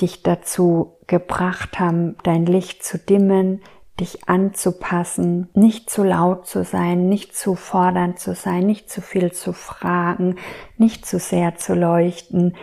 dich 0.00 0.22
dazu 0.22 0.96
gebracht 1.06 1.78
haben, 1.78 2.16
dein 2.22 2.46
Licht 2.46 2.82
zu 2.82 2.98
dimmen, 2.98 3.60
dich 4.02 4.28
anzupassen, 4.28 5.48
nicht 5.54 5.88
zu 5.88 6.02
laut 6.02 6.46
zu 6.46 6.64
sein, 6.64 7.08
nicht 7.08 7.36
zu 7.36 7.54
fordernd 7.54 8.18
zu 8.18 8.34
sein, 8.34 8.66
nicht 8.66 8.90
zu 8.90 9.00
viel 9.00 9.32
zu 9.32 9.52
fragen, 9.52 10.36
nicht 10.76 11.06
zu 11.06 11.18
sehr 11.18 11.56
zu 11.56 11.74
leuchten, 11.74 12.54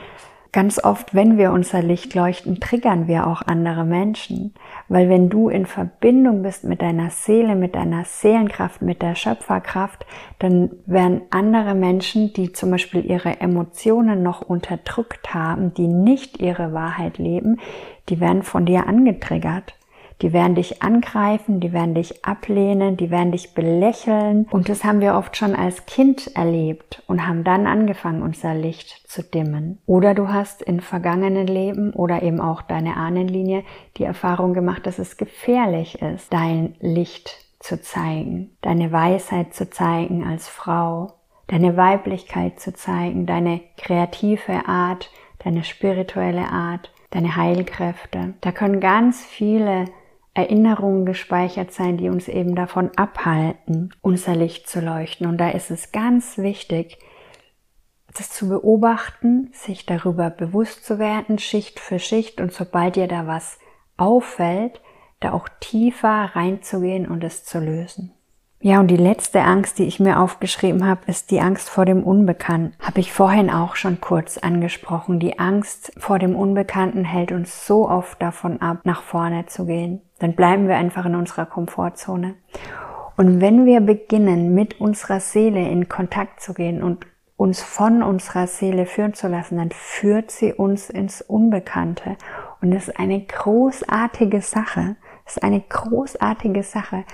Ganz 0.52 0.84
oft, 0.84 1.14
wenn 1.14 1.38
wir 1.38 1.52
unser 1.52 1.84
Licht 1.84 2.16
leuchten, 2.16 2.60
triggern 2.60 3.08
wir 3.08 3.28
auch 3.28 3.44
andere 3.44 3.86
Menschen. 3.86 4.56
Weil 4.88 5.08
wenn 5.08 5.30
du 5.30 5.48
in 5.48 5.68
Verbindung 5.68 6.42
bist 6.42 6.64
mit 6.64 6.82
deiner 6.82 7.12
Seele, 7.12 7.56
mit 7.56 7.76
deiner 7.76 8.04
Seelenkraft, 8.04 8.82
mit 8.82 9.04
der 9.04 9.14
Schöpferkraft, 9.14 10.08
dann 10.40 10.72
werden 10.88 11.22
andere 11.30 11.76
Menschen, 11.76 12.34
die 12.34 12.52
zum 12.52 12.72
Beispiel 12.72 13.06
ihre 13.06 13.40
Emotionen 13.40 14.24
noch 14.24 14.42
unterdrückt 14.42 15.36
haben, 15.36 15.76
die 15.76 15.88
nicht 15.88 16.40
ihre 16.40 16.74
Wahrheit 16.74 17.20
leben, 17.20 17.60
die 18.10 18.20
werden 18.20 18.42
von 18.42 18.66
dir 18.66 18.88
angetriggert. 18.88 19.76
Die 20.22 20.34
werden 20.34 20.56
dich 20.56 20.82
angreifen, 20.82 21.62
die 21.62 21.72
werden 21.72 21.96
dich 21.96 22.26
ablehnen, 22.26 22.98
die 22.98 23.10
werden 23.10 23.32
dich 23.32 23.54
belächeln. 23.54 24.48
Und 24.52 24.68
das 24.68 24.84
haben 24.84 25.00
wir 25.00 25.16
oft 25.16 25.38
schon 25.38 25.56
als 25.56 25.86
Kind 25.86 26.36
erlebt 26.36 27.04
und 27.08 27.26
haben 27.26 27.44
dann 27.44 27.68
angefangen, 27.68 28.22
unser 28.22 28.54
Licht 28.54 29.08
zu 29.08 29.24
dimmen. 29.24 29.80
Oder 29.86 30.14
du 30.14 30.28
hast 30.28 30.62
in 30.62 30.82
vergangenen 30.82 31.48
Leben 31.48 31.94
oder 31.94 32.22
eben 32.22 32.42
auch 32.42 32.62
deine 32.62 32.98
Ahnenlinie 32.98 33.64
die 33.98 34.04
Erfahrung 34.04 34.54
gemacht, 34.54 34.86
dass 34.86 35.00
es 35.00 35.16
gefährlich 35.16 36.02
ist, 36.02 36.34
dein 36.34 36.76
Licht 36.80 37.46
zu 37.60 37.82
zeigen, 37.82 38.52
deine 38.62 38.92
Weisheit 38.92 39.54
zu 39.54 39.70
zeigen 39.70 40.26
als 40.26 40.48
Frau, 40.48 41.14
deine 41.48 41.78
Weiblichkeit 41.78 42.60
zu 42.60 42.74
zeigen, 42.74 43.26
deine 43.26 43.62
kreative 43.78 44.68
Art, 44.68 45.12
deine 45.44 45.64
spirituelle 45.64 46.50
Art, 46.52 46.92
deine 47.12 47.36
Heilkräfte. 47.36 48.34
Da 48.42 48.52
können 48.52 48.80
ganz 48.80 49.26
viele 49.26 49.86
Erinnerungen 50.40 51.06
gespeichert 51.06 51.72
sein, 51.72 51.98
die 51.98 52.10
uns 52.10 52.28
eben 52.28 52.56
davon 52.56 52.92
abhalten, 52.96 53.94
unser 54.02 54.36
Licht 54.36 54.68
zu 54.68 54.80
leuchten. 54.80 55.28
Und 55.28 55.38
da 55.38 55.50
ist 55.50 55.72
es 55.72 55.92
ganz 55.92 56.38
wichtig, 56.38 56.98
das 58.16 58.32
zu 58.32 58.50
beobachten, 58.50 59.52
sich 59.54 59.86
darüber 59.86 60.30
bewusst 60.30 60.86
zu 60.86 61.00
werden, 61.00 61.40
Schicht 61.40 61.80
für 61.80 62.00
Schicht 62.00 62.42
und 62.42 62.52
sobald 62.52 62.96
dir 62.96 63.08
da 63.08 63.28
was 63.28 63.60
auffällt, 63.98 64.82
da 65.20 65.34
auch 65.34 65.48
tiefer 65.60 66.32
reinzugehen 66.34 67.08
und 67.08 67.24
es 67.24 67.44
zu 67.44 67.60
lösen. 67.60 68.14
Ja, 68.62 68.82
und 68.82 68.88
die 68.88 68.98
letzte 68.98 69.44
Angst, 69.44 69.80
die 69.80 69.86
ich 69.86 70.02
mir 70.02 70.20
aufgeschrieben 70.20 70.86
habe, 70.86 71.02
ist 71.08 71.32
die 71.32 71.40
Angst 71.40 71.70
vor 71.70 71.86
dem 71.86 72.04
Unbekannten. 72.04 72.76
Habe 72.82 73.00
ich 73.00 73.14
vorhin 73.14 73.50
auch 73.50 73.78
schon 73.78 74.02
kurz 74.02 74.38
angesprochen. 74.38 75.22
Die 75.22 75.40
Angst 75.40 75.94
vor 75.98 76.20
dem 76.20 76.36
Unbekannten 76.36 77.06
hält 77.06 77.32
uns 77.32 77.66
so 77.66 77.88
oft 77.88 78.22
davon 78.22 78.62
ab, 78.62 78.80
nach 78.84 79.02
vorne 79.02 79.46
zu 79.46 79.66
gehen. 79.66 80.02
Dann 80.20 80.34
bleiben 80.36 80.68
wir 80.68 80.76
einfach 80.76 81.06
in 81.06 81.16
unserer 81.16 81.46
Komfortzone. 81.46 82.36
Und 83.16 83.40
wenn 83.40 83.66
wir 83.66 83.80
beginnen, 83.80 84.54
mit 84.54 84.82
unserer 84.82 85.22
Seele 85.22 85.66
in 85.70 85.88
Kontakt 85.88 86.42
zu 86.42 86.54
gehen 86.54 86.84
und 86.84 87.08
uns 87.38 87.64
von 87.64 88.04
unserer 88.04 88.48
Seele 88.48 88.86
führen 88.86 89.14
zu 89.14 89.30
lassen, 89.30 89.56
dann 89.56 89.72
führt 89.72 90.32
sie 90.32 90.54
uns 90.54 90.90
ins 90.90 91.22
Unbekannte. 91.22 92.18
Und 92.60 92.72
das 92.72 92.90
ist 92.90 93.00
eine 93.00 93.22
großartige 93.22 94.42
Sache. 94.42 94.98
Das 95.24 95.38
ist 95.38 95.44
eine 95.44 95.62
großartige 95.62 96.64
Sache. 96.64 97.06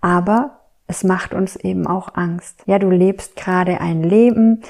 Aber 0.00 0.61
es 0.92 1.04
macht 1.04 1.32
uns 1.32 1.56
eben 1.56 1.86
auch 1.86 2.16
Angst. 2.16 2.62
Ja, 2.66 2.78
du 2.78 2.90
lebst 2.90 3.34
gerade 3.34 3.80
ein 3.80 4.02
Leben 4.02 4.60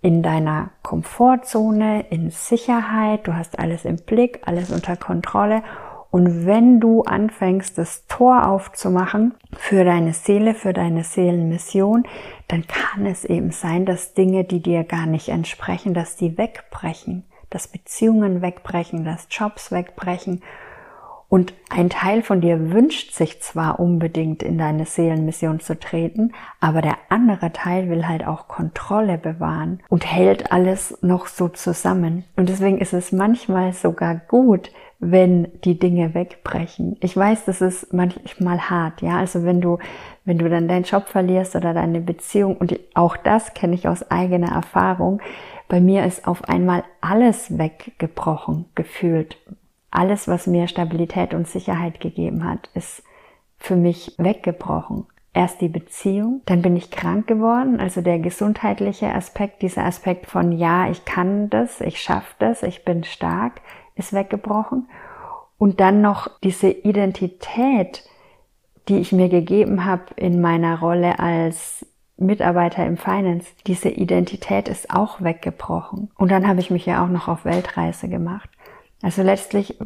in 0.00 0.22
deiner 0.22 0.70
Komfortzone, 0.82 2.06
in 2.08 2.30
Sicherheit, 2.30 3.26
du 3.26 3.34
hast 3.34 3.58
alles 3.58 3.84
im 3.84 3.96
Blick, 3.96 4.40
alles 4.46 4.70
unter 4.70 4.96
Kontrolle. 4.96 5.62
Und 6.10 6.46
wenn 6.46 6.80
du 6.80 7.02
anfängst, 7.02 7.76
das 7.76 8.06
Tor 8.06 8.48
aufzumachen 8.48 9.34
für 9.52 9.84
deine 9.84 10.14
Seele, 10.14 10.54
für 10.54 10.72
deine 10.72 11.04
Seelenmission, 11.04 12.04
dann 12.48 12.66
kann 12.66 13.04
es 13.04 13.26
eben 13.26 13.50
sein, 13.50 13.84
dass 13.84 14.14
Dinge, 14.14 14.44
die 14.44 14.62
dir 14.62 14.82
gar 14.82 15.04
nicht 15.04 15.28
entsprechen, 15.28 15.92
dass 15.92 16.16
die 16.16 16.38
wegbrechen, 16.38 17.24
dass 17.50 17.68
Beziehungen 17.68 18.40
wegbrechen, 18.40 19.04
dass 19.04 19.28
Jobs 19.30 19.70
wegbrechen 19.72 20.40
und 21.28 21.54
ein 21.70 21.90
Teil 21.90 22.22
von 22.22 22.40
dir 22.40 22.72
wünscht 22.72 23.12
sich 23.12 23.42
zwar 23.42 23.80
unbedingt 23.80 24.42
in 24.42 24.58
deine 24.58 24.86
Seelenmission 24.86 25.58
zu 25.58 25.78
treten, 25.78 26.32
aber 26.60 26.82
der 26.82 26.96
andere 27.08 27.52
Teil 27.52 27.90
will 27.90 28.06
halt 28.06 28.24
auch 28.26 28.46
Kontrolle 28.46 29.18
bewahren 29.18 29.80
und 29.88 30.06
hält 30.06 30.52
alles 30.52 30.98
noch 31.02 31.26
so 31.26 31.48
zusammen. 31.48 32.24
Und 32.36 32.48
deswegen 32.48 32.78
ist 32.78 32.92
es 32.92 33.10
manchmal 33.10 33.72
sogar 33.72 34.14
gut, 34.14 34.70
wenn 34.98 35.48
die 35.64 35.78
Dinge 35.78 36.14
wegbrechen. 36.14 36.96
Ich 37.00 37.16
weiß, 37.16 37.44
das 37.44 37.60
ist 37.60 37.92
manchmal 37.92 38.70
hart, 38.70 39.02
ja. 39.02 39.18
Also 39.18 39.44
wenn 39.44 39.60
du, 39.60 39.78
wenn 40.24 40.38
du 40.38 40.48
dann 40.48 40.68
deinen 40.68 40.84
Job 40.84 41.08
verlierst 41.08 41.56
oder 41.56 41.74
deine 41.74 42.00
Beziehung 42.00 42.56
und 42.56 42.78
auch 42.94 43.16
das 43.16 43.52
kenne 43.52 43.74
ich 43.74 43.88
aus 43.88 44.10
eigener 44.10 44.52
Erfahrung. 44.52 45.20
Bei 45.68 45.80
mir 45.80 46.06
ist 46.06 46.26
auf 46.28 46.48
einmal 46.48 46.84
alles 47.00 47.58
weggebrochen 47.58 48.66
gefühlt, 48.74 49.36
alles, 49.96 50.28
was 50.28 50.46
mir 50.46 50.68
Stabilität 50.68 51.34
und 51.34 51.48
Sicherheit 51.48 52.00
gegeben 52.00 52.44
hat, 52.44 52.68
ist 52.74 53.02
für 53.58 53.76
mich 53.76 54.14
weggebrochen. 54.18 55.06
Erst 55.32 55.60
die 55.60 55.68
Beziehung, 55.68 56.42
dann 56.46 56.62
bin 56.62 56.76
ich 56.76 56.90
krank 56.90 57.26
geworden, 57.26 57.78
also 57.78 58.00
der 58.00 58.18
gesundheitliche 58.18 59.12
Aspekt, 59.12 59.62
dieser 59.62 59.84
Aspekt 59.84 60.26
von 60.26 60.52
ja, 60.52 60.88
ich 60.88 61.04
kann 61.04 61.50
das, 61.50 61.80
ich 61.80 62.00
schaffe 62.00 62.34
das, 62.38 62.62
ich 62.62 62.84
bin 62.84 63.04
stark, 63.04 63.60
ist 63.96 64.12
weggebrochen. 64.12 64.88
Und 65.58 65.80
dann 65.80 66.00
noch 66.00 66.28
diese 66.42 66.68
Identität, 66.68 68.04
die 68.88 68.98
ich 68.98 69.12
mir 69.12 69.28
gegeben 69.28 69.84
habe 69.84 70.04
in 70.16 70.40
meiner 70.40 70.78
Rolle 70.78 71.18
als 71.18 71.84
Mitarbeiter 72.18 72.86
im 72.86 72.96
Finance, 72.96 73.48
diese 73.66 73.90
Identität 73.90 74.68
ist 74.68 74.90
auch 74.90 75.22
weggebrochen. 75.22 76.10
Und 76.16 76.30
dann 76.30 76.46
habe 76.46 76.60
ich 76.60 76.70
mich 76.70 76.86
ja 76.86 77.04
auch 77.04 77.08
noch 77.08 77.28
auf 77.28 77.44
Weltreise 77.44 78.08
gemacht. 78.08 78.48
Also 79.02 79.22
letztlich 79.22 79.78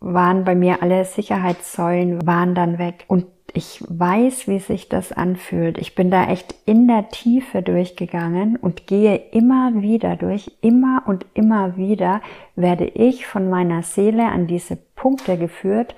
waren 0.00 0.44
bei 0.44 0.54
mir 0.54 0.82
alle 0.82 1.04
Sicherheitssäulen 1.04 2.26
waren 2.26 2.54
dann 2.54 2.78
weg 2.78 3.04
und 3.08 3.26
ich 3.52 3.82
weiß, 3.88 4.46
wie 4.48 4.60
sich 4.60 4.88
das 4.88 5.12
anfühlt. 5.12 5.78
Ich 5.78 5.94
bin 5.94 6.10
da 6.10 6.28
echt 6.30 6.54
in 6.66 6.86
der 6.86 7.08
Tiefe 7.08 7.62
durchgegangen 7.62 8.56
und 8.56 8.86
gehe 8.86 9.16
immer 9.16 9.72
wieder 9.82 10.16
durch, 10.16 10.52
immer 10.60 11.02
und 11.06 11.26
immer 11.34 11.76
wieder 11.76 12.20
werde 12.54 12.86
ich 12.86 13.26
von 13.26 13.50
meiner 13.50 13.82
Seele 13.82 14.26
an 14.26 14.46
diese 14.46 14.76
Punkte 14.76 15.36
geführt, 15.36 15.94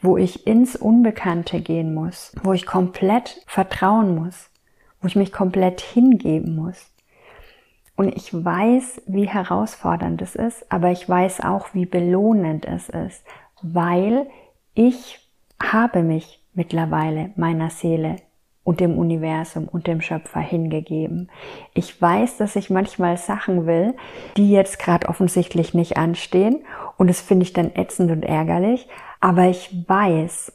wo 0.00 0.16
ich 0.16 0.46
ins 0.46 0.76
Unbekannte 0.76 1.60
gehen 1.60 1.94
muss, 1.94 2.32
wo 2.42 2.52
ich 2.52 2.66
komplett 2.66 3.42
vertrauen 3.46 4.14
muss, 4.14 4.50
wo 5.00 5.08
ich 5.08 5.16
mich 5.16 5.32
komplett 5.32 5.80
hingeben 5.80 6.54
muss. 6.54 6.93
Und 7.96 8.14
ich 8.16 8.32
weiß, 8.32 9.02
wie 9.06 9.28
herausfordernd 9.28 10.20
es 10.22 10.34
ist, 10.34 10.70
aber 10.70 10.90
ich 10.90 11.08
weiß 11.08 11.42
auch, 11.42 11.74
wie 11.74 11.86
belohnend 11.86 12.66
es 12.66 12.88
ist, 12.88 13.24
weil 13.62 14.26
ich 14.74 15.20
habe 15.62 16.02
mich 16.02 16.44
mittlerweile 16.54 17.30
meiner 17.36 17.70
Seele 17.70 18.16
und 18.64 18.80
dem 18.80 18.98
Universum 18.98 19.68
und 19.68 19.86
dem 19.86 20.00
Schöpfer 20.00 20.40
hingegeben. 20.40 21.30
Ich 21.74 22.00
weiß, 22.00 22.38
dass 22.38 22.56
ich 22.56 22.70
manchmal 22.70 23.16
Sachen 23.16 23.66
will, 23.66 23.94
die 24.36 24.50
jetzt 24.50 24.78
gerade 24.78 25.08
offensichtlich 25.08 25.74
nicht 25.74 25.96
anstehen 25.96 26.64
und 26.96 27.08
das 27.08 27.20
finde 27.20 27.44
ich 27.44 27.52
dann 27.52 27.74
ätzend 27.74 28.10
und 28.10 28.24
ärgerlich, 28.24 28.88
aber 29.20 29.44
ich 29.44 29.84
weiß, 29.86 30.52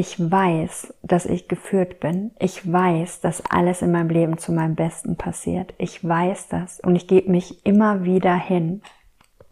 ich 0.00 0.18
weiß, 0.18 0.94
dass 1.02 1.26
ich 1.26 1.46
geführt 1.46 2.00
bin. 2.00 2.30
Ich 2.38 2.72
weiß, 2.72 3.20
dass 3.20 3.44
alles 3.50 3.82
in 3.82 3.92
meinem 3.92 4.08
Leben 4.08 4.38
zu 4.38 4.50
meinem 4.50 4.74
Besten 4.74 5.16
passiert. 5.16 5.74
Ich 5.76 6.02
weiß 6.02 6.48
das 6.48 6.80
und 6.80 6.96
ich 6.96 7.06
gebe 7.06 7.30
mich 7.30 7.66
immer 7.66 8.02
wieder 8.02 8.34
hin. 8.34 8.80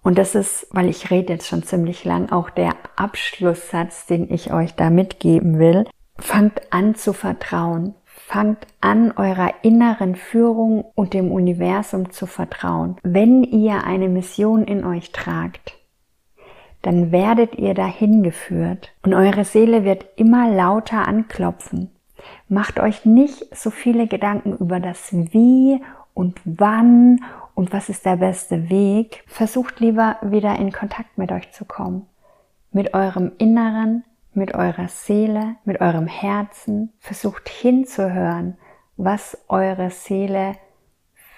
Und 0.02 0.16
das 0.16 0.34
ist, 0.34 0.66
weil 0.70 0.88
ich 0.88 1.10
rede 1.10 1.34
jetzt 1.34 1.48
schon 1.48 1.64
ziemlich 1.64 2.06
lang, 2.06 2.32
auch 2.32 2.48
der 2.48 2.72
Abschlusssatz, 2.96 4.06
den 4.06 4.32
ich 4.32 4.50
euch 4.50 4.74
da 4.74 4.88
mitgeben 4.88 5.58
will. 5.58 5.84
Fangt 6.16 6.72
an 6.72 6.94
zu 6.94 7.12
vertrauen. 7.12 7.94
Fangt 8.06 8.66
an, 8.80 9.12
eurer 9.18 9.52
inneren 9.60 10.16
Führung 10.16 10.82
und 10.94 11.12
dem 11.12 11.30
Universum 11.30 12.10
zu 12.10 12.24
vertrauen. 12.24 12.96
Wenn 13.02 13.44
ihr 13.44 13.84
eine 13.84 14.08
Mission 14.08 14.64
in 14.64 14.86
euch 14.86 15.12
tragt, 15.12 15.74
dann 16.82 17.12
werdet 17.12 17.56
ihr 17.56 17.74
dahin 17.74 18.22
geführt 18.22 18.92
und 19.02 19.14
eure 19.14 19.44
Seele 19.44 19.84
wird 19.84 20.06
immer 20.16 20.48
lauter 20.48 21.06
anklopfen. 21.06 21.90
Macht 22.48 22.80
euch 22.80 23.04
nicht 23.04 23.54
so 23.56 23.70
viele 23.70 24.06
Gedanken 24.06 24.56
über 24.56 24.80
das 24.80 25.12
Wie 25.12 25.80
und 26.14 26.40
wann 26.44 27.20
und 27.54 27.72
was 27.72 27.88
ist 27.88 28.04
der 28.06 28.16
beste 28.16 28.70
Weg. 28.70 29.24
Versucht 29.26 29.80
lieber 29.80 30.16
wieder 30.22 30.56
in 30.58 30.72
Kontakt 30.72 31.18
mit 31.18 31.32
euch 31.32 31.50
zu 31.52 31.64
kommen. 31.64 32.06
Mit 32.70 32.94
eurem 32.94 33.32
Inneren, 33.38 34.04
mit 34.32 34.54
eurer 34.54 34.88
Seele, 34.88 35.56
mit 35.64 35.80
eurem 35.80 36.06
Herzen. 36.06 36.92
Versucht 36.98 37.48
hinzuhören, 37.48 38.56
was 38.96 39.38
eure 39.48 39.90
Seele 39.90 40.54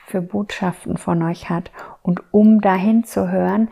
für 0.06 0.20
Botschaften 0.20 0.96
von 0.96 1.22
euch 1.22 1.48
hat. 1.50 1.70
Und 2.02 2.22
um 2.32 2.60
dahin 2.60 3.04
zu 3.04 3.30
hören, 3.30 3.68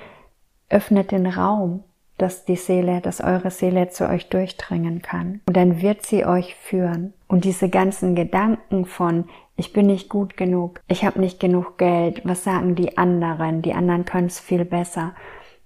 öffnet 0.69 1.11
den 1.11 1.27
Raum 1.27 1.85
dass 2.19 2.45
die 2.45 2.57
Seele, 2.57 3.01
dass 3.01 3.21
eure 3.21 3.51
Seele 3.51 3.89
zu 3.89 4.09
euch 4.09 4.29
durchdringen 4.29 5.01
kann. 5.01 5.41
Und 5.47 5.57
dann 5.57 5.81
wird 5.81 6.05
sie 6.05 6.27
euch 6.27 6.57
führen. 6.57 7.15
Und 7.29 7.45
diese 7.45 7.69
ganzen 7.69 8.15
Gedanken 8.15 8.85
von, 8.85 9.29
ich 9.57 9.73
bin 9.73 9.87
nicht 9.87 10.09
gut 10.09 10.37
genug, 10.37 10.81
ich 10.89 11.05
habe 11.05 11.21
nicht 11.21 11.41
genug 11.41 11.79
Geld, 11.79 12.23
was 12.25 12.45
sagen 12.45 12.75
die 12.75 12.99
anderen, 12.99 13.63
die 13.63 13.73
anderen 13.73 14.05
können 14.05 14.27
es 14.27 14.41
viel 14.41 14.65
besser. 14.65 15.15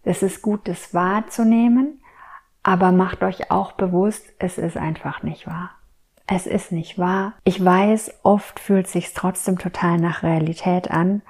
Es 0.05 0.23
ist 0.23 0.43
gut, 0.43 0.69
das 0.69 0.95
wahrzunehmen, 0.95 2.01
aber 2.63 2.93
macht 2.93 3.23
euch 3.23 3.51
auch 3.51 3.73
bewusst, 3.73 4.27
es 4.39 4.59
ist 4.59 4.77
einfach 4.77 5.23
nicht 5.23 5.47
wahr. 5.47 5.71
Es 6.27 6.47
ist 6.47 6.71
nicht 6.71 6.99
wahr. 6.99 7.35
Ich 7.45 7.63
weiß, 7.65 8.21
oft 8.23 8.61
fühlt 8.61 8.89
sich 8.89 9.13
trotzdem 9.15 9.59
total 9.59 9.99
nach 9.99 10.23
Realität 10.23 10.91
an, 10.91 11.23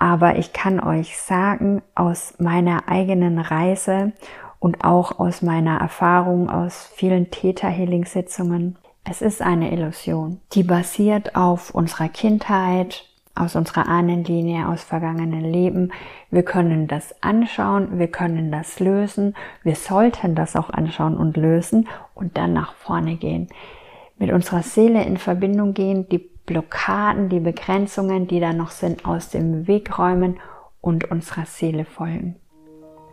aber 0.00 0.36
ich 0.36 0.54
kann 0.54 0.80
euch 0.80 1.18
sagen, 1.18 1.82
aus 1.94 2.32
meiner 2.38 2.88
eigenen 2.88 3.38
Reise 3.38 4.12
und 4.58 4.82
auch 4.82 5.18
aus 5.18 5.42
meiner 5.42 5.78
Erfahrung 5.78 6.48
aus 6.48 6.90
vielen 6.94 7.30
Täter-Healing-Sitzungen. 7.30 8.78
Es 9.04 9.20
ist 9.20 9.42
eine 9.42 9.70
Illusion, 9.70 10.40
die 10.54 10.62
basiert 10.62 11.36
auf 11.36 11.74
unserer 11.74 12.08
Kindheit, 12.08 13.04
aus 13.34 13.56
unserer 13.56 13.88
Ahnenlinie, 13.88 14.68
aus 14.68 14.84
vergangenen 14.84 15.44
Leben. 15.44 15.92
Wir 16.30 16.44
können 16.44 16.88
das 16.88 17.14
anschauen, 17.22 17.98
wir 17.98 18.08
können 18.08 18.50
das 18.50 18.80
lösen, 18.80 19.34
wir 19.62 19.76
sollten 19.76 20.34
das 20.34 20.56
auch 20.56 20.70
anschauen 20.70 21.18
und 21.18 21.36
lösen 21.36 21.88
und 22.14 22.38
dann 22.38 22.54
nach 22.54 22.72
vorne 22.72 23.16
gehen. 23.16 23.48
Mit 24.16 24.32
unserer 24.32 24.62
Seele 24.62 25.04
in 25.04 25.18
Verbindung 25.18 25.74
gehen, 25.74 26.08
die 26.08 26.30
Blockaden, 26.50 27.28
die 27.28 27.38
Begrenzungen, 27.38 28.26
die 28.26 28.40
da 28.40 28.52
noch 28.52 28.72
sind, 28.72 29.04
aus 29.04 29.30
dem 29.30 29.68
Weg 29.68 29.96
räumen 29.98 30.40
und 30.80 31.08
unserer 31.08 31.46
Seele 31.46 31.84
folgen. 31.84 32.34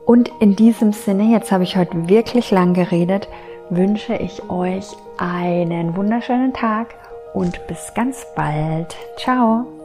Und 0.07 0.31
in 0.39 0.55
diesem 0.55 0.91
Sinne, 0.91 1.31
jetzt 1.31 1.51
habe 1.51 1.63
ich 1.63 1.77
heute 1.77 2.09
wirklich 2.09 2.49
lang 2.49 2.73
geredet, 2.73 3.27
wünsche 3.69 4.15
ich 4.15 4.49
euch 4.49 4.87
einen 5.19 5.95
wunderschönen 5.95 6.53
Tag 6.53 6.95
und 7.35 7.67
bis 7.67 7.93
ganz 7.93 8.25
bald. 8.35 8.95
Ciao! 9.17 9.76